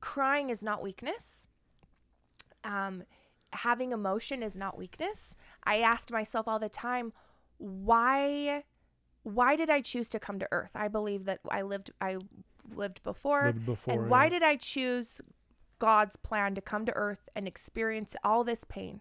crying 0.00 0.50
is 0.50 0.62
not 0.62 0.82
weakness. 0.82 1.46
Um, 2.64 3.04
having 3.52 3.92
emotion 3.92 4.42
is 4.42 4.56
not 4.56 4.76
weakness. 4.76 5.34
I 5.64 5.80
asked 5.80 6.10
myself 6.10 6.48
all 6.48 6.58
the 6.58 6.68
time, 6.68 7.12
why, 7.58 8.64
why 9.22 9.56
did 9.56 9.70
I 9.70 9.80
choose 9.80 10.08
to 10.10 10.18
come 10.18 10.38
to 10.40 10.48
Earth? 10.50 10.72
I 10.74 10.88
believe 10.88 11.24
that 11.26 11.40
I 11.48 11.62
lived, 11.62 11.90
I 12.00 12.18
lived 12.74 13.02
before, 13.04 13.46
Lived 13.46 13.66
before 13.66 13.94
and 13.94 14.10
why 14.10 14.24
yeah. 14.24 14.30
did 14.30 14.42
I 14.42 14.56
choose 14.56 15.20
God's 15.78 16.16
plan 16.16 16.54
to 16.54 16.60
come 16.60 16.86
to 16.86 16.92
earth 16.94 17.28
and 17.34 17.46
experience 17.46 18.16
all 18.24 18.44
this 18.44 18.64
pain. 18.64 19.00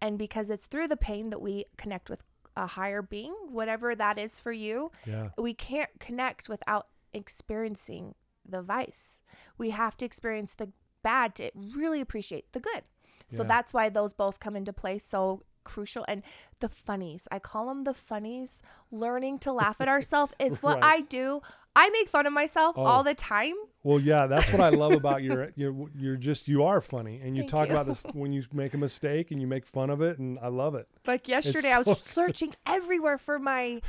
And 0.00 0.18
because 0.18 0.50
it's 0.50 0.66
through 0.66 0.88
the 0.88 0.96
pain 0.96 1.30
that 1.30 1.40
we 1.40 1.64
connect 1.76 2.10
with 2.10 2.22
a 2.56 2.66
higher 2.66 3.02
being, 3.02 3.34
whatever 3.50 3.94
that 3.94 4.18
is 4.18 4.40
for 4.40 4.52
you, 4.52 4.90
Yeah. 5.04 5.30
we 5.36 5.52
can't 5.54 5.90
connect 6.00 6.48
without 6.48 6.88
experiencing 7.12 8.14
the 8.48 8.62
vice. 8.62 9.22
We 9.58 9.70
have 9.70 9.96
to 9.98 10.04
experience 10.04 10.54
the 10.54 10.70
bad 11.02 11.34
to 11.36 11.50
really 11.54 12.00
appreciate 12.00 12.52
the 12.52 12.60
good. 12.60 12.84
So 13.30 13.42
Yeah. 13.42 13.48
that's 13.48 13.74
why 13.74 13.88
those 13.88 14.12
both 14.14 14.40
come 14.40 14.56
into 14.56 14.72
play 14.72 14.98
so 14.98 15.42
crucial 15.72 16.04
and 16.08 16.22
the 16.60 16.68
funnies 16.68 17.28
i 17.30 17.38
call 17.38 17.66
them 17.68 17.84
the 17.84 17.92
funnies 17.94 18.62
learning 18.90 19.38
to 19.38 19.52
laugh 19.52 19.76
at 19.80 19.88
ourselves 19.96 20.32
is 20.38 20.62
what 20.62 20.76
Right. 20.80 20.96
i 20.96 21.00
do 21.02 21.42
i 21.74 21.90
make 21.90 22.08
fun 22.08 22.24
of 22.26 22.32
myself 22.32 22.72
Oh. 22.78 22.84
all 22.84 23.02
the 23.02 23.14
time 23.14 23.54
Well, 23.82 24.00
yeah, 24.00 24.26
that's 24.26 24.50
what 24.52 24.60
I 24.60 24.70
love 24.70 24.92
about 25.02 25.22
your 25.22 25.52
you're 25.60 25.74
you're 26.02 26.16
just 26.30 26.48
you 26.48 26.64
are 26.64 26.80
funny 26.80 27.20
and 27.22 27.36
you 27.36 27.42
Thank 27.42 27.50
talk 27.56 27.66
you. 27.68 27.74
about 27.74 27.86
this 27.86 28.02
when 28.14 28.32
you 28.32 28.42
make 28.52 28.72
a 28.74 28.78
mistake 28.88 29.30
and 29.30 29.40
you 29.42 29.46
make 29.46 29.64
fun 29.66 29.90
of 29.90 30.00
it 30.08 30.18
and 30.18 30.38
I 30.40 30.48
love 30.48 30.74
it. 30.80 30.86
like 31.06 31.28
yesterday 31.28 31.70
i 31.72 31.78
was 31.78 31.86
so 31.86 31.94
searching 31.94 32.52
everywhere 32.76 33.18
for 33.18 33.38
my 33.38 33.80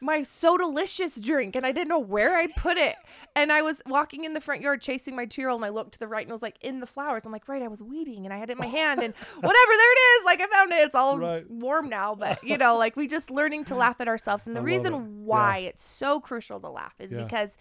my 0.00 0.22
so 0.22 0.56
delicious 0.58 1.14
drink 1.16 1.56
and 1.56 1.64
i 1.64 1.72
didn't 1.72 1.88
know 1.88 1.98
where 1.98 2.36
i 2.36 2.46
put 2.46 2.76
it 2.76 2.94
and 3.36 3.50
i 3.52 3.62
was 3.62 3.80
walking 3.86 4.24
in 4.24 4.34
the 4.34 4.40
front 4.40 4.60
yard 4.60 4.80
chasing 4.80 5.16
my 5.16 5.24
two-year-old 5.24 5.58
and 5.58 5.64
i 5.64 5.68
looked 5.68 5.92
to 5.92 5.98
the 5.98 6.06
right 6.08 6.22
and 6.22 6.30
it 6.30 6.34
was 6.34 6.42
like 6.42 6.56
in 6.60 6.80
the 6.80 6.86
flowers 6.86 7.24
i'm 7.24 7.32
like 7.32 7.48
right 7.48 7.62
i 7.62 7.68
was 7.68 7.82
weeding 7.82 8.24
and 8.24 8.32
i 8.34 8.36
had 8.36 8.50
it 8.50 8.52
in 8.52 8.58
my 8.58 8.66
hand 8.66 9.02
and 9.02 9.14
whatever 9.36 9.72
there 9.76 9.92
it 9.92 9.98
is 10.20 10.24
like 10.26 10.40
i 10.40 10.46
found 10.46 10.72
it 10.72 10.76
it's 10.84 10.94
all 10.94 11.18
Right. 11.18 11.48
warm 11.50 11.88
now 11.88 12.14
but 12.18 12.42
you 12.44 12.58
know 12.58 12.76
like 12.76 12.96
we 12.96 13.06
just 13.06 13.30
learning 13.30 13.64
to 13.64 13.74
laugh 13.74 14.00
at 14.00 14.08
ourselves 14.08 14.46
and 14.46 14.54
the 14.56 14.62
reason 14.62 14.92
it. 14.94 14.98
why 15.00 15.58
Yeah. 15.58 15.68
it's 15.70 15.84
so 15.86 16.20
crucial 16.20 16.60
to 16.60 16.68
laugh 16.68 16.94
is 16.98 17.12
Yeah. 17.12 17.22
because 17.24 17.56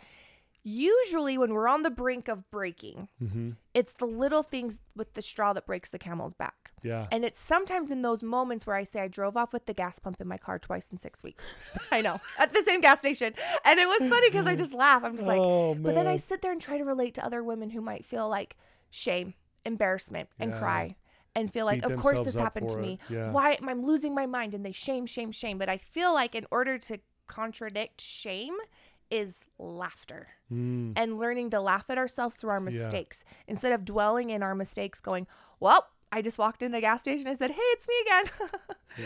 usually 0.63 1.37
when 1.37 1.53
we're 1.53 1.67
on 1.67 1.81
the 1.81 1.89
brink 1.89 2.27
of 2.27 2.49
breaking 2.49 3.09
Mm-hmm. 3.21 3.51
it's 3.73 3.93
the 3.93 4.05
little 4.05 4.43
things 4.43 4.79
with 4.95 5.13
the 5.13 5.21
straw 5.21 5.51
that 5.53 5.65
breaks 5.65 5.89
the 5.89 5.99
camel's 5.99 6.33
back 6.33 6.71
Yeah. 6.83 7.07
and 7.11 7.25
it's 7.25 7.39
sometimes 7.39 7.91
in 7.91 8.01
those 8.01 8.23
moments 8.23 8.65
where 8.65 8.75
I 8.75 8.83
say 8.85 9.01
I 9.01 9.07
drove 9.09 9.35
off 9.35 9.51
with 9.53 9.65
the 9.65 9.73
gas 9.73 9.99
pump 9.99 10.21
in 10.21 10.27
my 10.27 10.37
car 10.37 10.59
twice 10.59 10.87
in 10.91 10.97
six 10.97 11.21
weeks. 11.23 11.43
I 11.91 12.01
know 12.01 12.19
at 12.39 12.53
the 12.53 12.61
same 12.61 12.81
gas 12.81 12.99
station, 12.99 13.33
and 13.65 13.79
it 13.79 13.87
was 13.87 14.09
funny 14.09 14.29
because 14.29 14.47
I 14.47 14.55
just 14.55 14.73
laugh. 14.73 15.03
I'm 15.03 15.15
just 15.15 15.27
like, 15.27 15.41
oh 15.41 15.75
but 15.75 15.95
then 15.95 16.07
I 16.07 16.17
sit 16.17 16.41
there 16.41 16.51
and 16.51 16.61
try 16.61 16.77
to 16.77 16.83
relate 16.85 17.13
to 17.15 17.25
other 17.25 17.43
women 17.43 17.69
who 17.71 17.81
might 17.81 18.05
feel 18.05 18.29
like 18.29 18.55
shame, 18.89 19.33
embarrassment, 19.65 20.29
and 20.39 20.51
Yeah. 20.51 20.59
cry, 20.59 20.95
and 21.35 21.51
feel 21.51 21.65
like, 21.65 21.83
of 21.83 21.95
course 21.97 22.21
this 22.21 22.35
happened 22.35 22.69
to 22.69 22.75
for 22.75 22.81
me. 22.81 22.99
it. 23.09 23.13
Yeah. 23.13 23.31
Why 23.31 23.53
am 23.53 23.67
I 23.67 23.73
losing 23.73 24.13
my 24.15 24.25
mind? 24.27 24.53
And 24.53 24.65
they 24.65 24.71
shame, 24.71 25.05
shame, 25.07 25.31
shame. 25.31 25.57
But 25.57 25.67
I 25.69 25.77
feel 25.77 26.13
like 26.13 26.35
in 26.35 26.45
order 26.51 26.77
to 26.77 26.99
contradict 27.27 28.01
shame 28.01 28.55
is 29.21 29.45
laughter 29.59 30.27
Mm, 30.51 30.93
and 30.97 31.17
learning 31.17 31.49
to 31.51 31.59
laugh 31.61 31.85
at 31.89 31.97
ourselves 31.97 32.35
through 32.35 32.51
our 32.51 32.59
Yeah. 32.59 32.65
mistakes 32.65 33.23
instead 33.47 33.71
of 33.71 33.85
dwelling 33.85 34.29
in 34.29 34.43
our 34.43 34.53
mistakes 34.55 34.99
going 35.01 35.25
well 35.59 35.87
i 36.11 36.21
just 36.21 36.37
walked 36.37 36.61
in 36.61 36.71
the 36.71 36.79
gas 36.81 37.01
station. 37.01 37.27
I 37.27 37.33
said 37.33 37.51
hey 37.51 37.69
it's 37.75 37.87
me 37.87 37.95
again. 38.05 38.25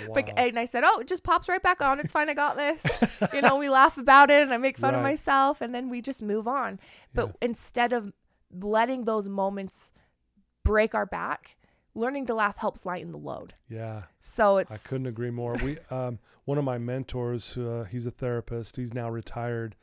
But- 0.14 0.38
and 0.38 0.60
i 0.60 0.66
said 0.66 0.84
oh 0.86 1.00
it 1.00 1.08
just 1.08 1.24
pops 1.24 1.48
right 1.48 1.64
back 1.64 1.82
on. 1.82 2.00
It's 2.02 2.12
fine. 2.12 2.30
I 2.30 2.34
got 2.34 2.58
this. 2.58 2.84
You 3.34 3.42
know 3.42 3.58
we 3.58 3.70
laugh 3.70 3.98
about 3.98 4.30
it 4.30 4.42
and 4.44 4.54
i 4.54 4.58
make 4.58 4.78
fun 4.78 4.94
of 4.96 5.02
myself 5.04 5.62
and 5.62 5.74
then 5.76 5.90
we 5.90 6.02
just 6.02 6.22
move 6.22 6.48
on. 6.48 6.80
But 7.14 7.36
instead 7.42 7.94
of 7.94 8.12
letting 8.52 9.06
those 9.06 9.28
moments 9.30 9.92
break 10.64 10.94
our 10.96 11.06
back 11.06 11.56
learning 11.96 12.26
to 12.28 12.34
laugh 12.34 12.58
helps 12.58 12.86
lighten 12.86 13.12
the 13.12 13.18
load. 13.18 13.54
Yeah. 13.70 14.04
so 14.20 14.58
it's 14.58 14.72
I 14.72 14.78
couldn't 14.78 15.08
agree 15.08 15.32
more. 15.32 15.54
We 15.64 15.78
um 15.90 16.20
one 16.46 16.58
of 16.58 16.64
my 16.64 16.78
mentors, 16.78 17.58
uh, 17.58 17.86
he's 17.92 18.06
a 18.06 18.12
therapist. 18.12 18.76
He's 18.78 18.94
now 18.94 19.10
retired, 19.10 19.76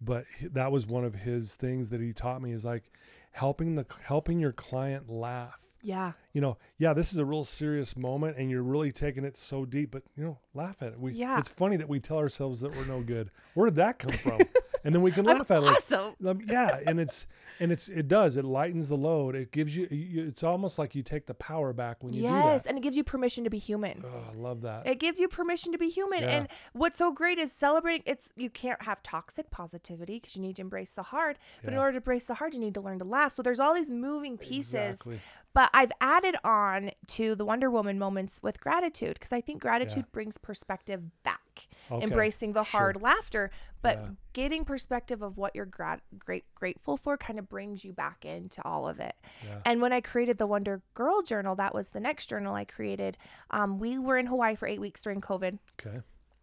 but 0.00 0.24
that 0.52 0.72
was 0.72 0.86
one 0.86 1.04
of 1.04 1.14
his 1.14 1.56
things 1.56 1.90
that 1.90 2.00
he 2.00 2.12
taught 2.12 2.40
me 2.42 2.52
is 2.52 2.64
like 2.64 2.90
helping 3.32 3.74
the 3.76 3.86
helping 4.02 4.38
your 4.40 4.52
client 4.52 5.08
laugh. 5.10 5.58
yeah 5.82 6.12
You 6.32 6.40
know, 6.40 6.58
yeah, 6.78 6.92
this 6.94 7.12
is 7.12 7.18
a 7.18 7.24
real 7.24 7.44
serious 7.44 7.96
moment, 7.96 8.36
and 8.38 8.50
you're 8.50 8.62
really 8.62 8.92
taking 8.92 9.24
it 9.24 9.36
so 9.36 9.64
deep. 9.64 9.90
But 9.92 10.02
you 10.16 10.24
know, 10.24 10.38
laugh 10.54 10.76
at 10.80 10.88
it. 10.92 11.00
We, 11.00 11.12
Yeah. 11.12 11.38
it's 11.38 11.48
funny 11.48 11.76
that 11.76 11.88
we 11.88 12.00
tell 12.00 12.18
ourselves 12.18 12.60
that 12.62 12.74
we're 12.76 12.86
no 12.86 13.02
good. 13.02 13.30
Where 13.54 13.66
did 13.66 13.76
that 13.76 13.98
come 13.98 14.12
from? 14.12 14.40
and 14.84 14.94
then 14.94 15.02
we 15.02 15.10
can 15.12 15.28
I'm 15.28 15.38
laugh 15.38 15.50
at 15.50 15.62
it. 15.62 15.68
awesome 15.68 16.14
um, 16.26 16.40
yeah, 16.46 16.80
and 16.86 16.98
it's 17.00 17.26
and 17.60 17.70
it's 17.70 17.88
it 17.88 18.08
does 18.08 18.36
it 18.36 18.44
lightens 18.44 18.88
the 18.88 18.96
load. 18.96 19.36
It 19.36 19.52
gives 19.52 19.76
you, 19.76 19.86
you 19.90 20.26
it's 20.26 20.42
almost 20.42 20.78
like 20.78 20.94
you 20.94 21.02
take 21.02 21.26
the 21.26 21.34
power 21.34 21.72
back 21.72 22.02
when 22.02 22.12
you 22.12 22.22
yes 22.22 22.66
and 22.66 22.78
it 22.78 22.80
gives 22.80 22.96
you 22.96 23.04
permission 23.04 23.44
to 23.44 23.50
be 23.50 23.58
human. 23.58 24.02
Oh, 24.04 24.24
I 24.32 24.34
love 24.34 24.62
that. 24.62 24.86
It 24.86 24.98
gives 24.98 25.20
you 25.20 25.28
permission 25.28 25.70
to 25.72 25.78
be 25.78 25.90
human. 25.90 26.22
Yeah. 26.22 26.30
And 26.30 26.48
what's 26.72 26.98
so 26.98 27.12
great 27.12 27.38
is 27.38 27.52
celebrating 27.52 28.02
it's 28.06 28.30
you 28.36 28.50
can't 28.50 28.82
have 28.82 29.02
toxic 29.02 29.50
positivity 29.50 30.18
because 30.18 30.34
you 30.34 30.42
need 30.42 30.56
to 30.56 30.62
embrace 30.62 30.94
the 30.94 31.04
hard. 31.04 31.38
But 31.62 31.74
in 31.74 31.78
order 31.78 31.92
to 31.92 31.96
embrace 31.98 32.24
the 32.24 32.34
hard, 32.34 32.54
you 32.54 32.60
need 32.60 32.74
to 32.74 32.80
learn 32.80 32.98
to 32.98 33.04
laugh. 33.04 33.32
So 33.32 33.42
there's 33.42 33.60
all 33.60 33.74
these 33.74 33.90
moving 33.90 34.38
pieces. 34.38 34.74
Exactly. 34.74 35.20
But 35.52 35.70
I've 35.74 35.92
added 36.00 36.36
on 36.44 36.92
to 37.08 37.34
the 37.34 37.44
Wonder 37.44 37.70
Woman 37.70 37.98
moments 37.98 38.40
with 38.42 38.60
gratitude 38.60 39.14
because 39.14 39.32
I 39.32 39.40
think 39.40 39.60
gratitude 39.60 40.04
brings 40.12 40.38
perspective 40.38 41.02
back. 41.24 41.68
Okay, 41.90 42.04
Embracing 42.04 42.52
the 42.52 42.62
sure. 42.64 42.78
hard 42.80 43.02
laughter, 43.02 43.50
but 43.82 43.96
Yeah. 43.98 44.08
getting 44.32 44.64
perspective 44.64 45.22
of 45.22 45.36
what 45.36 45.54
you're 45.56 45.64
grat- 45.66 46.02
great 46.18 46.44
grateful 46.54 46.96
for 46.96 47.16
kind 47.16 47.38
of 47.38 47.48
brings 47.48 47.84
you 47.84 47.92
back 47.92 48.24
into 48.24 48.62
all 48.64 48.88
of 48.88 49.00
it. 49.00 49.16
Yeah. 49.44 49.60
And 49.64 49.80
when 49.80 49.92
I 49.92 50.00
created 50.00 50.38
the 50.38 50.46
Wonder 50.46 50.82
Girl 50.94 51.22
journal, 51.22 51.56
that 51.56 51.74
was 51.74 51.90
the 51.90 52.00
next 52.00 52.26
journal 52.28 52.54
I 52.54 52.64
created. 52.64 53.16
Um, 53.50 53.78
we 53.78 53.98
were 53.98 54.16
in 54.18 54.26
Hawaii 54.26 54.54
for 54.54 54.68
eight 54.68 54.80
weeks 54.80 55.02
during 55.02 55.20
COVID. 55.20 55.58
Okay. 55.84 56.00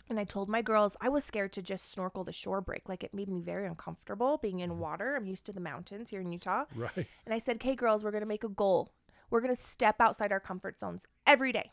And 0.09 0.19
I 0.19 0.23
told 0.23 0.47
my 0.47 0.61
girls 0.61 0.95
I 1.01 1.09
was 1.09 1.25
scared 1.25 1.51
to 1.53 1.61
just 1.61 1.91
snorkel 1.91 2.23
the 2.23 2.31
shore 2.31 2.61
break. 2.61 2.87
Like 2.87 3.03
it 3.03 3.13
made 3.13 3.27
me 3.29 3.41
very 3.41 3.67
uncomfortable 3.67 4.37
being 4.37 4.55
Mm-hmm. 4.59 4.71
in 4.71 4.79
water. 4.79 5.15
I'm 5.15 5.25
used 5.25 5.45
to 5.47 5.53
the 5.53 5.59
mountains 5.59 6.09
here 6.11 6.21
in 6.21 6.31
Utah. 6.31 6.63
Right. 6.75 7.05
And 7.25 7.33
I 7.33 7.37
said, 7.39 7.57
okay, 7.57 7.75
girls, 7.75 8.03
we're 8.03 8.11
going 8.11 8.21
to 8.21 8.27
make 8.27 8.43
a 8.45 8.49
goal. 8.49 8.93
We're 9.29 9.41
going 9.41 9.53
to 9.55 9.61
step 9.61 9.97
outside 9.99 10.31
our 10.31 10.39
comfort 10.39 10.79
zones 10.79 11.03
every 11.25 11.51
day. 11.51 11.71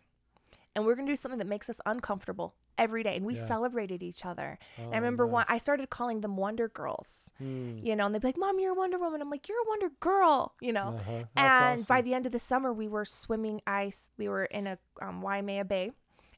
And 0.75 0.85
we're 0.85 0.95
going 0.97 1.07
to 1.07 1.13
do 1.13 1.17
something 1.17 1.39
that 1.39 1.47
makes 1.47 1.71
us 1.71 1.81
uncomfortable 1.87 2.55
every 2.77 3.03
day. 3.05 3.17
And 3.17 3.25
we 3.25 3.35
Yeah. 3.35 3.47
celebrated 3.47 4.03
each 4.03 4.25
other. 4.27 4.59
and 4.77 4.87
I 4.87 4.97
Oh, 4.97 5.01
remember 5.01 5.27
one. 5.27 5.45
I 5.49 5.59
started 5.59 5.89
calling 5.91 6.21
them 6.21 6.37
Wonder 6.37 6.69
Girls, 6.69 7.31
Hmm. 7.39 7.77
you 7.81 7.95
know, 7.95 8.07
and 8.07 8.15
they'd 8.15 8.21
be 8.23 8.29
like, 8.29 8.37
Mom, 8.37 8.59
you're 8.59 8.73
a 8.73 8.75
Wonder 8.75 8.99
Woman. 8.99 9.21
I'm 9.23 9.31
like, 9.31 9.49
you're 9.49 9.61
a 9.63 9.69
Wonder 9.69 9.91
Girl, 10.01 10.55
you 10.61 10.73
know. 10.73 10.97
Uh-huh. 10.99 11.25
And 11.37 11.87
by 11.87 12.01
the 12.03 12.15
end 12.15 12.27
of 12.27 12.33
the 12.33 12.39
summer, 12.41 12.73
we 12.73 12.89
were 12.89 13.05
swimming 13.05 13.61
ice. 13.67 14.11
We 14.19 14.29
were 14.29 14.45
in 14.47 14.67
a 14.67 14.79
um, 15.01 15.23
Waimea 15.23 15.65
Bay, 15.65 15.93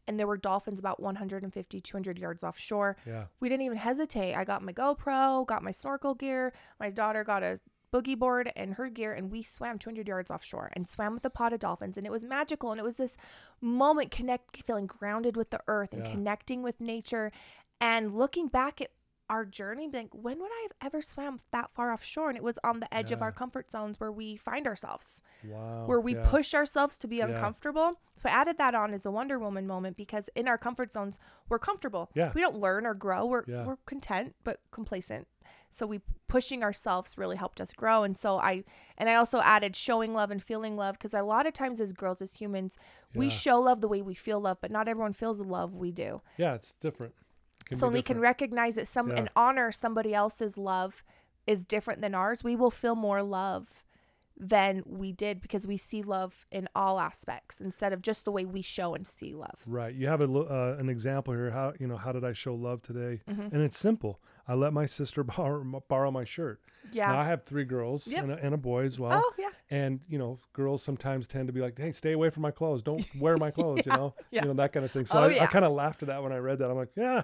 and 0.06 0.20
there 0.20 0.26
were 0.26 0.36
dolphins 0.36 0.78
about 0.78 1.00
150, 1.00 1.80
200 1.80 2.18
yards 2.18 2.44
offshore. 2.44 2.98
yeah. 3.06 3.24
We 3.40 3.48
didn't 3.48 3.62
even 3.64 3.78
hesitate. 3.78 4.34
I 4.34 4.44
got 4.44 4.62
my 4.62 4.74
GoPro, 4.74 5.46
got 5.46 5.62
my 5.62 5.70
snorkel 5.70 6.14
gear. 6.14 6.52
My 6.78 6.90
daughter 6.90 7.24
got 7.24 7.42
a 7.42 7.58
boogie 7.92 8.18
board 8.18 8.52
and 8.56 8.74
her 8.74 8.88
gear, 8.88 9.12
and 9.12 9.30
we 9.30 9.42
swam 9.42 9.78
200 9.78 10.06
yards 10.08 10.30
offshore 10.30 10.70
and 10.74 10.88
swam 10.88 11.14
with 11.14 11.24
a 11.24 11.30
pod 11.30 11.52
of 11.52 11.60
dolphins. 11.60 11.96
And 11.96 12.06
it 12.06 12.10
was 12.10 12.24
magical. 12.24 12.70
And 12.70 12.80
it 12.80 12.84
was 12.84 12.96
this 12.96 13.16
moment 13.60 14.10
connect, 14.10 14.62
feeling 14.64 14.86
grounded 14.86 15.36
with 15.36 15.50
the 15.50 15.60
earth 15.68 15.92
and 15.92 16.04
Yeah. 16.04 16.12
connecting 16.12 16.62
with 16.62 16.80
nature, 16.80 17.32
and 17.80 18.14
looking 18.14 18.48
back 18.48 18.80
at 18.80 18.90
our 19.28 19.44
journey, 19.44 19.88
being 19.88 20.04
like, 20.04 20.14
when 20.24 20.38
would 20.38 20.52
I 20.52 20.62
have 20.62 20.72
ever 20.86 21.02
swam 21.02 21.40
that 21.50 21.72
far 21.74 21.92
offshore? 21.92 22.28
And 22.28 22.36
it 22.36 22.44
was 22.44 22.60
on 22.62 22.78
the 22.78 22.94
edge 22.94 23.10
of 23.10 23.22
our 23.22 23.32
comfort 23.32 23.72
zones 23.72 23.98
where 23.98 24.12
we 24.12 24.36
find 24.36 24.68
ourselves 24.68 25.20
Wow. 25.42 25.84
where 25.86 26.00
we 26.00 26.14
yeah. 26.14 26.28
push 26.28 26.54
ourselves 26.54 26.96
to 26.98 27.08
be 27.08 27.16
Yeah. 27.16 27.26
uncomfortable. 27.26 27.98
So 28.14 28.28
I 28.28 28.32
added 28.32 28.56
that 28.58 28.76
on 28.76 28.94
as 28.94 29.04
a 29.04 29.10
Wonder 29.10 29.36
Woman 29.40 29.66
moment 29.66 29.96
because 29.96 30.30
in 30.36 30.46
our 30.46 30.56
comfort 30.56 30.92
zones, 30.92 31.18
we're 31.48 31.58
comfortable. 31.58 32.08
Yeah. 32.14 32.30
We 32.36 32.40
don't 32.40 32.58
learn 32.58 32.86
or 32.86 32.94
grow. 32.94 33.26
We're 33.26 33.42
Yeah. 33.48 33.64
we're 33.66 33.78
content 33.84 34.36
but 34.44 34.60
complacent. 34.70 35.26
So 35.76 35.86
we 35.86 36.00
pushing 36.26 36.62
ourselves 36.62 37.18
really 37.18 37.36
helped 37.36 37.60
us 37.60 37.72
grow. 37.72 38.02
And 38.02 38.16
so 38.16 38.38
I 38.38 38.64
and 38.96 39.08
I 39.08 39.14
also 39.14 39.40
added 39.40 39.76
showing 39.76 40.14
love 40.14 40.30
and 40.30 40.42
feeling 40.42 40.76
love 40.76 40.94
because 40.94 41.12
a 41.12 41.22
lot 41.22 41.46
of 41.46 41.52
times 41.52 41.80
as 41.80 41.92
girls, 41.92 42.22
as 42.22 42.34
humans, 42.34 42.78
we 43.14 43.28
show 43.28 43.60
love 43.60 43.80
the 43.80 43.88
way 43.88 44.02
we 44.02 44.14
feel 44.14 44.40
love, 44.40 44.58
but 44.60 44.70
not 44.70 44.88
everyone 44.88 45.12
feels 45.12 45.38
the 45.38 45.44
love 45.44 45.74
we 45.74 45.92
do. 45.92 46.22
Yeah, 46.38 46.54
it's 46.54 46.72
different. 46.72 47.14
Can 47.66 47.78
so 47.78 47.86
when 47.86 47.94
we 47.94 48.02
can 48.02 48.20
recognize 48.20 48.76
that 48.76 48.88
some 48.88 49.10
Yeah. 49.10 49.16
and 49.16 49.30
honor 49.36 49.72
somebody 49.72 50.14
else's 50.14 50.56
love 50.56 51.04
is 51.46 51.64
different 51.64 52.00
than 52.00 52.14
ours, 52.14 52.42
we 52.42 52.56
will 52.56 52.70
feel 52.70 52.94
more 52.94 53.22
love 53.22 53.84
than 54.38 54.82
we 54.84 55.12
did 55.12 55.40
because 55.40 55.66
we 55.66 55.76
see 55.76 56.02
love 56.02 56.44
in 56.52 56.68
all 56.74 57.00
aspects 57.00 57.60
instead 57.60 57.92
of 57.92 58.02
just 58.02 58.24
the 58.24 58.30
way 58.30 58.44
we 58.44 58.60
show 58.62 58.94
and 58.94 59.06
see 59.06 59.32
love. 59.34 59.62
Right. 59.66 59.94
You 59.94 60.08
have 60.08 60.20
a, 60.20 60.24
uh, 60.30 60.76
an 60.78 60.88
example 60.90 61.32
here. 61.32 61.50
How 61.50 61.72
you 61.80 61.86
know 61.86 61.96
how 61.96 62.12
did 62.12 62.24
I 62.24 62.32
show 62.34 62.54
love 62.54 62.82
today? 62.82 63.22
Mhm. 63.28 63.52
And 63.52 63.62
it's 63.62 63.78
simple. 63.78 64.20
I 64.46 64.54
let 64.54 64.72
my 64.72 64.86
sister 64.86 65.24
borrow, 65.36 65.82
borrow 65.88 66.10
my 66.10 66.24
shirt. 66.24 66.60
Yeah. 66.92 67.12
Now 67.12 67.20
I 67.20 67.24
have 67.24 67.42
three 67.44 67.64
girls 67.64 68.06
Yep. 68.06 68.22
and, 68.24 68.32
a, 68.32 68.44
and 68.44 68.54
a 68.54 68.58
boy 68.58 68.84
as 68.84 68.98
well. 68.98 69.22
oh 69.24 69.32
yeah. 69.38 69.48
And 69.70 70.00
you 70.08 70.18
know, 70.18 70.38
girls 70.52 70.82
sometimes 70.82 71.26
tend 71.26 71.46
to 71.48 71.52
be 71.52 71.60
like, 71.60 71.76
"Hey, 71.78 71.90
stay 71.92 72.12
away 72.12 72.30
from 72.30 72.42
my 72.42 72.50
clothes. 72.52 72.82
Don't 72.82 73.04
wear 73.18 73.36
my 73.38 73.50
clothes." 73.58 73.86
You 73.86 73.92
know, 73.92 74.14
yeah. 74.30 74.42
you 74.42 74.48
know 74.48 74.54
that 74.54 74.72
kind 74.72 74.84
of 74.84 74.92
thing. 74.92 75.06
So 75.06 75.18
Oh, 75.18 75.22
I, 75.28 75.42
I 75.42 75.46
kind 75.46 75.64
of 75.64 75.72
laughed 75.72 76.02
at 76.02 76.08
that 76.08 76.22
when 76.22 76.32
I 76.32 76.36
read 76.38 76.58
that. 76.58 76.70
I'm 76.70 76.76
like, 76.76 76.90
"Yeah, 76.96 77.22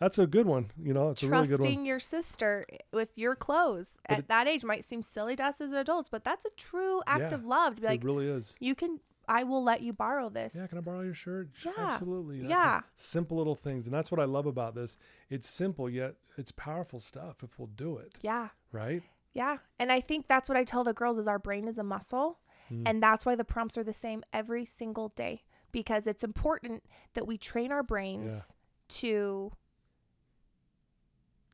that's 0.00 0.18
a 0.18 0.26
good 0.26 0.46
one." 0.46 0.72
You 0.76 0.92
know, 0.92 1.10
it's 1.10 1.22
a 1.22 1.28
really 1.28 1.46
good 1.46 1.58
Trusting 1.58 1.76
one. 1.80 1.84
your 1.86 2.00
sister 2.00 2.66
with 2.92 3.10
your 3.16 3.36
clothes 3.36 3.98
But 4.08 4.12
at 4.14 4.18
it- 4.20 4.28
that 4.28 4.48
age 4.48 4.64
might 4.64 4.84
seem 4.84 5.02
silly 5.04 5.36
to 5.36 5.44
us 5.44 5.60
as 5.60 5.70
adults, 5.72 6.08
but 6.08 6.24
that's 6.24 6.44
a 6.44 6.50
true 6.56 7.02
act 7.06 7.20
Yeah, 7.30 7.34
of 7.34 7.44
love 7.44 7.76
to 7.76 7.82
be 7.82 7.86
like, 7.86 8.00
it 8.00 8.04
really 8.06 8.26
is. 8.26 8.56
you 8.58 8.74
can, 8.74 8.98
I 9.28 9.44
will 9.44 9.62
let 9.62 9.82
you 9.82 9.92
borrow 9.92 10.28
this. 10.28 10.56
Yeah, 10.56 10.66
can 10.66 10.78
I 10.78 10.80
borrow 10.80 11.02
your 11.02 11.14
shirt? 11.14 11.50
Yeah, 11.64 11.72
Absolutely. 11.78 12.40
that 12.40 12.48
yeah. 12.48 12.80
Simple 12.96 13.36
little 13.36 13.54
things, 13.54 13.86
and 13.86 13.94
that's 13.94 14.10
what 14.10 14.18
I 14.18 14.24
love 14.24 14.46
about 14.46 14.74
this. 14.74 14.96
It's 15.28 15.48
simple 15.48 15.88
yet 15.88 16.16
it's 16.36 16.50
powerful 16.50 16.98
stuff 17.00 17.42
if 17.44 17.58
we'll 17.58 17.68
do 17.68 17.98
it. 17.98 18.18
yeah. 18.22 18.48
Right. 18.72 19.02
Yeah. 19.34 19.58
And 19.78 19.92
I 19.92 20.00
think 20.00 20.26
that's 20.26 20.48
what 20.48 20.58
I 20.58 20.64
tell 20.64 20.82
the 20.82 20.92
girls 20.94 21.16
is 21.18 21.28
our 21.28 21.38
brain 21.38 21.68
is 21.68 21.78
a 21.78 21.84
muscle. 21.84 22.40
Mm. 22.72 22.82
And 22.86 23.02
that's 23.02 23.24
why 23.26 23.34
the 23.36 23.44
prompts 23.44 23.76
are 23.78 23.84
the 23.84 23.92
same 23.92 24.22
every 24.32 24.64
single 24.64 25.10
day 25.10 25.42
because 25.70 26.06
it's 26.08 26.24
important 26.24 26.82
that 27.14 27.26
we 27.26 27.36
train 27.38 27.70
our 27.72 27.82
brains 27.82 28.54
to 28.88 29.52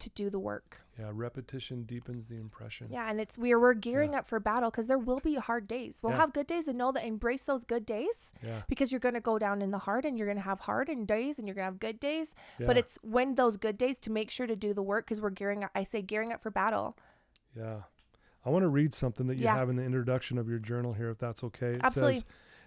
to 0.01 0.11
do 0.11 0.31
the 0.31 0.39
work. 0.39 0.81
Yeah, 0.99 1.11
repetition 1.13 1.83
deepens 1.83 2.27
the 2.27 2.37
impression. 2.37 2.89
Yeah, 2.91 3.11
and 3.11 3.21
it's 3.21 3.37
we're 3.37 3.59
we're 3.61 3.75
gearing 3.75 4.15
up 4.15 4.27
for 4.27 4.41
battle 4.41 4.71
because 4.71 4.87
there 4.87 4.99
will 4.99 5.19
be 5.21 5.35
hard 5.35 5.69
days. 5.69 6.01
We'll 6.03 6.13
Yeah. 6.13 6.19
have 6.21 6.33
good 6.33 6.47
days 6.47 6.69
and 6.69 6.79
know 6.79 6.91
that 6.93 7.05
embrace 7.05 7.45
those 7.45 7.65
good 7.65 7.85
days 7.85 8.33
Yeah. 8.43 8.63
because 8.69 8.91
you're 8.93 9.01
gonna 9.01 9.21
go 9.21 9.39
down 9.39 9.61
in 9.61 9.71
the 9.71 9.79
hard 9.79 10.05
and 10.07 10.17
you're 10.17 10.27
gonna 10.27 10.41
have 10.41 10.61
hard 10.61 10.89
and 10.89 11.07
days 11.07 11.39
and 11.39 11.47
you're 11.47 11.55
gonna 11.55 11.67
have 11.67 11.79
good 11.79 12.01
days. 12.01 12.35
Yeah. 12.59 12.67
But 12.67 12.79
it's 12.79 12.99
when 13.03 13.35
those 13.35 13.57
good 13.59 13.77
days 13.77 14.01
to 14.01 14.11
make 14.11 14.31
sure 14.31 14.47
to 14.47 14.57
do 14.57 14.73
the 14.73 14.83
work 14.83 15.05
because 15.07 15.21
we're 15.21 15.31
gearing 15.31 15.65
up. 15.65 15.71
I 15.75 15.85
say 15.85 16.01
gearing 16.03 16.33
up 16.33 16.43
for 16.43 16.51
battle. 16.51 16.97
Yeah. 17.55 17.83
I 18.45 18.51
want 18.51 18.63
to 18.63 18.69
read 18.69 18.95
something 18.95 19.27
that 19.27 19.37
you 19.37 19.45
Yeah. 19.45 19.57
have 19.57 19.69
in 19.69 19.77
the 19.77 19.83
introduction 19.83 20.39
of 20.39 20.49
your 20.49 20.61
journal 20.61 20.93
here, 20.95 21.11
if 21.11 21.19
that's 21.19 21.43
okay. 21.45 21.73
It 21.75 21.81
Absolutely. 21.83 22.15
says, 22.17 22.25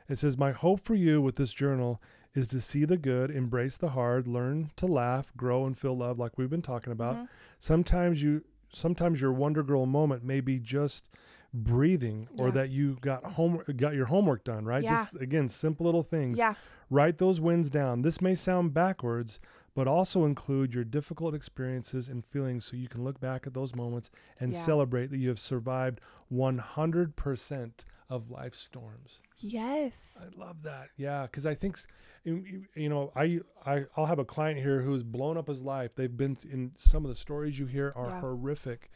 it 0.09 0.19
says, 0.19 0.37
My 0.37 0.51
hope 0.51 0.81
for 0.81 0.93
you 0.95 1.21
with 1.21 1.35
this 1.35 1.53
journal 1.53 2.01
is 2.39 2.47
to 2.49 2.61
see 2.61 2.85
the 2.85 2.97
good, 2.97 3.29
embrace 3.29 3.77
the 3.77 3.89
hard, 3.89 4.27
learn 4.27 4.71
to 4.77 4.85
laugh, 4.87 5.31
grow, 5.37 5.65
and 5.65 5.77
feel 5.77 5.95
love, 5.95 6.17
like 6.17 6.37
we've 6.37 6.49
been 6.49 6.61
talking 6.61 6.91
about. 6.93 7.15
Mhm. 7.15 7.27
Sometimes 7.59 8.23
you 8.23 8.43
sometimes 8.71 9.19
your 9.19 9.33
Wonder 9.33 9.63
Girl 9.63 9.87
moment 9.87 10.23
may 10.23 10.39
be 10.41 10.59
just 10.59 11.09
breathing 11.51 12.27
or 12.39 12.47
Yeah. 12.49 12.53
that 12.53 12.69
you 12.69 12.97
got 13.01 13.23
home 13.33 13.63
got 13.75 13.95
your 13.95 14.05
homework 14.05 14.43
done, 14.43 14.63
right? 14.65 14.83
Yeah. 14.83 14.91
Just 14.91 15.15
again, 15.15 15.49
simple 15.49 15.85
little 15.87 16.03
things. 16.03 16.37
Yeah. 16.37 16.53
Write 16.91 17.17
those 17.17 17.41
wins 17.41 17.69
down. 17.71 18.03
This 18.03 18.21
may 18.21 18.35
sound 18.35 18.73
backwards, 18.75 19.39
but 19.73 19.87
also 19.87 20.23
include 20.25 20.75
your 20.75 20.83
difficult 20.83 21.33
experiences 21.33 22.07
and 22.07 22.23
feelings 22.23 22.65
so 22.65 22.77
you 22.77 22.87
can 22.87 23.03
look 23.03 23.19
back 23.19 23.47
at 23.47 23.55
those 23.55 23.73
moments 23.75 24.11
and 24.39 24.53
Yeah. 24.53 24.59
celebrate 24.59 25.07
that 25.09 25.17
you 25.17 25.29
have 25.29 25.39
survived 25.39 25.99
100% 26.29 27.85
of 28.09 28.29
life 28.31 28.55
storms. 28.55 29.19
Yes. 29.37 30.17
I 30.19 30.25
love 30.39 30.63
that. 30.63 30.89
Yeah, 30.97 31.23
because 31.23 31.45
I 31.45 31.53
think, 31.53 31.79
you- 32.23 32.43
you 32.45 32.65
you 32.75 32.89
know, 32.89 33.11
I, 33.15 33.39
I 33.65 33.85
I'll 33.95 34.07
have 34.07 34.19
a 34.19 34.25
client 34.25 34.59
here 34.59 34.81
who's 34.81 35.03
blown 35.03 35.37
up 35.37 35.47
his 35.47 35.61
life. 35.61 35.95
They've 35.95 36.15
been 36.15 36.37
in 36.49 36.71
some 36.77 37.05
of 37.05 37.09
the 37.09 37.15
stories 37.15 37.59
you 37.59 37.65
hear 37.67 37.93
are 37.95 38.09
Yeah. 38.09 38.19
horrific, 38.21 38.89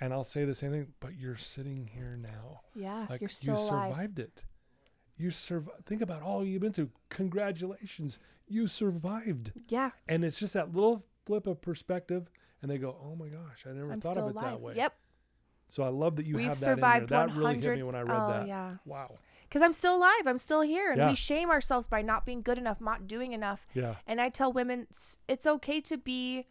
and 0.00 0.12
I'll 0.12 0.24
say 0.24 0.44
the 0.44 0.54
same 0.54 0.70
thing. 0.70 0.92
But 1.00 1.16
you're 1.18 1.36
sitting 1.36 1.86
here 1.92 2.16
now. 2.16 2.60
Yeah. 2.74 3.06
Like 3.10 3.20
you're 3.20 3.28
you 3.28 3.34
still 3.34 3.54
alive. 3.56 3.90
survived 3.92 4.18
it. 4.20 4.44
You 5.18 5.30
survived. 5.30 5.84
Think 5.84 6.00
about 6.00 6.22
all 6.22 6.44
you've 6.44 6.62
been 6.62 6.72
through. 6.72 6.90
Congratulations, 7.10 8.18
you 8.46 8.66
survived. 8.66 9.52
Yeah. 9.68 9.90
And 10.08 10.24
it's 10.24 10.38
just 10.40 10.54
that 10.54 10.72
little 10.72 11.04
flip 11.26 11.46
of 11.46 11.60
perspective, 11.60 12.30
and 12.62 12.70
they 12.70 12.78
go, 12.78 12.96
"Oh 13.02 13.16
my 13.16 13.28
gosh, 13.28 13.66
I 13.68 13.72
never 13.72 13.92
I'm 13.92 14.00
thought 14.00 14.16
of 14.16 14.28
it 14.30 14.36
alive. 14.36 14.44
that 14.44 14.60
way." 14.60 14.74
Yep. 14.76 14.94
So 15.70 15.82
I 15.82 15.88
love 15.88 16.16
that 16.16 16.26
you 16.26 16.36
We've 16.36 16.46
have 16.46 16.60
that 16.60 16.64
in 16.64 16.66
there. 16.66 16.76
survived 16.76 17.08
That 17.08 17.28
100. 17.28 17.38
really 17.38 17.60
hit 17.60 17.76
me 17.76 17.82
when 17.84 17.94
I 17.94 18.02
read 18.02 18.20
oh, 18.20 18.28
that. 18.28 18.46
yeah. 18.46 18.74
Wow. 18.84 19.16
Because 19.48 19.62
I'm 19.62 19.72
still 19.72 19.96
alive. 19.96 20.26
I'm 20.26 20.38
still 20.38 20.60
here. 20.60 20.90
And 20.90 20.98
Yeah. 20.98 21.08
we 21.10 21.16
shame 21.16 21.50
ourselves 21.50 21.86
by 21.88 22.02
not 22.02 22.24
being 22.26 22.40
good 22.40 22.58
enough, 22.58 22.80
not 22.80 23.06
doing 23.06 23.32
enough. 23.32 23.66
Yeah. 23.74 23.94
And 24.06 24.20
I 24.20 24.28
tell 24.28 24.52
women 24.52 24.86
it's 25.28 25.46
okay 25.46 25.80
to 25.80 25.96
be 25.96 26.46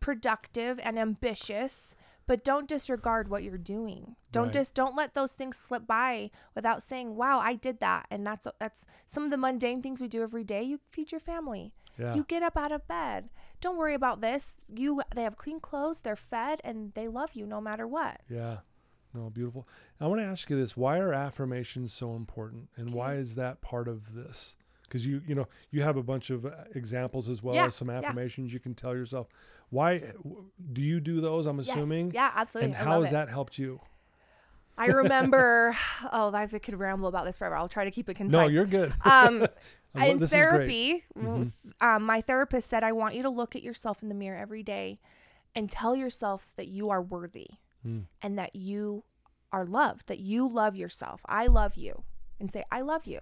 productive 0.00 0.78
and 0.82 0.98
ambitious, 0.98 1.94
but 2.26 2.44
don't 2.44 2.68
disregard 2.68 3.28
what 3.28 3.42
you're 3.42 3.56
doing. 3.58 4.16
Don't 4.32 4.44
Right. 4.46 4.52
just 4.52 4.74
don't 4.74 4.94
let 4.96 5.14
those 5.14 5.34
things 5.34 5.56
slip 5.56 5.86
by 5.86 6.30
without 6.54 6.82
saying, 6.82 7.16
"Wow, 7.16 7.38
I 7.38 7.54
did 7.54 7.80
that." 7.80 8.06
And 8.10 8.26
that's 8.26 8.46
that's 8.58 8.84
some 9.06 9.24
of 9.24 9.30
the 9.30 9.36
mundane 9.36 9.82
things 9.82 10.00
we 10.00 10.08
do 10.08 10.22
every 10.22 10.44
day. 10.44 10.62
You 10.62 10.80
feed 10.90 11.12
your 11.12 11.20
family. 11.20 11.72
Yeah. 11.98 12.14
You 12.14 12.24
get 12.24 12.42
up 12.42 12.56
out 12.56 12.72
of 12.72 12.86
bed. 12.86 13.30
Don't 13.60 13.76
worry 13.76 13.94
about 13.94 14.20
this. 14.20 14.58
You 14.74 15.02
they 15.14 15.22
have 15.22 15.36
clean 15.36 15.60
clothes, 15.60 16.02
they're 16.02 16.16
fed, 16.16 16.60
and 16.64 16.92
they 16.94 17.08
love 17.08 17.30
you 17.34 17.46
no 17.46 17.60
matter 17.60 17.86
what. 17.86 18.20
Yeah. 18.28 18.58
No, 19.14 19.30
beautiful. 19.30 19.66
I 20.00 20.06
want 20.06 20.20
to 20.20 20.26
ask 20.26 20.50
you 20.50 20.56
this: 20.56 20.76
Why 20.76 20.98
are 20.98 21.12
affirmations 21.12 21.92
so 21.92 22.14
important, 22.14 22.68
and 22.76 22.92
why 22.92 23.14
is 23.14 23.34
that 23.36 23.60
part 23.62 23.88
of 23.88 24.14
this? 24.14 24.54
Because 24.82 25.04
you, 25.04 25.20
you 25.26 25.34
know, 25.34 25.48
you 25.70 25.82
have 25.82 25.96
a 25.96 26.02
bunch 26.02 26.30
of 26.30 26.46
uh, 26.46 26.50
examples 26.74 27.28
as 27.28 27.42
well 27.42 27.54
Yeah, 27.56 27.66
as 27.66 27.74
some 27.74 27.88
yeah. 27.88 27.98
affirmations 27.98 28.52
you 28.52 28.60
can 28.60 28.74
tell 28.74 28.94
yourself. 28.94 29.26
Why 29.70 30.12
do 30.72 30.80
you 30.80 31.00
do 31.00 31.20
those? 31.20 31.46
I'm 31.46 31.58
assuming. 31.58 32.06
Yes. 32.06 32.14
Yeah, 32.14 32.30
absolutely. 32.36 32.74
And 32.74 32.76
I 32.76 32.84
how 32.84 33.00
has 33.00 33.10
it. 33.10 33.14
that 33.14 33.28
helped 33.28 33.58
you? 33.58 33.80
I 34.78 34.86
remember. 34.86 35.76
oh, 36.12 36.32
I 36.32 36.46
could 36.46 36.78
ramble 36.78 37.08
about 37.08 37.24
this 37.24 37.38
forever. 37.38 37.56
I'll 37.56 37.68
try 37.68 37.84
to 37.84 37.90
keep 37.90 38.08
it 38.08 38.14
concise. 38.14 38.32
No, 38.32 38.46
you're 38.48 38.66
good. 38.66 38.92
um, 39.04 39.46
I 40.02 40.06
in 40.06 40.18
this 40.18 40.32
is 40.32 40.38
great. 40.38 40.42
therapy, 40.42 41.04
Mhm. 41.16 41.50
um, 41.80 42.02
my 42.04 42.20
therapist 42.20 42.68
said, 42.68 42.82
I 42.84 42.92
want 42.92 43.14
you 43.14 43.22
to 43.22 43.30
look 43.30 43.54
at 43.56 43.62
yourself 43.62 44.02
in 44.02 44.08
the 44.08 44.14
mirror 44.14 44.36
every 44.38 44.62
day 44.62 45.00
and 45.54 45.70
tell 45.70 45.94
yourself 45.96 46.52
that 46.56 46.68
you 46.68 46.90
are 46.90 47.00
worthy 47.02 47.48
Mm. 47.86 48.06
and 48.22 48.38
that 48.38 48.54
you 48.56 49.04
are 49.52 49.64
loved, 49.64 50.06
that 50.08 50.18
you 50.18 50.48
love 50.48 50.74
yourself. 50.76 51.20
I 51.26 51.46
love 51.46 51.76
you. 51.76 52.02
And 52.40 52.52
say, 52.52 52.64
I 52.70 52.80
love 52.82 53.06
you. 53.06 53.20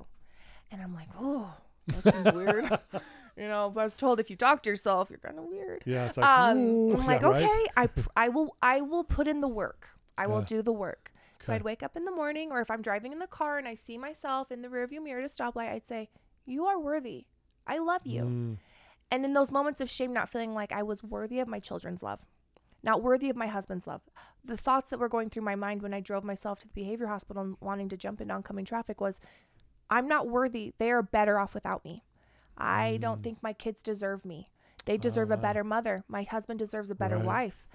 And 0.71 0.81
I'm 0.83 0.95
like, 0.95 1.09
oh, 1.21 1.55
that 1.89 2.15
seems 2.15 2.33
weird. 2.35 2.79
You 3.37 3.49
know, 3.49 3.65
I 3.65 3.67
was 3.67 3.97
told 3.97 4.21
if 4.21 4.31
you 4.31 4.37
talk 4.37 4.63
to 4.63 4.71
yourself, 4.71 5.11
you're 5.11 5.19
kind 5.19 5.41
of 5.41 5.47
weird. 5.47 5.83
Yeah, 5.85 6.07
it's 6.07 6.17
like. 6.17 6.25
Um, 6.25 6.57
ooh, 6.59 6.93
I'm 6.97 7.05
like, 7.05 7.21
yeah, 7.21 7.29
right? 7.31 7.43
okay, 7.43 7.67
I, 7.77 7.87
pr- 7.89 8.09
I 8.17 8.29
will, 8.29 8.57
I 8.63 8.81
will 8.81 9.03
put 9.03 9.27
in 9.27 9.41
the 9.41 9.49
work. 9.49 9.89
I 10.17 10.29
will 10.29 10.39
Yeah. 10.39 10.47
do 10.47 10.63
the 10.63 10.73
work. 10.73 11.13
So 11.43 11.53
I'd 11.53 11.63
wake 11.63 11.83
up 11.83 11.97
in 11.97 12.05
the 12.05 12.13
morning, 12.13 12.53
or 12.53 12.61
if 12.61 12.71
I'm 12.71 12.81
driving 12.81 13.11
in 13.11 13.19
the 13.19 13.27
car 13.27 13.59
and 13.59 13.67
I 13.67 13.75
see 13.75 13.99
myself 13.99 14.53
in 14.53 14.63
the 14.63 14.69
rearview 14.69 15.03
mirror 15.03 15.21
at 15.21 15.29
a 15.29 15.35
stoplight, 15.35 15.69
I'd 15.73 15.85
say, 15.85 16.11
"You 16.45 16.67
are 16.67 16.79
worthy. 16.79 17.27
I 17.67 17.79
love 17.79 18.07
you." 18.07 18.23
Mm, 18.23 18.59
And 19.11 19.25
in 19.25 19.33
those 19.33 19.53
moments 19.53 19.81
of 19.81 19.89
shame, 19.91 20.13
not 20.13 20.29
feeling 20.29 20.55
like 20.55 20.73
I 20.73 20.83
was 20.83 21.03
worthy 21.05 21.39
of 21.39 21.47
my 21.47 21.61
children's 21.61 22.03
love, 22.03 22.27
not 22.83 23.03
worthy 23.03 23.31
of 23.31 23.37
my 23.37 23.47
husband's 23.47 23.87
love, 23.87 24.03
the 24.43 24.57
thoughts 24.57 24.91
that 24.91 24.99
were 24.99 25.09
going 25.09 25.31
through 25.31 25.43
my 25.45 25.55
mind 25.55 25.83
when 25.83 25.95
I 25.95 26.01
drove 26.01 26.25
myself 26.25 26.59
to 26.61 26.67
the 26.69 26.75
behavior 26.75 27.07
hospital 27.07 27.43
and 27.43 27.57
wanting 27.61 27.89
to 27.91 27.97
jump 27.97 28.21
into 28.21 28.35
oncoming 28.35 28.65
traffic 28.65 29.01
was, 29.01 29.21
"I'm 29.91 30.09
not 30.09 30.29
worthy. 30.29 30.73
They 30.79 30.91
are 30.91 31.03
better 31.03 31.39
off 31.39 31.55
without 31.55 31.85
me. 31.85 32.03
I 32.57 32.97
don't 32.99 33.23
think 33.23 33.43
my 33.43 33.53
kids 33.53 33.83
deserve 33.83 34.25
me. 34.25 34.51
They 34.85 34.97
deserve 34.97 35.31
a 35.31 35.37
wow. 35.37 35.43
better 35.43 35.65
mother. 35.65 36.05
My 36.09 36.23
husband 36.25 36.59
deserves 36.59 36.91
a 36.91 36.95
better 36.95 37.17
Right. 37.17 37.25
wife. 37.27 37.67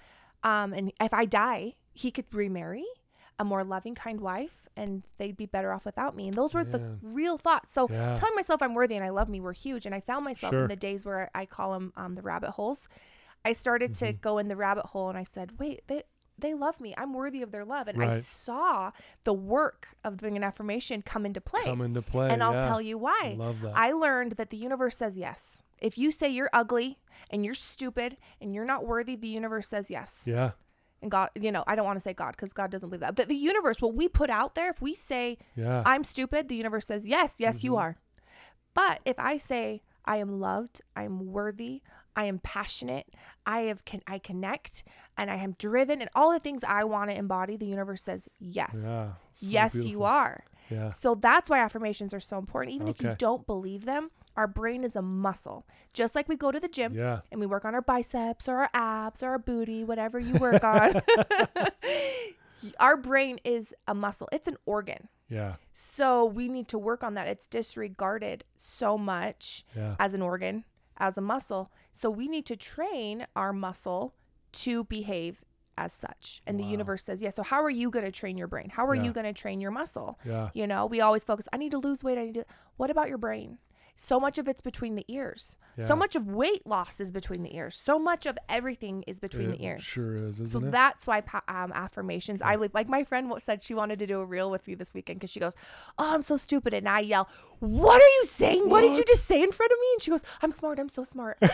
Um, 0.44 0.74
and 0.74 0.92
if 1.00 1.14
I 1.14 1.26
die, 1.26 1.76
he 1.94 2.12
could 2.12 2.34
remarry 2.34 2.86
a 3.40 3.44
more 3.46 3.64
loving, 3.64 3.96
kind 3.96 4.20
wife, 4.22 4.68
and 4.76 5.04
they'd 5.18 5.38
be 5.38 5.46
better 5.46 5.72
off 5.72 5.86
without 5.86 6.16
me. 6.16 6.28
And 6.28 6.34
those 6.36 6.54
were 6.54 6.64
the 6.66 6.98
real 7.02 7.38
thoughts. 7.38 7.74
So 7.74 7.88
Yeah. 7.90 8.14
telling 8.14 8.36
myself 8.36 8.62
I'm 8.62 8.74
worthy 8.76 8.96
and 8.96 9.04
I 9.06 9.10
love 9.10 9.30
me 9.30 9.40
were 9.40 9.54
huge. 9.54 9.86
And 9.86 9.96
I 9.96 10.02
found 10.02 10.26
myself 10.26 10.52
Sure. 10.54 10.64
in 10.64 10.68
the 10.68 10.76
days 10.76 11.06
where 11.06 11.32
I 11.34 11.46
call 11.46 11.74
them 11.74 11.94
um, 11.98 12.16
the 12.16 12.22
rabbit 12.22 12.52
holes. 12.52 12.88
I 13.46 13.54
started 13.54 13.96
to 13.96 14.06
Mm-hmm. 14.08 14.20
go 14.22 14.38
in 14.38 14.50
the 14.50 14.56
rabbit 14.58 14.88
hole, 14.88 15.08
and 15.10 15.18
I 15.18 15.24
said, 15.24 15.58
"Wait, 15.60 15.82
they." 15.88 16.04
They 16.42 16.54
love 16.54 16.80
me. 16.80 16.94
I'm 16.98 17.14
worthy 17.14 17.42
of 17.42 17.52
their 17.52 17.66
love. 17.66 17.90
And 17.90 18.02
I 18.02 18.22
saw 18.22 18.92
the 19.26 19.34
work 19.34 19.90
of 20.06 20.16
doing 20.16 20.38
an 20.38 20.44
affirmation 20.46 21.02
come 21.02 21.26
into 21.26 21.42
play. 21.42 21.64
Come 21.66 21.82
into 21.82 22.02
play. 22.02 22.30
and 22.30 22.42
I'll 22.42 22.54
yeah. 22.54 22.62
tell 22.66 22.82
you 22.82 22.98
why. 22.98 23.36
Love 23.38 23.60
that. 23.60 23.74
I 23.76 23.92
learned 23.92 24.34
that 24.38 24.50
the 24.50 24.56
universe 24.56 24.96
says 24.96 25.18
yes. 25.18 25.64
If 25.80 25.98
you 25.98 26.12
say 26.12 26.30
you're 26.30 26.50
ugly 26.54 26.98
and 27.30 27.44
you're 27.44 27.54
stupid 27.56 28.16
and 28.40 28.54
you're 28.56 28.64
not 28.64 28.86
worthy, 28.88 29.18
the 29.18 29.28
universe 29.28 29.68
says 29.68 29.92
yes. 29.92 30.24
yeah. 30.32 30.52
And 31.02 31.10
God, 31.10 31.30
you 31.36 31.52
know, 31.52 31.64
I 31.66 31.76
don't 31.76 31.86
want 31.86 31.98
to 31.98 32.04
say 32.04 32.14
God 32.14 32.32
because 32.32 32.52
God 32.54 32.72
doesn't 32.72 32.90
believe 32.90 33.00
that. 33.02 33.16
But 33.16 33.28
the 33.30 33.36
universe, 33.36 33.82
what 33.82 33.94
we 33.96 34.08
put 34.10 34.30
out 34.30 34.56
there, 34.56 34.70
if 34.70 34.82
we 34.82 34.94
say 34.96 35.38
Yeah. 35.56 35.84
I'm 35.86 36.04
stupid, 36.04 36.50
the 36.50 36.56
universe 36.56 36.86
says 36.88 37.08
yes, 37.08 37.40
yes, 37.40 37.64
you 37.64 37.72
Mhm. 37.74 37.78
are. 37.80 37.98
But 38.74 39.02
if 39.06 39.18
I 39.20 39.38
say 39.38 39.82
I 40.06 40.18
am 40.18 40.40
loved, 40.40 40.82
I 40.96 41.04
am 41.04 41.32
worthy, 41.32 41.82
I 42.16 42.26
am 42.26 42.40
passionate, 42.40 43.14
I 43.46 43.62
have 43.62 43.86
can 43.86 44.02
I 44.08 44.20
connect, 44.20 44.84
and 45.18 45.30
I 45.32 45.36
am 45.36 45.54
driven, 45.58 46.02
and 46.02 46.10
all 46.16 46.32
the 46.32 46.40
things 46.40 46.64
I 46.64 46.84
want 46.84 47.10
to 47.10 47.18
embody, 47.18 47.56
the 47.58 47.66
universe 47.66 48.04
says 48.04 48.28
yes. 48.40 48.72
yeah. 48.84 49.12
so 49.34 49.46
yes, 49.48 49.76
you 49.76 50.04
are. 50.04 50.44
Yeah. 50.70 50.90
So 50.90 51.16
that's 51.16 51.50
why 51.50 51.60
affirmations 51.60 52.14
are 52.14 52.20
so 52.20 52.38
important. 52.38 52.76
Even 52.76 52.88
if 52.88 53.02
you 53.02 53.16
don't 53.18 53.46
believe 53.48 53.86
them, 53.86 54.12
our 54.40 54.48
brain 54.48 54.84
is 54.86 54.96
a 54.96 55.02
muscle. 55.02 55.68
Just 55.94 56.16
like 56.16 56.30
we 56.30 56.36
go 56.38 56.50
to 56.52 56.60
the 56.60 56.70
gym 56.70 56.94
Yeah. 56.94 57.20
and 57.32 57.40
we 57.42 57.46
work 57.46 57.66
on 57.66 57.76
our 57.76 57.82
biceps 57.82 58.48
or 58.48 58.58
our 58.60 58.70
abs 58.74 59.22
or 59.22 59.32
our 59.32 59.38
booty, 59.40 59.84
whatever 59.84 60.18
you 60.18 60.34
work 60.40 60.64
on. 60.64 61.02
our 62.80 62.98
brain 62.98 63.40
is 63.44 63.74
a 63.88 63.94
muscle. 63.94 64.28
It's 64.32 64.48
an 64.48 64.58
organ. 64.66 65.10
Yeah. 65.30 65.56
So 65.74 66.26
we 66.26 66.48
need 66.48 66.68
to 66.70 66.78
work 66.78 67.04
on 67.04 67.14
that. 67.16 67.28
It's 67.28 67.48
disregarded 67.48 68.44
so 68.58 68.98
much 68.98 69.66
Yeah. 69.76 69.96
as 70.00 70.14
an 70.14 70.22
organ, 70.22 70.66
as 70.98 71.18
a 71.18 71.22
muscle. 71.22 71.72
So 71.92 72.10
we 72.10 72.28
need 72.28 72.46
to 72.48 72.56
train 72.56 73.28
our 73.36 73.54
muscle 73.54 74.16
to 74.54 74.84
behave 74.86 75.42
as 75.78 75.94
such. 75.94 76.42
And 76.48 76.58
Wow. 76.60 76.66
the 76.66 76.72
universe 76.72 77.04
says, 77.04 77.22
yeah. 77.22 77.30
So 77.30 77.44
how 77.44 77.62
are 77.64 77.70
you 77.70 77.90
going 77.90 78.04
to 78.06 78.12
train 78.12 78.38
your 78.38 78.48
brain? 78.48 78.70
How 78.70 78.86
are 78.88 78.96
Yeah. 78.96 79.04
you 79.04 79.12
going 79.14 79.26
to 79.26 79.34
train 79.34 79.62
your 79.62 79.72
muscle? 79.72 80.20
Yeah. 80.26 80.50
You 80.54 80.66
know, 80.68 80.86
we 80.86 81.00
always 81.00 81.24
focus, 81.24 81.48
I 81.54 81.58
need 81.58 81.72
to 81.72 81.78
lose 81.78 82.04
weight. 82.04 82.18
I 82.18 82.26
need 82.26 82.34
to. 82.36 82.46
What 82.78 82.90
about 82.90 83.08
your 83.10 83.18
brain? 83.18 83.60
So 84.02 84.18
much 84.18 84.38
of 84.38 84.48
it's 84.48 84.62
between 84.62 84.96
the 84.96 85.04
ears. 85.10 85.58
Yeah. 85.78 85.86
So 85.86 85.94
much 85.94 86.16
of 86.16 86.26
weight 86.26 86.66
loss 86.66 87.02
is 87.02 87.12
between 87.12 87.44
the 87.44 87.54
ears. 87.54 87.76
So 87.78 88.00
much 88.00 88.26
of 88.26 88.38
everything 88.48 89.04
is 89.08 89.20
between 89.20 89.50
It 89.50 89.58
the 89.58 89.66
ears. 89.66 89.84
Sure 89.84 90.16
is, 90.16 90.40
isn't 90.40 90.48
So 90.48 90.60
it? 90.60 90.72
that's 90.72 91.06
why 91.06 91.22
um, 91.50 91.74
affirmations. 91.76 92.42
I 92.42 92.56
would 92.56 92.74
like 92.74 92.88
my 92.88 93.04
friend 93.04 93.30
said 93.40 93.62
she 93.62 93.74
wanted 93.74 94.00
to 94.00 94.08
do 94.08 94.22
a 94.22 94.26
reel 94.26 94.50
with 94.50 94.66
me 94.70 94.76
this 94.76 94.94
weekend 94.94 95.20
because 95.20 95.32
she 95.32 95.42
goes, 95.42 95.54
"Oh, 95.98 96.14
I'm 96.14 96.22
so 96.22 96.38
stupid," 96.38 96.74
and 96.74 96.88
I 96.88 97.02
yell, 97.02 97.28
"What 97.60 98.02
are 98.02 98.10
you 98.20 98.24
saying? 98.24 98.70
What, 98.70 98.82
did 98.84 98.98
you 98.98 99.04
just 99.04 99.26
say 99.26 99.44
in 99.44 99.52
front 99.52 99.74
of 99.74 99.78
me?" 99.78 99.88
And 99.96 100.02
she 100.02 100.12
goes, 100.12 100.24
"I'm 100.42 100.52
smart. 100.52 100.80
I'm 100.80 100.88
so 100.88 101.04
smart." 101.04 101.38
and 101.42 101.52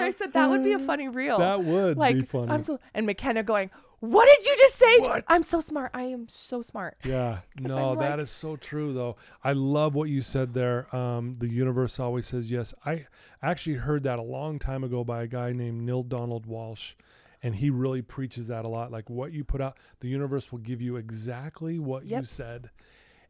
I 0.00 0.10
said 0.10 0.32
that 0.32 0.48
would 0.48 0.64
be 0.64 0.72
a 0.72 0.78
funny 0.78 1.08
reel. 1.08 1.36
That 1.36 1.62
would 1.64 1.98
like 1.98 2.16
be 2.16 2.22
funny. 2.22 2.50
I'm 2.50 2.62
so 2.62 2.80
and 2.94 3.04
McKenna 3.04 3.42
going, 3.42 3.70
"What 4.00 4.26
did 4.26 4.46
you 4.46 4.56
just 4.56 4.76
say?" 4.76 4.98
What? 4.98 5.24
I'm 5.28 5.42
so 5.42 5.60
smart. 5.60 5.90
I 5.94 6.04
am 6.04 6.28
so 6.28 6.62
smart. 6.62 6.96
Yeah, 7.04 7.40
no, 7.60 7.92
like- 7.92 8.20
is 8.20 8.30
so 8.30 8.56
true 8.56 8.92
though. 8.92 9.16
I 9.42 9.52
love 9.52 9.94
what 9.94 10.08
you 10.08 10.22
said 10.22 10.54
there. 10.54 10.94
Um, 10.94 11.36
the 11.38 11.48
universe 11.48 11.98
always 11.98 12.26
says 12.26 12.50
yes. 12.50 12.74
I 12.84 13.06
actually 13.42 13.76
heard 13.76 14.02
that 14.04 14.18
a 14.18 14.22
long 14.22 14.58
time 14.58 14.84
ago 14.84 15.04
by 15.04 15.22
a 15.22 15.26
guy 15.26 15.52
named 15.52 15.82
Neale 15.82 16.02
Donald 16.02 16.46
Walsch, 16.46 16.94
and 17.42 17.56
he 17.56 17.70
really 17.70 18.02
preaches 18.02 18.48
that 18.48 18.64
a 18.64 18.68
lot. 18.68 18.90
Like 18.90 19.08
what 19.10 19.32
you 19.32 19.44
put 19.44 19.60
out, 19.60 19.76
the 20.00 20.08
universe 20.08 20.52
will 20.52 20.60
give 20.60 20.80
you 20.80 20.96
exactly 20.96 21.78
what 21.78 22.04
you 22.04 22.24
said. 22.24 22.70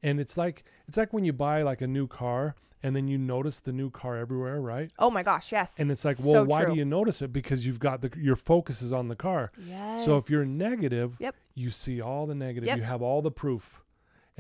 And 0.03 0.21
it's 0.21 0.37
like 0.37 0.65
it's 0.87 0.97
like 0.97 1.13
when 1.13 1.25
you 1.25 1.33
buy 1.33 1.63
like 1.63 1.81
a 1.81 1.87
new 1.87 2.07
car 2.07 2.55
and 2.83 2.95
then 2.95 3.09
you 3.09 3.19
notice 3.19 3.61
the 3.61 3.73
new 3.73 3.91
car 3.91 4.17
everywhere, 4.17 4.61
right? 4.61 4.91
Oh 4.99 5.11
my 5.11 5.23
gosh, 5.23 5.51
yes. 5.53 5.79
And 5.79 5.91
it's 5.91 6.05
like, 6.05 6.19
well, 6.21 6.33
So 6.33 6.45
why 6.45 6.65
true. 6.65 6.73
do 6.75 6.79
you 6.79 6.85
notice 6.85 7.21
it? 7.23 7.33
Because 7.33 7.67
you've 7.67 7.79
got 7.81 8.03
the 8.03 8.11
your 8.17 8.37
focus 8.37 8.83
is 8.83 8.93
on 8.93 9.09
the 9.09 9.17
car. 9.17 9.51
Yes. 9.67 10.05
So 10.05 10.17
if 10.17 10.31
you're 10.31 10.45
negative, 10.45 11.17
Yep. 11.19 11.35
you 11.55 11.71
see 11.71 12.01
all 12.01 12.27
the 12.27 12.35
negative. 12.35 12.67
Yep. 12.69 12.79
You 12.79 12.85
have 12.85 13.03
all 13.03 13.23
the 13.23 13.31
proof. 13.33 13.83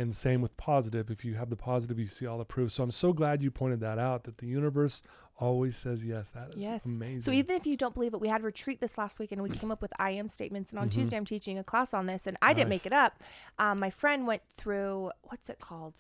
And 0.00 0.14
same 0.14 0.40
with 0.40 0.56
positive. 0.56 1.10
If 1.10 1.24
you 1.24 1.34
have 1.34 1.50
the 1.50 1.56
positive, 1.56 1.98
you 1.98 2.06
see 2.06 2.24
all 2.24 2.38
the 2.38 2.44
proof. 2.44 2.70
So 2.72 2.84
I'm 2.84 2.92
so 2.92 3.12
glad 3.12 3.42
you 3.42 3.50
pointed 3.50 3.80
that 3.80 3.98
out 3.98 4.22
that 4.24 4.38
the 4.38 4.46
universe 4.46 5.02
always 5.38 5.76
says 5.76 6.04
yes. 6.04 6.30
That 6.30 6.54
is 6.54 6.62
Yes. 6.62 6.84
amazing. 6.84 7.22
So 7.22 7.32
even 7.32 7.56
if 7.56 7.66
you 7.66 7.76
don't 7.76 7.94
believe 7.96 8.14
it, 8.14 8.20
we 8.20 8.28
had 8.28 8.44
retreat 8.44 8.80
this 8.80 8.96
last 8.96 9.18
week 9.18 9.32
and 9.32 9.42
we 9.42 9.50
came 9.50 9.72
up 9.72 9.82
with 9.82 9.92
I 9.98 10.10
am 10.12 10.28
statements. 10.28 10.70
And 10.70 10.78
on 10.78 10.88
Tuesday, 10.88 11.16
I'm 11.16 11.24
teaching 11.24 11.58
a 11.58 11.64
class 11.64 11.92
on 11.92 12.06
this, 12.06 12.28
and 12.28 12.36
I 12.40 12.52
didn't 12.52 12.66
Mm-hmm. 12.66 12.70
Make 12.70 12.86
it 12.86 12.92
up. 12.92 13.20
Um, 13.58 13.80
my 13.80 13.90
friend 13.90 14.24
went 14.24 14.42
through 14.56 15.10
what's 15.24 15.48
it 15.50 15.58
called? 15.58 15.94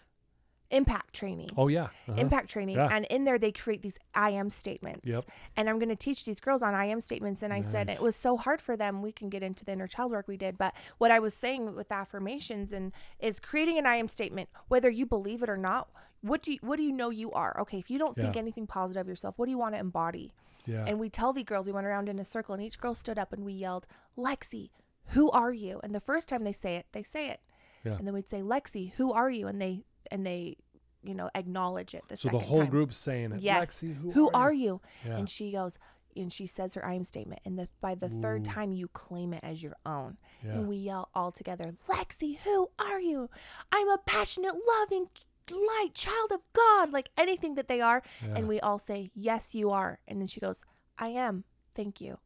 Impact 0.70 1.14
training. 1.14 1.48
oh 1.56 1.68
yeah. 1.68 1.84
Uh-huh. 1.84 2.14
Impact 2.20 2.50
training, 2.50 2.76
Yeah. 2.76 2.88
and 2.92 3.06
in 3.06 3.24
there 3.24 3.38
they 3.38 3.52
create 3.52 3.80
these 3.80 3.98
I 4.14 4.30
am 4.30 4.50
statements. 4.50 5.06
Yep. 5.06 5.24
And 5.56 5.68
I'm 5.68 5.78
going 5.78 5.88
to 5.88 5.96
teach 5.96 6.24
these 6.26 6.40
girls 6.40 6.62
on 6.62 6.74
I 6.74 6.84
am 6.86 7.00
statements. 7.00 7.42
And 7.42 7.52
I 7.54 7.62
said 7.62 7.88
it 7.88 8.00
was 8.02 8.14
so 8.16 8.36
hard 8.36 8.60
for 8.60 8.76
them. 8.76 9.00
We 9.00 9.10
can 9.10 9.30
get 9.30 9.42
into 9.42 9.64
the 9.64 9.72
inner 9.72 9.86
child 9.86 10.10
work 10.12 10.28
we 10.28 10.36
did, 10.36 10.58
but 10.58 10.74
what 10.98 11.10
I 11.10 11.20
was 11.20 11.32
saying 11.32 11.74
with 11.74 11.90
affirmations 11.90 12.72
and 12.72 12.92
is 13.18 13.40
creating 13.40 13.78
an 13.78 13.86
I 13.86 13.96
am 13.96 14.08
statement, 14.08 14.50
whether 14.68 14.90
you 14.90 15.06
believe 15.06 15.42
it 15.42 15.48
or 15.48 15.56
not. 15.56 15.88
What 16.20 16.42
do 16.42 16.52
you 16.52 16.58
what 16.62 16.76
do 16.76 16.82
you 16.82 16.92
know 16.92 17.10
you 17.10 17.30
are? 17.32 17.56
Okay, 17.60 17.78
if 17.78 17.90
you 17.90 17.98
don't 17.98 18.16
think 18.16 18.36
anything 18.36 18.66
positive 18.66 19.02
of 19.02 19.08
yourself, 19.08 19.38
what 19.38 19.46
do 19.46 19.52
you 19.52 19.58
want 19.58 19.74
to 19.74 19.78
embody? 19.80 20.34
Yeah. 20.66 20.84
And 20.86 20.98
we 20.98 21.08
tell 21.08 21.32
the 21.32 21.44
girls, 21.44 21.66
we 21.66 21.72
went 21.72 21.86
around 21.86 22.08
in 22.10 22.18
a 22.18 22.24
circle 22.24 22.54
and 22.54 22.62
each 22.62 22.78
girl 22.78 22.92
stood 22.94 23.18
up 23.18 23.32
and 23.32 23.42
we 23.44 23.52
yelled, 23.54 23.86
Lexi, 24.18 24.68
who 25.12 25.30
are 25.30 25.52
you? 25.52 25.80
And 25.82 25.94
the 25.94 26.00
first 26.00 26.28
time 26.28 26.44
they 26.44 26.52
say 26.52 26.76
it, 26.76 26.86
they 26.92 27.02
say 27.02 27.28
it. 27.30 27.40
Yeah. 27.84 27.92
And 27.92 28.06
then 28.06 28.12
we'd 28.12 28.28
say, 28.28 28.40
Lexi, 28.42 28.92
who 28.94 29.12
are 29.12 29.30
you? 29.30 29.46
And 29.46 29.62
they, 29.62 29.84
and 30.10 30.26
they, 30.26 30.56
you 31.02 31.14
know, 31.14 31.30
acknowledge 31.34 31.94
it 31.94 32.04
the 32.08 32.16
so 32.16 32.28
the 32.28 32.38
whole 32.38 32.62
time. 32.62 32.70
group's 32.70 32.98
saying 32.98 33.32
it. 33.32 33.40
Yes. 33.40 33.80
Lexi, 33.82 33.96
who, 33.96 34.10
who, 34.10 34.30
are, 34.30 34.48
are 34.48 34.52
you? 34.52 34.80
you? 35.04 35.10
Yeah. 35.10 35.16
And 35.16 35.30
she 35.30 35.52
goes, 35.52 35.78
and 36.16 36.32
she 36.32 36.46
says 36.46 36.74
her 36.74 36.84
I 36.84 36.94
am 36.94 37.04
statement. 37.04 37.40
And 37.44 37.58
the, 37.58 37.68
by 37.80 37.94
the 37.94 38.08
third 38.08 38.44
time, 38.44 38.72
you 38.72 38.88
claim 38.88 39.32
it 39.32 39.40
as 39.42 39.62
your 39.62 39.76
own. 39.86 40.16
Yeah. 40.44 40.52
And 40.52 40.68
we 40.68 40.76
yell 40.76 41.08
all 41.14 41.30
together, 41.30 41.74
Lexi, 41.88 42.38
who 42.38 42.70
are 42.78 43.00
you? 43.00 43.30
I'm 43.70 43.88
a 43.88 43.98
passionate, 43.98 44.54
loving, 44.80 45.06
light 45.50 45.94
child 45.94 46.32
of 46.32 46.40
God, 46.52 46.92
like 46.92 47.10
anything 47.16 47.54
that 47.54 47.68
they 47.68 47.80
are. 47.80 48.02
Yeah. 48.22 48.34
And 48.36 48.48
we 48.48 48.60
all 48.60 48.78
say, 48.78 49.10
Yes, 49.14 49.54
you 49.54 49.70
are. 49.70 50.00
And 50.06 50.20
then 50.20 50.26
she 50.26 50.40
goes, 50.40 50.64
I 50.98 51.10
am. 51.10 51.44
Thank 51.74 52.00
you. 52.00 52.18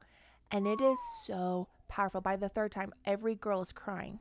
And 0.51 0.67
it 0.67 0.81
is 0.81 0.99
so 1.25 1.69
powerful. 1.89 2.21
By 2.21 2.37
the 2.37 2.49
third 2.49 2.73
time, 2.73 2.93
every 3.05 3.35
girl 3.35 3.63
is 3.63 3.73
crying 3.73 4.21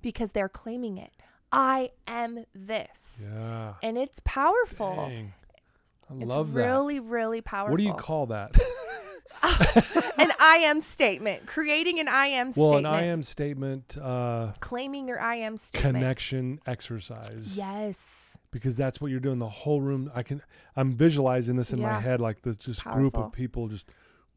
because 0.00 0.32
they're 0.32 0.48
claiming 0.48 0.98
it. 0.98 1.12
I 1.52 1.90
am 2.06 2.44
this. 2.54 3.28
Yeah. 3.30 3.74
And 3.82 3.98
it's 3.98 4.20
powerful. 4.24 4.94
Dang. 5.08 5.32
I 6.10 6.14
It's 6.14 6.24
love 6.34 6.52
that. 6.54 6.60
It's 6.60 6.66
really, 6.66 7.00
really 7.00 7.40
powerful. 7.42 7.72
What 7.72 7.78
do 7.78 7.84
you 7.84 7.94
call 7.94 8.26
that? 8.26 8.58
an 10.18 10.32
I 10.38 10.62
am 10.64 10.80
statement? 10.80 11.46
Creating 11.46 11.98
an 12.00 12.08
I 12.08 12.26
am 12.26 12.52
well, 12.56 12.70
statement. 12.70 12.86
an 12.86 12.94
I 12.94 13.04
am 13.06 13.22
statement, 13.22 13.96
uh, 14.00 14.52
Claiming 14.60 15.08
your 15.08 15.20
I 15.20 15.36
am 15.36 15.56
statement. 15.56 15.96
connection 15.96 16.60
exercise. 16.66 17.56
Yes. 17.56 18.38
because 18.50 18.76
that's 18.76 19.00
what 19.00 19.10
you're 19.10 19.20
doing. 19.20 19.38
The 19.38 19.48
whole 19.48 19.80
room, 19.80 20.10
I 20.14 20.22
can, 20.22 20.42
I'm 20.76 20.92
visualizing 20.92 21.56
this 21.56 21.72
in 21.72 21.80
my 21.80 21.98
head, 22.00 22.20
like 22.20 22.42
the 22.42 22.54
just 22.54 22.84
group 22.84 23.16
of 23.16 23.32
people 23.32 23.68
just, 23.68 23.86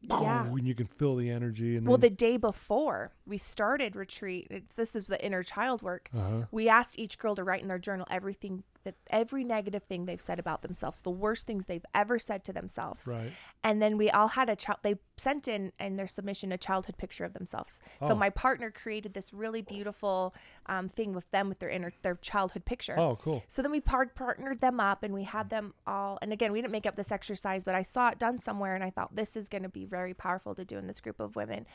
Yeah. 0.08 0.46
and 0.46 0.66
you 0.66 0.74
can 0.74 0.86
feel 0.86 1.16
the 1.16 1.30
energy. 1.30 1.76
And 1.76 1.86
Well, 1.86 1.98
the 1.98 2.10
day 2.10 2.36
before 2.36 3.12
we 3.26 3.38
started 3.38 3.96
retreat, 3.96 4.46
it's, 4.50 4.74
this 4.76 4.94
is 4.96 5.06
the 5.06 5.24
inner 5.24 5.42
child 5.42 5.82
work. 5.82 6.08
uh-huh. 6.16 6.44
We 6.50 6.68
asked 6.68 6.98
each 6.98 7.18
girl 7.18 7.34
to 7.36 7.44
write 7.44 7.62
in 7.62 7.68
their 7.68 7.78
journal 7.78 8.06
everything 8.10 8.62
that 8.86 8.94
every 9.10 9.44
negative 9.44 9.82
thing 9.82 10.06
they've 10.06 10.20
said 10.20 10.38
about 10.38 10.62
themselves, 10.62 11.02
the 11.02 11.10
worst 11.10 11.46
things 11.46 11.66
they've 11.66 11.84
ever 11.94 12.18
said 12.18 12.42
to 12.44 12.52
themselves. 12.52 13.06
right, 13.06 13.30
And 13.62 13.82
then 13.82 13.98
we 13.98 14.08
all 14.10 14.28
had 14.28 14.48
a 14.48 14.56
child, 14.56 14.78
they 14.82 14.96
sent 15.18 15.46
in 15.48 15.72
in 15.78 15.96
their 15.96 16.06
submission 16.08 16.52
a 16.52 16.58
childhood 16.58 16.96
picture 16.96 17.24
of 17.24 17.34
themselves. 17.34 17.80
Oh. 18.00 18.08
So 18.08 18.14
my 18.14 18.30
partner 18.30 18.70
created 18.70 19.12
this 19.12 19.32
really 19.32 19.60
beautiful 19.62 20.34
um, 20.66 20.88
thing 20.88 21.12
with 21.12 21.30
them 21.30 21.48
with 21.48 21.58
their 21.58 21.68
inner, 21.68 21.92
their 22.02 22.16
childhood 22.16 22.64
picture. 22.64 22.98
oh, 22.98 23.16
cool, 23.20 23.42
So 23.48 23.60
then 23.62 23.70
we 23.70 23.80
par- 23.80 24.06
partnered 24.14 24.60
them 24.60 24.80
up 24.80 25.02
and 25.02 25.12
we 25.12 25.24
had 25.24 25.50
them 25.50 25.74
all. 25.86 26.18
And 26.22 26.32
again, 26.32 26.52
we 26.52 26.60
didn't 26.60 26.72
make 26.72 26.86
up 26.86 26.96
this 26.96 27.12
exercise, 27.12 27.64
but 27.64 27.74
I 27.74 27.82
saw 27.82 28.08
it 28.08 28.18
done 28.18 28.38
somewhere 28.38 28.74
and 28.74 28.82
I 28.84 28.90
thought 28.90 29.14
this 29.14 29.36
is 29.36 29.48
going 29.48 29.62
to 29.64 29.68
be 29.68 29.84
very 29.84 30.14
powerful 30.14 30.54
to 30.54 30.64
do 30.64 30.78
in 30.78 30.86
this 30.86 31.00
group 31.00 31.20
of 31.20 31.36
women. 31.36 31.66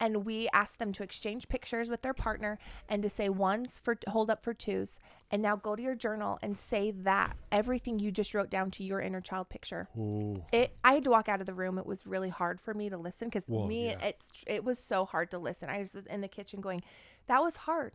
And 0.00 0.24
we 0.24 0.48
asked 0.52 0.78
them 0.78 0.92
to 0.92 1.02
exchange 1.02 1.48
pictures 1.48 1.88
with 1.88 2.02
their 2.02 2.14
partner 2.14 2.58
and 2.88 3.02
to 3.02 3.08
say 3.08 3.28
ones 3.28 3.80
for 3.82 3.96
hold 4.08 4.30
up 4.30 4.42
for 4.42 4.52
twos. 4.52 5.00
And 5.30 5.40
now 5.40 5.56
go 5.56 5.76
to 5.76 5.82
your 5.82 5.94
journal 5.94 6.38
and 6.42 6.56
say 6.58 6.90
that 6.90 7.36
everything 7.50 7.98
you 7.98 8.10
just 8.10 8.34
wrote 8.34 8.50
down 8.50 8.70
to 8.72 8.84
your 8.84 9.00
inner 9.00 9.20
child 9.20 9.48
picture. 9.48 9.88
Ooh. 9.96 10.42
It, 10.52 10.76
I 10.84 10.94
had 10.94 11.04
to 11.04 11.10
walk 11.10 11.28
out 11.28 11.40
of 11.40 11.46
the 11.46 11.54
room. 11.54 11.78
It 11.78 11.86
was 11.86 12.06
really 12.06 12.28
hard 12.28 12.60
for 12.60 12.74
me 12.74 12.88
to 12.90 12.98
listen 12.98 13.28
because 13.28 13.48
me, 13.48 13.86
yeah. 13.86 14.04
it's 14.04 14.32
it 14.46 14.64
was 14.64 14.78
so 14.78 15.04
hard 15.04 15.30
to 15.30 15.38
listen. 15.38 15.68
I 15.68 15.78
was 15.78 15.94
in 15.94 16.20
the 16.20 16.28
kitchen 16.28 16.60
going, 16.60 16.82
that 17.26 17.42
was 17.42 17.56
hard 17.56 17.92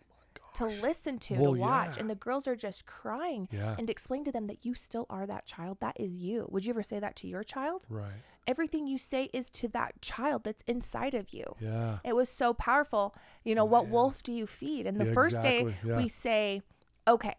to 0.56 0.66
listen 0.66 1.18
to, 1.20 1.36
Well, 1.36 1.54
to 1.54 1.60
watch. 1.60 1.96
yeah. 1.96 2.02
And 2.02 2.10
the 2.10 2.16
girls 2.16 2.48
are 2.48 2.56
just 2.56 2.86
crying 2.86 3.48
Yeah. 3.52 3.76
and 3.78 3.90
explain 3.90 4.24
to 4.26 4.32
them 4.32 4.48
that 4.48 4.66
you 4.66 4.74
still 4.74 5.06
are 5.10 5.26
that 5.26 5.46
child. 5.46 5.78
That 5.80 6.00
is 6.00 6.18
you. 6.18 6.48
Would 6.52 6.66
you 6.66 6.72
ever 6.72 6.84
say 6.84 7.00
that 7.00 7.16
to 7.18 7.28
your 7.28 7.44
child? 7.44 7.86
right, 7.90 8.12
Everything 8.48 8.88
you 8.88 8.98
say 8.98 9.30
is 9.34 9.50
to 9.52 9.68
that 9.70 10.02
child 10.02 10.44
that's 10.44 10.64
inside 10.64 11.14
of 11.14 11.34
you. 11.34 11.56
yeah, 11.60 12.00
It 12.04 12.16
was 12.16 12.30
so 12.30 12.54
powerful. 12.54 13.16
You 13.44 13.56
know, 13.56 13.66
what 13.66 13.88
wolf 13.88 14.24
do 14.24 14.32
you 14.32 14.48
feed? 14.48 14.88
And 14.88 15.00
the 15.00 15.06
Yeah, 15.06 15.14
first 15.14 15.42
day 15.42 15.62
exactly, 15.62 15.90
yeah. 15.90 15.98
we 15.98 16.08
say, 16.08 16.62
okay, 17.08 17.36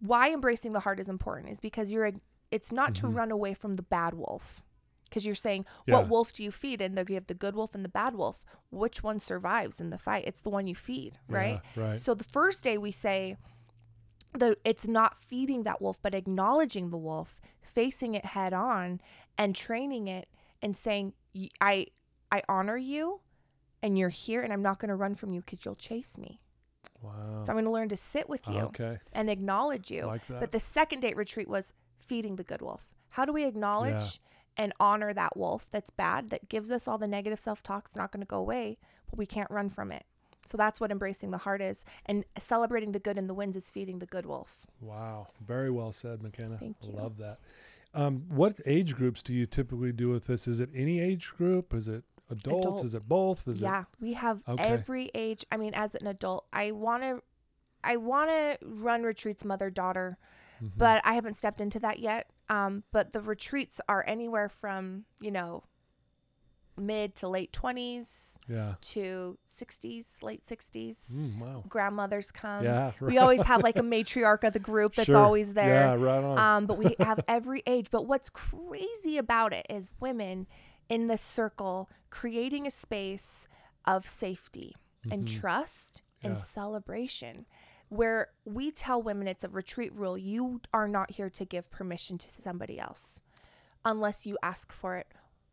why 0.00 0.32
embracing 0.32 0.72
the 0.72 0.80
heart 0.80 0.98
is 0.98 1.08
important 1.08 1.50
is 1.50 1.60
because 1.60 1.92
you're, 1.92 2.06
a, 2.06 2.12
it's 2.50 2.72
not 2.72 2.94
to 2.96 3.02
mm-hmm. 3.06 3.16
run 3.16 3.30
away 3.30 3.52
from 3.54 3.74
the 3.74 3.82
bad 3.82 4.14
wolf. 4.14 4.62
Because 5.10 5.26
you're 5.26 5.34
saying, 5.34 5.64
Mm-hmm. 5.64 5.90
Yeah. 5.90 5.94
what 5.96 6.08
wolf 6.08 6.32
do 6.32 6.42
you 6.42 6.50
feed? 6.50 6.80
And 6.80 6.96
you 7.08 7.14
have 7.16 7.26
the 7.26 7.34
good 7.34 7.54
wolf 7.54 7.74
and 7.74 7.84
the 7.84 7.88
bad 7.90 8.14
wolf. 8.14 8.44
Which 8.70 9.02
one 9.02 9.18
survives 9.20 9.80
in 9.80 9.90
the 9.90 9.98
fight? 9.98 10.24
It's 10.26 10.40
the 10.40 10.50
one 10.50 10.66
you 10.66 10.74
feed, 10.74 11.18
right? 11.28 11.60
Yeah, 11.76 11.82
right. 11.84 12.00
So 12.00 12.14
the 12.14 12.24
first 12.24 12.64
day 12.64 12.78
we 12.78 12.92
say, 12.92 13.36
the 14.32 14.56
it's 14.64 14.86
not 14.86 15.16
feeding 15.16 15.64
that 15.64 15.82
wolf 15.82 15.98
but 16.02 16.14
acknowledging 16.14 16.90
the 16.90 16.96
wolf 16.96 17.40
facing 17.60 18.14
it 18.14 18.24
head 18.24 18.52
on 18.52 19.00
and 19.36 19.56
training 19.56 20.06
it 20.06 20.28
and 20.62 20.76
saying 20.76 21.12
i 21.60 21.84
i 22.30 22.40
honor 22.48 22.76
you 22.76 23.20
and 23.82 23.98
you're 23.98 24.08
here 24.08 24.40
and 24.42 24.52
i'm 24.52 24.62
not 24.62 24.78
going 24.78 24.88
to 24.88 24.94
run 24.94 25.16
from 25.16 25.32
you 25.32 25.40
because 25.40 25.64
you'll 25.64 25.74
chase 25.74 26.16
me 26.16 26.40
wow, 27.02 27.42
so 27.42 27.50
i'm 27.50 27.56
going 27.56 27.64
to 27.64 27.70
learn 27.72 27.88
to 27.88 27.96
sit 27.96 28.28
with 28.28 28.46
you 28.46 28.60
okay, 28.60 28.98
and 29.12 29.28
acknowledge 29.28 29.90
you 29.90 30.04
like 30.06 30.24
that. 30.28 30.38
but 30.38 30.52
the 30.52 30.60
second 30.60 31.00
date 31.00 31.16
retreat 31.16 31.48
was 31.48 31.72
feeding 31.98 32.36
the 32.36 32.44
good 32.44 32.62
wolf 32.62 32.88
how 33.10 33.24
do 33.24 33.32
we 33.32 33.44
acknowledge 33.44 34.20
and 34.56 34.72
honor 34.80 35.12
that 35.14 35.36
wolf 35.36 35.66
that's 35.70 35.90
bad 35.90 36.30
that 36.30 36.48
gives 36.48 36.70
us 36.70 36.86
all 36.88 36.98
the 36.98 37.06
negative 37.08 37.40
self-talk 37.40 37.84
it's 37.86 37.96
not 37.96 38.10
going 38.12 38.20
to 38.20 38.26
go 38.26 38.38
away 38.38 38.78
but 39.08 39.18
we 39.18 39.26
can't 39.26 39.50
run 39.50 39.68
from 39.68 39.90
it 39.92 40.04
so 40.46 40.56
that's 40.56 40.80
what 40.80 40.90
embracing 40.90 41.30
the 41.30 41.38
heart 41.38 41.60
is 41.62 41.84
and 42.06 42.24
celebrating 42.38 42.92
the 42.92 42.98
good 42.98 43.16
in 43.18 43.26
the 43.26 43.34
wins 43.34 43.56
is 43.56 43.70
feeding 43.70 43.98
the 43.98 44.06
good 44.06 44.26
wolf 44.26 44.66
wow, 44.80 45.26
very 45.46 45.70
well 45.70 45.92
said, 45.92 46.22
McKenna. 46.22 46.56
Thank 46.58 46.76
you. 46.82 46.92
Love 46.92 47.18
that. 47.18 47.38
Um, 47.92 48.24
what 48.28 48.58
age 48.66 48.94
groups 48.94 49.22
do 49.22 49.32
you 49.34 49.46
typically 49.46 49.92
do 49.92 50.08
with 50.08 50.26
this? 50.26 50.46
Is 50.48 50.60
it 50.60 50.70
any 50.74 51.00
age 51.00 51.32
group? 51.36 51.74
Is 51.74 51.88
it 51.88 52.04
adults? 52.30 52.66
Adult. 52.66 52.84
Is 52.84 52.94
it 52.94 53.08
both? 53.08 53.48
Is 53.48 53.60
yeah, 53.62 53.84
we 54.00 54.14
have 54.14 54.42
Okay. 54.48 54.62
every 54.62 55.10
age. 55.14 55.44
I 55.52 55.56
mean, 55.56 55.74
as 55.74 55.94
an 55.96 56.06
adult, 56.06 56.46
I 56.52 56.70
want 56.70 57.02
to, 57.02 57.22
I 57.84 57.96
want 57.96 58.30
to 58.30 58.58
run 58.62 59.02
retreats 59.02 59.44
mother 59.44 59.70
daughter, 59.70 60.16
it? 60.60 60.66
Mhm. 60.66 60.72
but 60.78 61.02
I 61.04 61.14
haven't 61.14 61.34
stepped 61.34 61.60
into 61.60 61.78
that 61.80 61.98
yet. 61.98 62.30
Um, 62.50 62.82
but 62.92 63.12
the 63.12 63.20
retreats 63.20 63.80
are 63.88 64.04
anywhere 64.06 64.48
from 64.48 65.04
you 65.20 65.30
know, 65.30 65.62
mid 66.76 67.14
to 67.16 67.28
late 67.28 67.52
twenties 67.52 68.38
yeah, 68.48 68.74
to 68.80 69.38
sixties, 69.46 70.18
late 70.22 70.46
sixties. 70.46 70.98
Mm, 71.14 71.38
wow, 71.38 71.64
Grandmothers 71.68 72.30
come. 72.30 72.64
yeah, 72.64 72.92
We 73.00 73.18
always 73.18 73.42
have 73.44 73.62
like 73.62 73.78
a 73.78 73.82
matriarch 73.82 74.44
of 74.44 74.52
the 74.52 74.58
group 74.58 74.94
that's 74.94 75.06
Sure. 75.06 75.16
always 75.16 75.54
there. 75.54 75.68
Yeah, 75.68 75.94
right 75.94 76.24
on. 76.24 76.38
Um, 76.38 76.66
but 76.66 76.78
we 76.78 76.96
have 77.00 77.20
every 77.28 77.62
age. 77.66 77.88
But 77.90 78.06
what's 78.06 78.30
crazy 78.30 79.16
about 79.18 79.52
it 79.52 79.66
is 79.70 79.92
women 80.00 80.46
in 80.88 81.06
the 81.06 81.18
circle 81.18 81.88
creating 82.10 82.66
a 82.66 82.70
space 82.70 83.46
of 83.84 84.06
safety 84.08 84.74
and 85.10 85.24
Mhm. 85.24 85.40
trust 85.40 86.02
and 86.22 86.34
Yeah. 86.34 86.38
celebration 86.42 87.46
where 87.90 88.28
we 88.44 88.70
tell 88.70 89.02
women 89.02 89.28
it's 89.28 89.44
a 89.44 89.48
retreat 89.48 89.92
rule 89.94 90.16
you 90.16 90.60
are 90.72 90.88
not 90.88 91.10
here 91.12 91.28
to 91.28 91.44
give 91.44 91.70
permission 91.70 92.16
to 92.16 92.28
somebody 92.28 92.80
else 92.80 93.20
unless 93.84 94.24
you 94.24 94.38
ask 94.42 94.72
for 94.72 94.96
it 94.96 95.06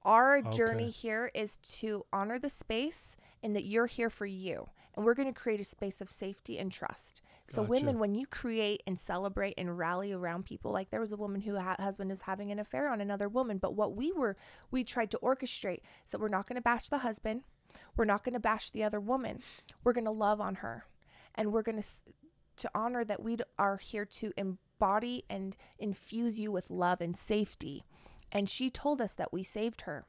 our 0.08 0.42
journey 0.42 0.90
here 0.90 1.30
is 1.34 1.58
to 1.58 2.06
honor 2.14 2.40
the 2.40 2.48
space 2.48 3.18
and 3.44 3.54
that 3.58 3.66
you're 3.66 3.88
here 3.88 4.10
for 4.10 4.26
you. 4.26 4.70
And 4.96 5.06
we're 5.06 5.14
going 5.14 5.32
to 5.32 5.38
create 5.38 5.60
a 5.60 5.66
space 5.66 6.00
of 6.00 6.10
safety 6.10 6.58
and 6.58 6.72
trust. 6.72 7.22
So, 7.50 7.62
Gotcha. 7.62 7.70
women, 7.72 8.00
when 8.00 8.16
you 8.16 8.26
create 8.26 8.82
and 8.88 8.98
celebrate 8.98 9.54
and 9.58 9.78
rally 9.78 10.14
around 10.14 10.46
people, 10.46 10.72
like 10.72 10.90
there 10.90 11.02
was 11.02 11.12
a 11.12 11.18
woman 11.18 11.42
who 11.42 11.60
ha- 11.60 11.76
husband 11.78 12.12
is 12.12 12.22
having 12.22 12.52
an 12.52 12.58
affair 12.58 12.90
on 12.90 13.02
another 13.02 13.28
woman, 13.28 13.58
but 13.58 13.76
what 13.76 13.96
we 13.96 14.12
were, 14.14 14.38
we 14.72 14.84
tried 14.84 15.12
to 15.12 15.20
orchestrate. 15.22 15.82
So, 16.06 16.18
we're 16.18 16.30
not 16.30 16.48
going 16.48 16.56
to 16.56 16.62
bash 16.62 16.90
the 16.90 17.00
husband, 17.00 17.44
we're 17.96 18.06
not 18.06 18.24
going 18.24 18.34
to 18.34 18.40
bash 18.40 18.72
the 18.72 18.84
other 18.84 19.00
woman, 19.00 19.42
we're 19.84 19.94
going 19.94 20.06
to 20.06 20.12
love 20.12 20.42
on 20.42 20.56
her, 20.56 20.86
and 21.36 21.52
we're 21.52 21.64
going 21.64 21.82
to 21.82 21.88
to 22.58 22.70
honor 22.76 23.04
that 23.04 23.24
we 23.24 23.38
are 23.58 23.78
here 23.78 24.06
to 24.06 24.34
embody 24.38 25.24
and 25.30 25.56
infuse 25.80 26.40
you 26.40 26.52
with 26.52 26.70
love 26.70 27.02
and 27.02 27.16
safety. 27.16 27.84
And 28.32 28.50
she 28.50 28.70
told 28.70 29.02
us 29.02 29.14
that 29.16 29.32
we 29.32 29.44
saved 29.44 29.82
her 29.82 30.06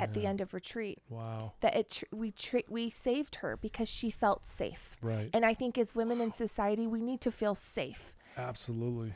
at 0.00 0.14
the 0.14 0.26
end 0.26 0.40
of 0.40 0.54
retreat. 0.54 0.98
Wow. 1.08 1.52
That 1.60 1.76
it 1.76 1.90
tr- 1.90 2.04
we 2.12 2.30
tr- 2.30 2.58
we 2.68 2.88
saved 2.88 3.36
her 3.36 3.56
because 3.56 3.88
she 3.88 4.10
felt 4.10 4.44
safe. 4.44 4.96
Right. 5.02 5.30
And 5.32 5.44
I 5.44 5.54
think 5.54 5.76
as 5.78 5.94
women 5.94 6.20
in 6.20 6.32
society, 6.32 6.86
we 6.86 7.02
need 7.02 7.20
to 7.22 7.30
feel 7.30 7.54
safe. 7.54 8.14
Absolutely. 8.36 9.14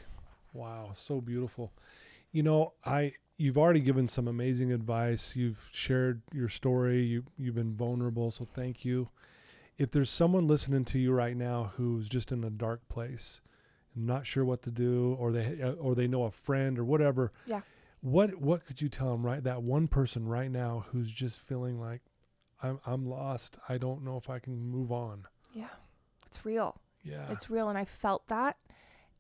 Wow, 0.53 0.93
so 0.95 1.21
beautiful. 1.21 1.73
You 2.33 2.43
know, 2.43 2.73
I 2.85 3.15
you've 3.37 3.59
already 3.59 3.81
given 3.81 4.09
some 4.09 4.29
amazing 4.29 4.73
advice. 4.73 5.35
You've 5.35 5.69
shared 5.73 6.23
your 6.33 6.49
story. 6.49 7.05
You 7.05 7.25
you've 7.39 7.55
been 7.55 7.75
vulnerable, 7.75 8.31
so 8.31 8.45
thank 8.45 8.85
you. 8.85 9.09
If 9.81 9.93
there's 9.93 10.11
someone 10.11 10.47
listening 10.47 10.85
to 10.87 10.99
you 10.99 11.11
right 11.11 11.35
now 11.37 11.73
who's 11.77 12.07
just 12.09 12.33
in 12.33 12.45
a 12.45 12.51
dark 12.51 12.87
place, 12.91 13.41
not 13.97 14.27
sure 14.27 14.45
what 14.45 14.61
to 14.63 14.71
do 14.71 15.17
or 15.19 15.33
they 15.33 15.61
uh, 15.63 15.71
or 15.73 15.95
they 15.95 16.07
know 16.07 16.25
a 16.25 16.31
friend 16.31 16.79
or 16.79 16.85
whatever. 16.85 17.33
Yeah. 17.47 17.63
What 18.03 18.41
what 18.41 18.67
could 18.67 18.83
you 18.83 18.91
tell 18.91 19.13
them 19.13 19.25
right 19.25 19.43
that 19.43 19.63
one 19.63 19.89
person 19.89 20.29
right 20.29 20.51
now 20.51 20.85
who's 20.93 21.11
just 21.11 21.41
feeling 21.41 21.81
like 21.81 22.03
I'm 22.63 22.79
I'm 22.85 23.07
lost. 23.07 23.59
I 23.71 23.79
don't 23.79 24.05
know 24.05 24.19
if 24.19 24.29
I 24.29 24.39
can 24.39 24.69
move 24.71 24.93
on. 24.93 25.25
Yeah, 25.55 25.69
it's 26.27 26.45
real. 26.45 26.79
Yeah. 27.03 27.25
It's 27.31 27.49
real, 27.49 27.71
and 27.71 27.79
I 27.79 27.87
felt 27.87 28.29
that, 28.29 28.59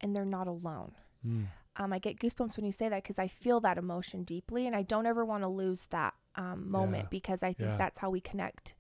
and 0.02 0.14
they're 0.14 0.26
not 0.26 0.46
alone. 0.46 0.92
Mm. 1.26 1.46
Um, 1.76 1.92
I 1.94 1.98
get 1.98 2.18
goosebumps 2.18 2.58
when 2.58 2.66
you 2.66 2.72
say 2.72 2.90
that 2.90 3.02
because 3.02 3.18
I 3.18 3.28
feel 3.28 3.60
that 3.60 3.78
emotion 3.78 4.24
deeply, 4.24 4.66
and 4.66 4.76
I 4.76 4.82
don't 4.82 5.06
ever 5.06 5.24
want 5.24 5.42
to 5.42 5.48
lose 5.48 5.86
that 5.86 6.12
um, 6.36 6.70
moment 6.70 7.04
Yeah. 7.04 7.08
because 7.10 7.42
I 7.42 7.54
think 7.54 7.70
Yeah. 7.70 7.76
that's 7.78 7.98
how 8.00 8.10
we 8.10 8.20
connect. 8.20 8.74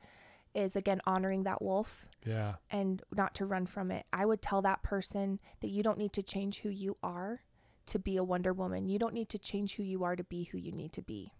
Is 0.52 0.74
again 0.74 1.00
honoring 1.06 1.44
that 1.44 1.62
wolf 1.62 2.08
Yeah. 2.26 2.54
and 2.70 3.02
not 3.14 3.34
to 3.36 3.46
run 3.46 3.66
from 3.66 3.90
it. 3.92 4.04
I 4.12 4.26
would 4.26 4.42
tell 4.42 4.60
that 4.62 4.82
person 4.82 5.38
that 5.60 5.68
you 5.68 5.82
don't 5.82 5.98
need 5.98 6.12
to 6.14 6.22
change 6.24 6.60
who 6.60 6.68
you 6.70 6.96
are 7.02 7.42
to 7.86 7.98
be 8.00 8.16
a 8.16 8.24
Wonder 8.24 8.52
Woman. 8.52 8.88
You 8.88 8.98
don't 8.98 9.14
need 9.14 9.28
to 9.28 9.38
change 9.38 9.76
who 9.76 9.82
you 9.84 10.02
are 10.02 10.16
to 10.16 10.24
be 10.24 10.44
who 10.44 10.58
you 10.58 10.72
need 10.72 10.92
to 10.94 11.02
be. 11.02 11.32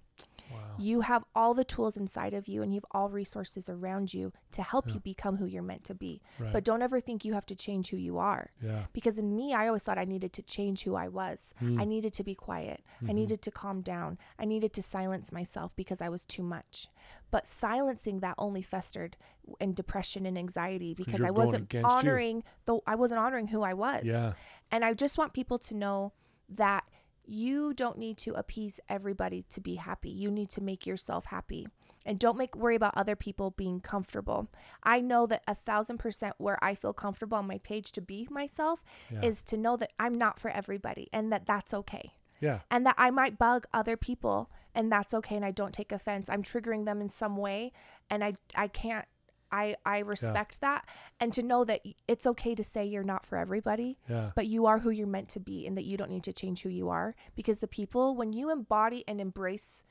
Wow. 0.51 0.59
You 0.78 1.03
have 1.03 1.24
all 1.34 1.55
the 1.55 1.64
tools 1.64 1.96
inside 1.96 2.34
of 2.34 2.48
you 2.48 2.62
and 2.62 2.72
you 2.72 2.78
have 2.78 2.86
all 2.92 3.09
resources 3.11 3.68
around 3.68 4.12
you 4.14 4.32
to 4.53 4.62
help 4.62 4.86
Yeah. 4.86 4.94
you 4.94 5.01
become 5.01 5.36
who 5.36 5.46
you're 5.46 5.62
meant 5.62 5.84
to 5.84 5.94
be. 5.94 6.22
Right. 6.38 6.53
But 6.53 6.64
don't 6.64 6.82
ever 6.82 7.01
think 7.01 7.24
you 7.24 7.34
have 7.34 7.46
to 7.46 7.55
change 7.55 7.90
who 7.90 7.96
you 7.96 8.18
are. 8.18 8.51
yeah. 8.62 8.86
Because 8.92 9.18
in 9.18 9.34
me, 9.36 9.53
I 9.55 9.66
always 9.66 9.82
thought 9.82 9.98
I 9.98 10.05
needed 10.05 10.32
to 10.34 10.42
change 10.42 10.82
who 10.84 10.94
I 10.94 11.09
was. 11.09 11.53
Mm. 11.61 11.80
I 11.80 11.84
needed 11.84 12.12
to 12.14 12.24
be 12.24 12.34
quiet. 12.34 12.82
I 13.03 13.07
Mhm. 13.07 13.14
needed 13.14 13.42
to 13.42 13.51
calm 13.51 13.82
down. 13.82 14.18
I 14.38 14.44
needed 14.44 14.72
to 14.74 14.82
silence 14.82 15.30
myself 15.32 15.74
because 15.76 16.01
I 16.01 16.09
was 16.09 16.24
too 16.24 16.42
much. 16.42 16.88
But 17.30 17.46
silencing 17.46 18.20
that 18.20 18.34
only 18.38 18.62
festered 18.62 19.16
in 19.61 19.72
depression 19.74 20.26
and 20.26 20.36
anxiety 20.36 20.94
because 20.94 21.22
I 21.24 21.30
wasn't 21.30 21.64
against 21.64 21.88
you. 21.88 21.94
honoring 21.96 22.44
the 22.64 22.78
I 22.86 22.94
wasn't 22.96 23.20
honoring 23.20 23.48
who 23.48 23.62
I 23.62 23.74
was. 23.74 24.05
Yeah. 24.05 24.32
And 24.70 24.84
I 24.84 24.94
just 24.94 25.16
want 25.18 25.32
people 25.32 25.59
to 25.59 25.74
know 25.74 26.12
that 26.48 26.84
you 27.31 27.72
don't 27.74 27.97
need 27.99 28.16
to 28.18 28.35
appease 28.35 28.81
everybody 28.89 29.45
to 29.51 29.61
be 29.61 29.76
happy. 29.76 30.11
You 30.11 30.31
need 30.31 30.51
to 30.51 30.61
make 30.61 30.87
yourself 30.87 31.26
happy. 31.26 31.68
And 32.05 32.18
don't 32.18 32.39
make 32.39 32.57
worry 32.57 32.74
about 32.76 32.97
other 32.97 33.14
people 33.14 33.51
being 33.51 33.81
comfortable. 33.81 34.49
I 34.83 35.01
know 35.01 35.26
that 35.26 35.43
a 35.47 35.55
thousand 35.55 35.99
percent 35.99 36.35
where 36.39 36.59
I 36.64 36.74
feel 36.74 36.93
comfortable 36.93 37.37
on 37.39 37.47
my 37.47 37.59
page 37.59 37.93
to 37.93 38.01
be 38.01 38.26
myself 38.31 38.83
Yeah. 39.12 39.20
is 39.22 39.45
to 39.45 39.57
know 39.57 39.76
that 39.76 39.93
I'm 39.99 40.14
not 40.16 40.39
for 40.41 40.51
everybody 40.51 41.09
and 41.12 41.31
that 41.33 41.47
that's 41.47 41.72
okay. 41.74 42.14
Yeah. 42.41 42.61
And 42.70 42.87
that 42.87 42.95
I 42.97 43.11
might 43.11 43.39
bug 43.39 43.66
other 43.72 43.97
people 43.99 44.51
and 44.74 44.91
that's 44.91 45.12
okay 45.14 45.37
and 45.37 45.45
I 45.45 45.51
don't 45.51 45.74
take 45.74 45.93
offense. 45.93 46.31
I'm 46.31 46.43
triggering 46.43 46.87
them 46.87 47.01
in 47.03 47.11
some 47.11 47.37
way 47.37 47.70
and 48.09 48.24
I 48.24 48.35
I 48.57 48.66
can't 48.68 49.05
I 49.53 49.76
I 49.84 49.98
respect 50.01 50.61
that. 50.61 50.86
And 51.18 51.32
to 51.32 51.42
know 51.42 51.64
that 51.64 51.80
it's 52.07 52.26
okay 52.26 52.55
to 52.55 52.62
say 52.64 52.84
you're 52.86 53.03
not 53.03 53.26
for 53.26 53.36
everybody 53.38 53.98
Yeah. 54.09 54.30
but 54.34 54.46
you 54.46 54.66
are 54.66 54.78
who 54.78 54.90
you're 54.90 55.07
meant 55.07 55.28
to 55.30 55.40
be 55.40 55.66
and 55.66 55.76
that 55.76 55.84
you 55.84 55.96
don't 55.96 56.11
need 56.11 56.24
to 56.24 56.32
change 56.32 56.62
who 56.62 56.68
you 56.68 56.88
are. 56.88 57.14
Because 57.34 57.59
the 57.61 57.68
people 57.68 58.14
when 58.16 58.32
you 58.32 58.51
embody 58.51 59.05
and 59.09 59.20
embrace 59.20 59.84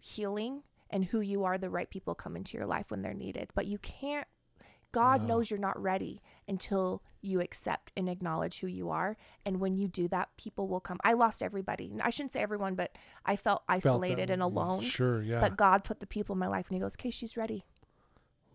healing 0.00 0.62
and 0.90 1.06
who 1.06 1.20
you 1.20 1.44
are 1.44 1.58
the 1.58 1.70
right 1.70 1.90
people 1.90 2.14
come 2.14 2.36
into 2.36 2.56
your 2.56 2.66
life 2.66 2.90
when 2.90 3.02
they're 3.02 3.14
needed. 3.14 3.50
But 3.54 3.66
you 3.66 3.78
can't 3.78 4.26
god 4.92 5.22
Wow. 5.22 5.26
knows 5.26 5.50
you're 5.50 5.58
not 5.58 5.80
ready 5.82 6.22
until 6.46 7.02
you 7.20 7.40
accept 7.40 7.90
and 7.96 8.08
acknowledge 8.08 8.60
who 8.60 8.68
you 8.68 8.90
are. 8.90 9.16
And 9.44 9.58
when 9.58 9.76
you 9.76 9.88
do 9.88 10.06
that 10.08 10.28
people 10.36 10.68
will 10.68 10.78
come. 10.80 10.98
I 11.02 11.14
lost 11.14 11.42
everybody. 11.42 11.90
I 12.00 12.10
shouldn't 12.10 12.32
say 12.34 12.40
everyone 12.42 12.74
but 12.76 12.96
i 13.24 13.34
felt 13.34 13.62
Felt 13.66 13.76
isolated 13.76 14.30
and 14.30 14.40
alone. 14.42 14.82
Sure. 14.82 15.20
Yeah. 15.22 15.40
but 15.40 15.56
god 15.56 15.82
put 15.84 15.98
the 16.00 16.06
people 16.06 16.34
in 16.34 16.38
my 16.38 16.46
life 16.46 16.66
and 16.68 16.76
he 16.76 16.80
goes 16.80 16.94
okay 16.94 17.10
she's 17.10 17.36
ready 17.36 17.64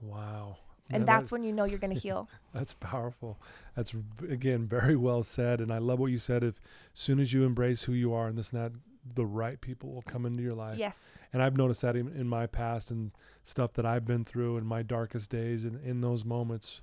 wow. 0.02 0.58
and 0.92 1.06
that's 1.08 1.30
that- 1.30 1.32
when 1.36 1.44
you 1.44 1.52
know 1.54 1.66
you're 1.66 1.80
going 1.80 1.94
to 1.94 2.00
heal 2.00 2.28
that's 2.54 2.74
powerful. 2.74 3.38
That's 3.76 3.94
again 4.28 4.68
very 4.68 4.96
well 4.96 5.24
said, 5.24 5.62
and 5.62 5.72
I 5.72 5.78
love 5.78 6.00
what 6.00 6.12
you 6.12 6.18
said. 6.18 6.44
If 6.44 6.60
soon 6.94 7.20
as 7.20 7.32
you 7.34 7.44
embrace 7.46 7.84
who 7.84 7.94
you 7.94 8.14
are 8.14 8.28
and 8.28 8.38
this 8.38 8.52
and 8.52 8.62
that, 8.62 8.72
the 9.16 9.26
right 9.26 9.60
people 9.62 9.92
will 9.92 10.02
come 10.02 10.26
into 10.26 10.44
your 10.44 10.54
life. 10.56 10.78
yes 10.78 11.18
And 11.32 11.42
I've 11.42 11.56
noticed 11.58 11.82
that 11.84 11.96
in, 11.96 12.08
in 12.10 12.28
my 12.28 12.46
past 12.48 12.92
and 12.92 13.12
stuff 13.44 13.74
that 13.74 13.86
I've 13.86 14.06
been 14.06 14.26
through 14.26 14.58
in 14.58 14.66
my 14.66 14.82
darkest 14.84 15.30
days, 15.30 15.64
and 15.66 15.84
in 15.86 16.02
those 16.02 16.26
moments 16.26 16.82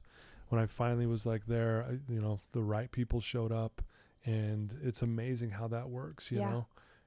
when 0.49 0.61
I 0.61 0.67
finally 0.67 1.07
was 1.07 1.27
like 1.27 1.47
there, 1.47 1.85
I, 1.89 2.13
you 2.13 2.21
know, 2.21 2.41
the 2.53 2.63
right 2.63 2.91
people 2.91 3.21
showed 3.21 3.51
up, 3.53 3.83
and 4.25 4.73
it's 4.83 5.03
amazing 5.03 5.51
how 5.51 5.67
that 5.69 5.89
works. 5.91 6.31
You 6.31 6.39
Yeah. 6.41 6.51
know. 6.51 6.67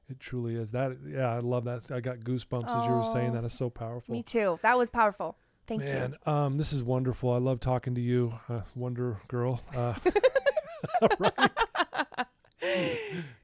It 0.09 0.19
truly 0.19 0.55
is. 0.55 0.71
That 0.71 0.97
yeah, 1.07 1.33
I 1.33 1.39
love 1.39 1.63
that. 1.65 1.89
I 1.91 1.99
got 2.01 2.19
goosebumps 2.19 2.75
as 2.75 2.85
you 2.87 2.93
were 2.93 3.03
saying. 3.03 3.29
Oh, 3.29 3.33
That 3.35 3.43
is 3.45 3.53
so 3.53 3.69
powerful. 3.69 4.11
me 4.13 4.23
too 4.23 4.59
that 4.63 4.77
was 4.77 4.89
powerful 4.89 5.37
thank 5.69 5.83
Man, 5.83 6.15
you 6.25 6.31
um, 6.31 6.57
this 6.57 6.73
is 6.73 6.83
wonderful. 6.83 7.31
I 7.31 7.37
love 7.37 7.59
talking 7.61 7.95
to 7.95 8.01
you, 8.01 8.33
uh, 8.49 8.61
Wonder 8.75 9.19
Girl. 9.29 9.61
Uh, 9.73 9.93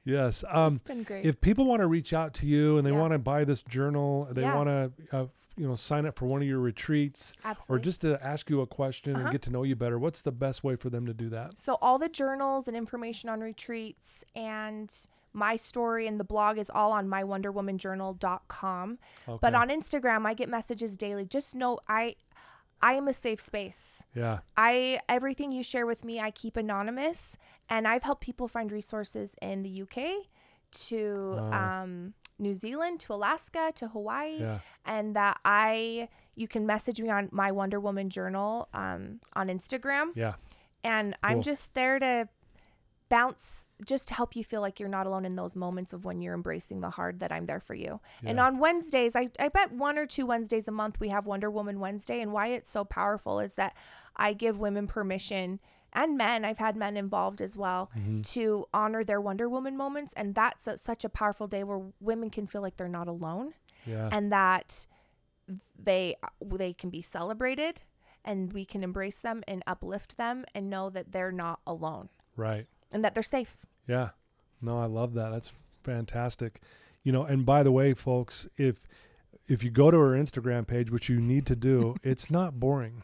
yes. 0.04 0.44
Um, 0.50 0.74
it's 0.74 0.82
been 0.82 1.02
great 1.02 1.24
if 1.24 1.40
people 1.40 1.64
want 1.64 1.80
to 1.80 1.86
reach 1.86 2.12
out 2.12 2.34
to 2.34 2.46
you 2.46 2.76
and 2.78 2.86
they 2.86 2.90
Yeah. 2.92 3.00
want 3.00 3.12
to 3.12 3.18
buy 3.18 3.44
this 3.44 3.62
journal, 3.62 4.28
they 4.30 4.42
Yeah. 4.42 4.54
want 4.54 4.68
to, 4.68 5.16
uh, 5.16 5.26
you 5.56 5.66
know, 5.66 5.74
sign 5.76 6.04
up 6.04 6.16
for 6.18 6.26
one 6.26 6.42
of 6.42 6.48
your 6.48 6.58
retreats, 6.60 7.32
or 7.68 7.78
just 7.78 8.02
to 8.02 8.22
ask 8.22 8.50
you 8.50 8.60
a 8.60 8.66
question 8.66 9.12
and 9.14 9.22
Uh-huh. 9.22 9.32
get 9.32 9.42
to 9.42 9.50
know 9.50 9.62
you 9.62 9.74
better. 9.74 9.98
What's 9.98 10.20
the 10.20 10.32
best 10.32 10.62
way 10.62 10.76
for 10.76 10.90
them 10.90 11.06
to 11.06 11.14
do 11.14 11.30
that? 11.30 11.58
So 11.58 11.78
all 11.80 11.98
the 11.98 12.10
journals 12.10 12.68
and 12.68 12.76
information 12.76 13.30
on 13.30 13.40
retreats 13.40 14.22
and 14.34 14.92
my 15.36 15.54
story 15.56 16.06
and 16.06 16.18
the 16.18 16.24
blog 16.24 16.58
is 16.58 16.70
all 16.70 16.90
on 16.92 17.06
mywonderwomanjournal.com. 17.08 18.98
Okay. 19.28 19.38
But 19.40 19.54
on 19.54 19.68
Instagram 19.68 20.26
I 20.26 20.34
get 20.34 20.48
messages 20.48 20.96
daily. 20.96 21.24
Just 21.24 21.54
know 21.54 21.78
I 21.88 22.16
I 22.82 22.92
am 22.94 23.08
a 23.08 23.12
safe 23.14 23.40
space. 23.40 24.02
yeah, 24.14 24.40
I 24.56 25.00
everything 25.08 25.50
you 25.52 25.62
share 25.62 25.86
with 25.86 26.04
me 26.04 26.20
I 26.20 26.30
keep 26.30 26.56
anonymous 26.56 27.36
and 27.68 27.88
I've 27.88 28.02
helped 28.02 28.22
people 28.22 28.48
find 28.48 28.70
resources 28.70 29.34
in 29.40 29.62
the 29.62 29.82
UK 29.82 30.26
to 30.88 31.36
Wow. 31.38 31.82
um 31.82 32.14
New 32.38 32.52
Zealand 32.52 33.00
to 33.00 33.14
Alaska 33.14 33.72
to 33.76 33.88
Hawaii 33.88 34.40
yeah, 34.40 34.58
and 34.84 35.16
that 35.16 35.38
I 35.44 36.08
you 36.34 36.46
can 36.48 36.66
message 36.66 37.00
me 37.00 37.08
on 37.08 37.28
my 37.32 37.50
Wonder 37.50 37.80
Woman 37.80 38.10
journal 38.10 38.68
um 38.74 39.20
on 39.34 39.48
Instagram 39.48 40.10
yeah, 40.14 40.34
and 40.84 41.12
Cool. 41.22 41.30
I'm 41.30 41.42
just 41.42 41.72
there 41.74 41.98
to 41.98 42.28
bounce 43.08 43.68
just 43.84 44.08
to 44.08 44.14
help 44.14 44.34
you 44.34 44.42
feel 44.42 44.60
like 44.60 44.80
you're 44.80 44.88
not 44.88 45.06
alone 45.06 45.24
in 45.24 45.36
those 45.36 45.54
moments 45.54 45.92
of 45.92 46.04
when 46.04 46.20
you're 46.20 46.34
embracing 46.34 46.80
the 46.80 46.90
hard 46.90 47.20
that 47.20 47.30
I'm 47.32 47.46
there 47.46 47.60
for 47.60 47.74
you. 47.74 48.00
And 48.24 48.40
on 48.40 48.58
Wednesdays, 48.58 49.14
I, 49.14 49.30
I 49.38 49.48
bet 49.48 49.72
one 49.72 49.96
or 49.98 50.06
two 50.06 50.26
Wednesdays 50.26 50.66
a 50.66 50.72
month 50.72 50.98
we 50.98 51.08
have 51.10 51.26
Wonder 51.26 51.50
Woman 51.50 51.78
Wednesday. 51.78 52.20
And 52.20 52.32
why 52.32 52.48
it's 52.48 52.70
so 52.70 52.84
powerful 52.84 53.38
is 53.38 53.54
that 53.54 53.74
I 54.16 54.32
give 54.32 54.58
women 54.58 54.86
permission 54.86 55.60
and 55.92 56.16
men, 56.18 56.44
I've 56.44 56.58
had 56.58 56.76
men 56.76 56.96
involved 56.96 57.40
as 57.40 57.56
well, 57.56 57.90
Mhm. 57.96 58.26
to 58.32 58.66
honor 58.74 59.02
their 59.04 59.20
Wonder 59.20 59.48
Woman 59.48 59.76
moments. 59.76 60.12
And 60.14 60.34
that's 60.34 60.66
a, 60.66 60.76
such 60.76 61.04
a 61.04 61.08
powerful 61.08 61.46
day 61.46 61.64
where 61.64 61.80
women 62.00 62.28
can 62.28 62.46
feel 62.46 62.60
like 62.60 62.76
they're 62.76 62.88
not 62.88 63.08
alone 63.08 63.54
yeah. 63.86 64.08
and 64.12 64.32
that 64.32 64.86
they 65.78 66.16
they 66.44 66.72
can 66.72 66.90
be 66.90 67.00
celebrated 67.02 67.82
and 68.24 68.52
we 68.52 68.64
can 68.64 68.82
embrace 68.82 69.20
them 69.20 69.44
and 69.46 69.62
uplift 69.66 70.16
them 70.16 70.44
and 70.54 70.68
know 70.68 70.90
that 70.90 71.12
they're 71.12 71.30
not 71.32 71.60
alone 71.66 72.08
right. 72.36 72.66
And 72.90 73.04
that 73.04 73.14
they're 73.14 73.22
safe. 73.22 73.56
Yeah. 73.86 74.10
No, 74.60 74.78
I 74.78 74.86
love 74.86 75.14
that. 75.14 75.30
That's 75.30 75.52
fantastic. 75.82 76.60
You 77.02 77.12
know, 77.12 77.22
and 77.22 77.46
by 77.46 77.62
the 77.62 77.72
way, 77.72 77.94
folks, 77.94 78.48
if 78.56 78.80
if 79.48 79.62
you 79.62 79.70
go 79.70 79.90
to 79.90 79.96
her 79.98 80.10
Instagram 80.10 80.66
page, 80.66 80.90
which 80.90 81.08
you 81.08 81.20
need 81.20 81.46
to 81.46 81.56
do, 81.56 81.96
it's 82.02 82.30
not 82.30 82.58
boring. 82.58 83.02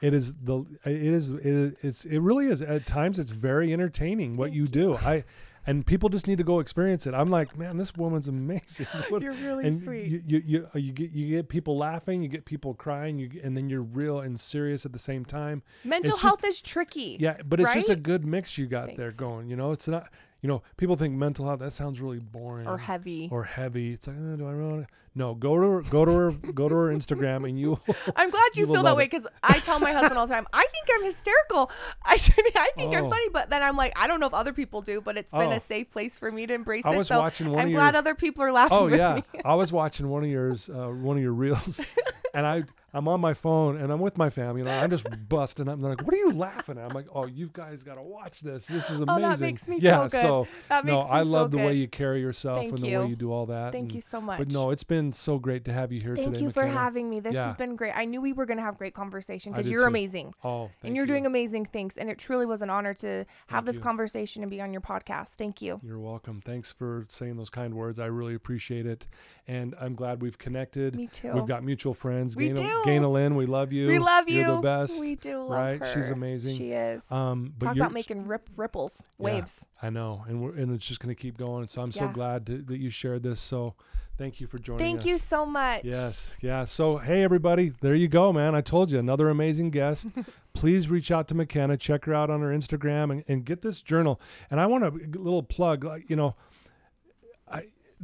it 0.00 0.12
is 0.12 0.34
the 0.34 0.64
it 0.84 1.02
is 1.02 1.30
it, 1.30 1.76
it's 1.82 2.04
it 2.04 2.18
really 2.18 2.46
is 2.46 2.62
at 2.62 2.86
times 2.86 3.18
it's 3.18 3.30
very 3.30 3.72
entertaining 3.72 4.36
what 4.36 4.52
you 4.52 4.66
do. 4.66 4.96
I 4.96 5.24
and 5.66 5.86
people 5.86 6.08
just 6.08 6.26
need 6.26 6.38
to 6.38 6.44
go 6.44 6.58
experience 6.58 7.06
it. 7.06 7.14
I'm 7.14 7.30
like, 7.30 7.56
man, 7.56 7.76
this 7.76 7.94
woman's 7.96 8.28
amazing. 8.28 8.86
What- 9.08 9.22
You're 9.22 9.32
really 9.32 9.66
and 9.66 9.74
sweet. 9.80 10.06
You, 10.06 10.22
you, 10.26 10.42
you, 10.44 10.68
uh, 10.74 10.78
you 10.78 10.92
get 10.92 11.10
you 11.12 11.36
get 11.36 11.48
people 11.48 11.76
laughing, 11.76 12.22
you 12.22 12.28
get 12.28 12.44
people 12.44 12.74
crying, 12.74 13.18
you 13.18 13.30
and 13.42 13.56
then 13.56 13.68
you're 13.68 13.82
real 13.82 14.20
and 14.20 14.40
serious 14.40 14.84
at 14.86 14.92
the 14.92 14.98
same 14.98 15.24
time. 15.24 15.62
Mental 15.84 16.10
it's 16.10 16.20
just- 16.20 16.22
health 16.22 16.44
is 16.44 16.60
tricky. 16.60 17.16
Yeah, 17.20 17.36
but 17.44 17.60
it's 17.60 17.74
just 17.74 17.88
a 17.88 17.96
good 17.96 18.24
mix 18.24 18.58
you 18.58 18.66
got 18.66 18.96
there 18.96 19.10
going. 19.10 19.48
You 19.48 19.56
know, 19.56 19.72
it's 19.72 19.88
not. 19.88 20.08
You 20.42 20.48
know, 20.48 20.62
people 20.76 20.96
think 20.96 21.14
mental 21.14 21.46
health 21.46 21.60
that 21.60 21.72
sounds 21.72 22.00
really 22.00 22.18
boring 22.18 22.66
Or 22.66 22.76
heavy. 22.76 23.28
or 23.30 23.44
heavy. 23.44 23.92
It's 23.92 24.06
like, 24.08 24.16
uh, 24.16 24.36
do 24.36 24.46
I 24.46 24.50
really? 24.50 24.70
wanna-" 24.72 24.86
No, 25.14 25.34
go 25.34 25.54
to 25.56 25.62
her, 25.62 25.82
go 25.82 26.04
to 26.04 26.10
her, 26.10 26.30
go 26.32 26.68
to 26.68 26.74
her 26.74 26.88
Instagram, 26.88 27.46
and 27.48 27.60
you. 27.60 27.78
I'm 28.16 28.30
glad 28.30 28.56
you, 28.56 28.66
You 28.66 28.72
feel 28.72 28.82
that 28.82 28.96
way 28.96 29.04
because 29.04 29.26
I 29.42 29.58
tell 29.60 29.78
my 29.78 29.92
husband 29.92 30.18
all 30.18 30.26
the 30.26 30.32
time, 30.34 30.46
I 30.52 30.66
think 30.72 30.88
I'm 30.98 31.04
hysterical. 31.04 31.70
I 32.04 32.14
I 32.14 32.70
think 32.74 32.96
I'm 32.96 33.04
Oh. 33.04 33.10
funny, 33.10 33.28
but 33.32 33.50
then 33.50 33.62
I'm 33.62 33.76
like, 33.76 33.92
I 33.94 34.06
don't 34.08 34.18
know 34.20 34.26
if 34.26 34.34
other 34.34 34.52
people 34.54 34.80
do, 34.82 35.00
but 35.00 35.16
it's 35.18 35.32
been 35.32 35.50
Oh. 35.52 35.52
a 35.52 35.60
safe 35.60 35.90
place 35.90 36.18
for 36.18 36.32
me 36.32 36.46
to 36.46 36.54
embrace 36.54 36.84
I 36.86 36.94
it. 36.94 36.98
was 36.98 37.08
so 37.08 37.20
watching 37.20 37.50
one 37.50 37.60
I'm 37.60 37.70
glad 37.70 37.94
your- 37.94 37.98
other 37.98 38.14
people 38.16 38.42
are 38.42 38.50
laughing 38.52 38.78
Oh 38.78 38.86
yeah. 38.88 39.20
I 39.44 39.54
was 39.54 39.70
watching 39.70 40.08
one 40.08 40.24
of 40.24 40.30
yours, 40.30 40.68
uh, 40.70 40.88
one 40.88 41.18
of 41.18 41.22
your 41.22 41.34
reels, 41.34 41.80
and 42.34 42.46
I 42.46 42.62
I'm 42.94 43.08
on 43.08 43.20
my 43.20 43.32
phone 43.34 43.76
and 43.80 43.90
I'm 43.92 44.00
with 44.00 44.18
my 44.18 44.28
family, 44.30 44.60
and 44.60 44.70
I'm 44.70 44.90
just 44.90 45.06
busting 45.28 45.68
up. 45.68 45.74
And 45.74 45.82
they're 45.84 45.92
like, 45.92 46.04
"What 46.04 46.14
are 46.14 46.18
you 46.18 46.32
laughing 46.32 46.76
at?" 46.78 46.84
I'm 46.84 46.94
like, 46.94 47.06
"Oh, 47.14 47.26
you 47.26 47.48
guys 47.52 47.82
got 47.82 47.94
to 47.94 48.02
watch 48.02 48.40
this. 48.40 48.66
This 48.66 48.90
is 48.90 49.00
amazing." 49.00 49.24
Oh, 49.24 49.28
that 49.30 49.40
makes 49.40 49.66
me 49.68 49.78
yeah, 49.80 50.00
feel 50.00 50.08
good. 50.08 50.20
so 50.22 50.48
That 50.68 50.84
no, 50.84 50.96
makes 51.00 51.06
me 51.10 51.16
I 51.18 51.22
love 51.22 51.50
the 51.50 51.58
way 51.58 51.74
you 51.74 51.88
carry 51.88 52.20
yourself 52.20 52.58
Thank 52.58 52.74
and 52.74 52.78
the 52.82 52.96
way 52.98 53.06
you 53.08 53.16
do 53.16 53.32
all 53.32 53.46
that. 53.46 53.72
Thank 53.72 53.84
and- 53.84 53.94
you 53.94 54.00
so 54.02 54.20
much. 54.20 54.38
But 54.38 54.48
no, 54.50 54.70
it's 54.70 54.84
been 54.84 55.12
so 55.12 55.38
great 55.38 55.64
to 55.64 55.72
have 55.72 55.90
you 55.92 56.00
here 56.00 56.14
Thank 56.16 56.34
today. 56.34 56.44
you 56.44 56.50
for 56.50 56.66
having 56.66 57.08
me. 57.08 57.20
This 57.20 57.34
Yeah. 57.34 57.46
has 57.46 57.54
been 57.54 57.76
great. 57.76 57.92
I 57.96 58.04
knew 58.04 58.20
we 58.20 58.32
were 58.32 58.44
going 58.46 58.58
to 58.58 58.62
have 58.64 58.76
great 58.78 58.94
conversation 58.94 59.52
because 59.52 59.70
you're 59.70 59.80
too. 59.80 59.86
amazing. 59.86 60.34
Oh, 60.44 60.64
thank 60.66 60.74
and 60.84 60.96
you're 60.96 61.04
you. 61.04 61.08
doing 61.08 61.26
amazing 61.26 61.66
things. 61.66 61.96
And 61.96 62.10
it 62.10 62.18
truly 62.18 62.44
was 62.46 62.60
an 62.62 62.68
honor 62.70 62.92
to 62.94 63.06
have 63.08 63.26
Thank 63.48 63.64
this 63.66 63.76
you. 63.76 63.82
conversation 63.82 64.42
and 64.42 64.50
be 64.50 64.60
on 64.60 64.72
your 64.72 64.82
podcast. 64.82 65.30
Thank 65.30 65.62
you. 65.62 65.80
You're 65.82 65.98
welcome. 66.00 66.40
Thanks 66.44 66.70
for 66.72 67.06
saying 67.08 67.36
those 67.36 67.50
kind 67.50 67.74
words. 67.74 67.98
I 67.98 68.06
really 68.06 68.34
appreciate 68.34 68.84
it, 68.86 69.06
and 69.48 69.74
I'm 69.80 69.94
glad 69.94 70.20
we've 70.20 70.38
connected. 70.38 70.94
Me 70.96 71.06
too. 71.06 71.32
We've 71.32 71.46
got 71.46 71.64
mutual 71.64 71.94
friends. 71.94 72.36
We 72.36 72.50
do. 72.50 72.81
Ganel-Lyn, 72.84 73.34
we 73.34 73.46
love 73.46 73.72
you. 73.72 73.86
we 73.86 73.98
love 73.98 74.28
you. 74.28 74.40
You're 74.40 74.56
the 74.56 74.60
best. 74.62 75.00
We 75.00 75.14
do 75.14 75.38
love 75.40 75.50
right? 75.50 75.78
her. 75.80 75.86
She's 75.92 76.10
amazing. 76.10 76.56
She 76.56 76.72
is. 76.72 77.10
Um, 77.10 77.52
but 77.58 77.66
Talk 77.66 77.76
about 77.76 77.92
making 77.92 78.26
rip 78.26 78.48
ripples, 78.56 79.04
Yeah. 79.18 79.24
waves. 79.24 79.66
I 79.82 79.90
know, 79.90 80.24
and 80.28 80.42
we're, 80.42 80.54
and 80.54 80.74
it's 80.74 80.86
just 80.86 81.00
going 81.00 81.14
to 81.14 81.20
keep 81.20 81.36
going. 81.38 81.66
So 81.68 81.82
I'm 81.82 81.92
so 81.92 82.08
glad 82.08 82.46
to, 82.46 82.58
that 82.62 82.78
you 82.78 82.90
shared 82.90 83.22
this. 83.22 83.40
So 83.40 83.74
thank 84.18 84.40
you 84.40 84.46
for 84.46 84.58
joining 84.58 84.78
Thank 84.78 85.00
us. 85.00 85.06
you 85.06 85.18
so 85.18 85.44
much. 85.44 85.84
Yes, 85.84 86.36
yeah. 86.40 86.64
So 86.64 86.98
hey, 86.98 87.22
everybody, 87.22 87.72
there 87.80 87.94
you 87.94 88.08
go, 88.08 88.32
man. 88.32 88.54
I 88.54 88.60
told 88.60 88.90
you 88.90 88.98
another 88.98 89.28
amazing 89.28 89.70
guest. 89.70 90.06
Please 90.54 90.88
reach 90.88 91.10
out 91.10 91.28
to 91.28 91.34
McKenna, 91.34 91.76
check 91.76 92.04
her 92.04 92.14
out 92.14 92.30
on 92.30 92.40
her 92.42 92.50
Instagram, 92.50 93.10
and, 93.10 93.24
and 93.26 93.44
get 93.44 93.62
this 93.62 93.80
journal. 93.82 94.20
And 94.50 94.60
I 94.60 94.66
want 94.66 94.84
a 94.84 94.90
little 95.18 95.42
plug, 95.42 95.82
like 95.84 96.08
you 96.10 96.16
know, 96.16 96.36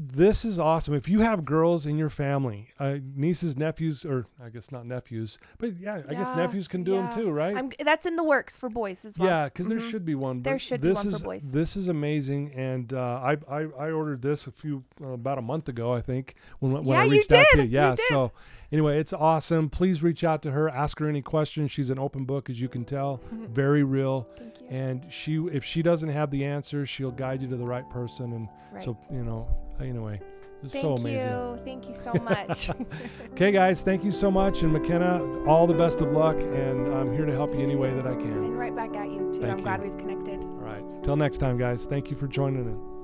this 0.01 0.45
is 0.45 0.61
awesome. 0.61 0.95
If 0.95 1.09
you 1.09 1.21
have 1.23 1.45
girls 1.45 1.85
in 1.85 1.99
your 1.99 2.09
family, 2.09 2.69
uh, 2.79 2.99
nieces, 3.17 3.57
nephews, 3.57 4.05
or 4.05 4.27
I 4.41 4.49
guess 4.49 4.71
not 4.71 4.87
nephews, 4.87 5.39
but 5.59 5.77
yeah, 5.77 6.03
I 6.09 6.15
guess 6.15 6.33
nephews 6.37 6.69
can 6.69 6.85
do 6.85 6.93
yeah. 6.93 7.03
them 7.03 7.11
too, 7.11 7.31
right? 7.33 7.57
I'm, 7.57 7.73
that's 7.85 8.07
in 8.07 8.15
the 8.15 8.23
works 8.23 8.57
for 8.57 8.69
boys 8.69 9.05
as 9.05 9.19
well. 9.19 9.29
Yeah, 9.29 9.45
because 9.47 9.67
there 9.67 9.79
Mhm. 9.79 9.91
should 9.91 10.05
be 10.05 10.15
one. 10.15 10.43
There 10.43 10.57
should 10.59 10.81
be 10.81 10.89
this 10.89 10.95
one 10.95 11.11
for 11.11 11.17
is, 11.17 11.23
boys. 11.23 11.51
This 11.51 11.77
is 11.77 11.89
amazing, 11.89 12.53
and 12.55 12.93
uh, 12.93 12.99
I, 13.01 13.37
I 13.51 13.61
I 13.77 13.91
ordered 13.91 14.23
this 14.23 14.47
a 14.47 14.53
few 14.53 14.85
uh, 15.03 15.09
about 15.09 15.39
a 15.39 15.43
month 15.43 15.69
ago, 15.69 15.93
I 15.93 16.01
think, 16.01 16.37
when 16.61 16.73
when 16.75 16.87
Yeah, 16.87 17.01
I 17.01 17.05
you 17.07 17.11
reached 17.11 17.33
out 17.33 17.47
to 17.53 17.59
you. 17.59 17.65
You 17.65 17.71
Yeah, 17.71 17.91
did. 17.97 18.07
so 18.09 18.31
anyway, 18.73 18.99
it's 18.99 19.13
awesome. 19.13 19.69
Please 19.71 20.03
reach 20.03 20.25
out 20.25 20.43
to 20.43 20.51
her, 20.53 20.69
ask 20.69 20.99
her 20.99 21.09
any 21.09 21.23
questions. 21.23 21.71
She's 21.71 21.91
an 21.91 21.99
open 21.99 22.25
book, 22.25 22.49
as 22.51 22.61
you 22.61 22.69
can 22.69 22.85
tell, 22.85 23.21
very 23.33 23.83
real. 23.83 24.29
Thank 24.39 24.61
you. 24.61 24.67
And 24.69 25.13
she, 25.13 25.37
if 25.53 25.65
she 25.65 25.83
doesn't 25.83 26.09
have 26.11 26.31
the 26.31 26.45
answers, 26.45 26.89
she'll 26.89 27.11
guide 27.11 27.43
you 27.43 27.49
to 27.49 27.57
the 27.57 27.67
right 27.67 27.89
person. 27.91 28.33
And 28.33 28.49
Right. 28.73 28.83
so 28.83 28.97
you 29.11 29.25
know, 29.25 29.49
anyway, 29.81 30.21
it's 30.63 30.73
Thank 30.75 30.83
so 30.83 30.95
amazing. 30.97 31.29
Thank 31.31 31.59
you. 31.59 31.65
Thank 31.65 31.89
you 31.89 31.95
so 31.95 32.13
much. 32.23 32.71
Okay, 33.33 33.53
guys, 33.53 33.83
thank 33.83 34.03
you 34.03 34.11
so 34.11 34.31
much, 34.33 34.63
and 34.63 34.73
McKenna, 34.73 35.23
all 35.47 35.69
the 35.69 35.75
best 35.75 36.01
of 36.01 36.11
luck, 36.13 36.37
and 36.37 36.93
I'm 36.93 37.13
here 37.13 37.25
to 37.25 37.31
help 37.33 37.55
you 37.55 37.61
any 37.61 37.77
way 37.77 37.95
that 37.95 38.05
I 38.07 38.15
can. 38.15 38.33
and 38.33 38.59
right 38.59 38.75
back 38.75 38.97
at 38.97 39.09
you 39.09 39.31
too. 39.33 39.41
Thank 39.41 39.53
I'm 39.53 39.63
glad 39.63 39.81
we've 39.81 39.97
connected. 39.97 40.43
All 40.45 40.51
right. 40.59 40.83
Till 41.05 41.15
next 41.15 41.39
time, 41.39 41.57
guys. 41.57 41.85
Thank 41.87 42.11
you 42.11 42.17
for 42.17 42.27
joining 42.27 42.65
in. 42.65 42.98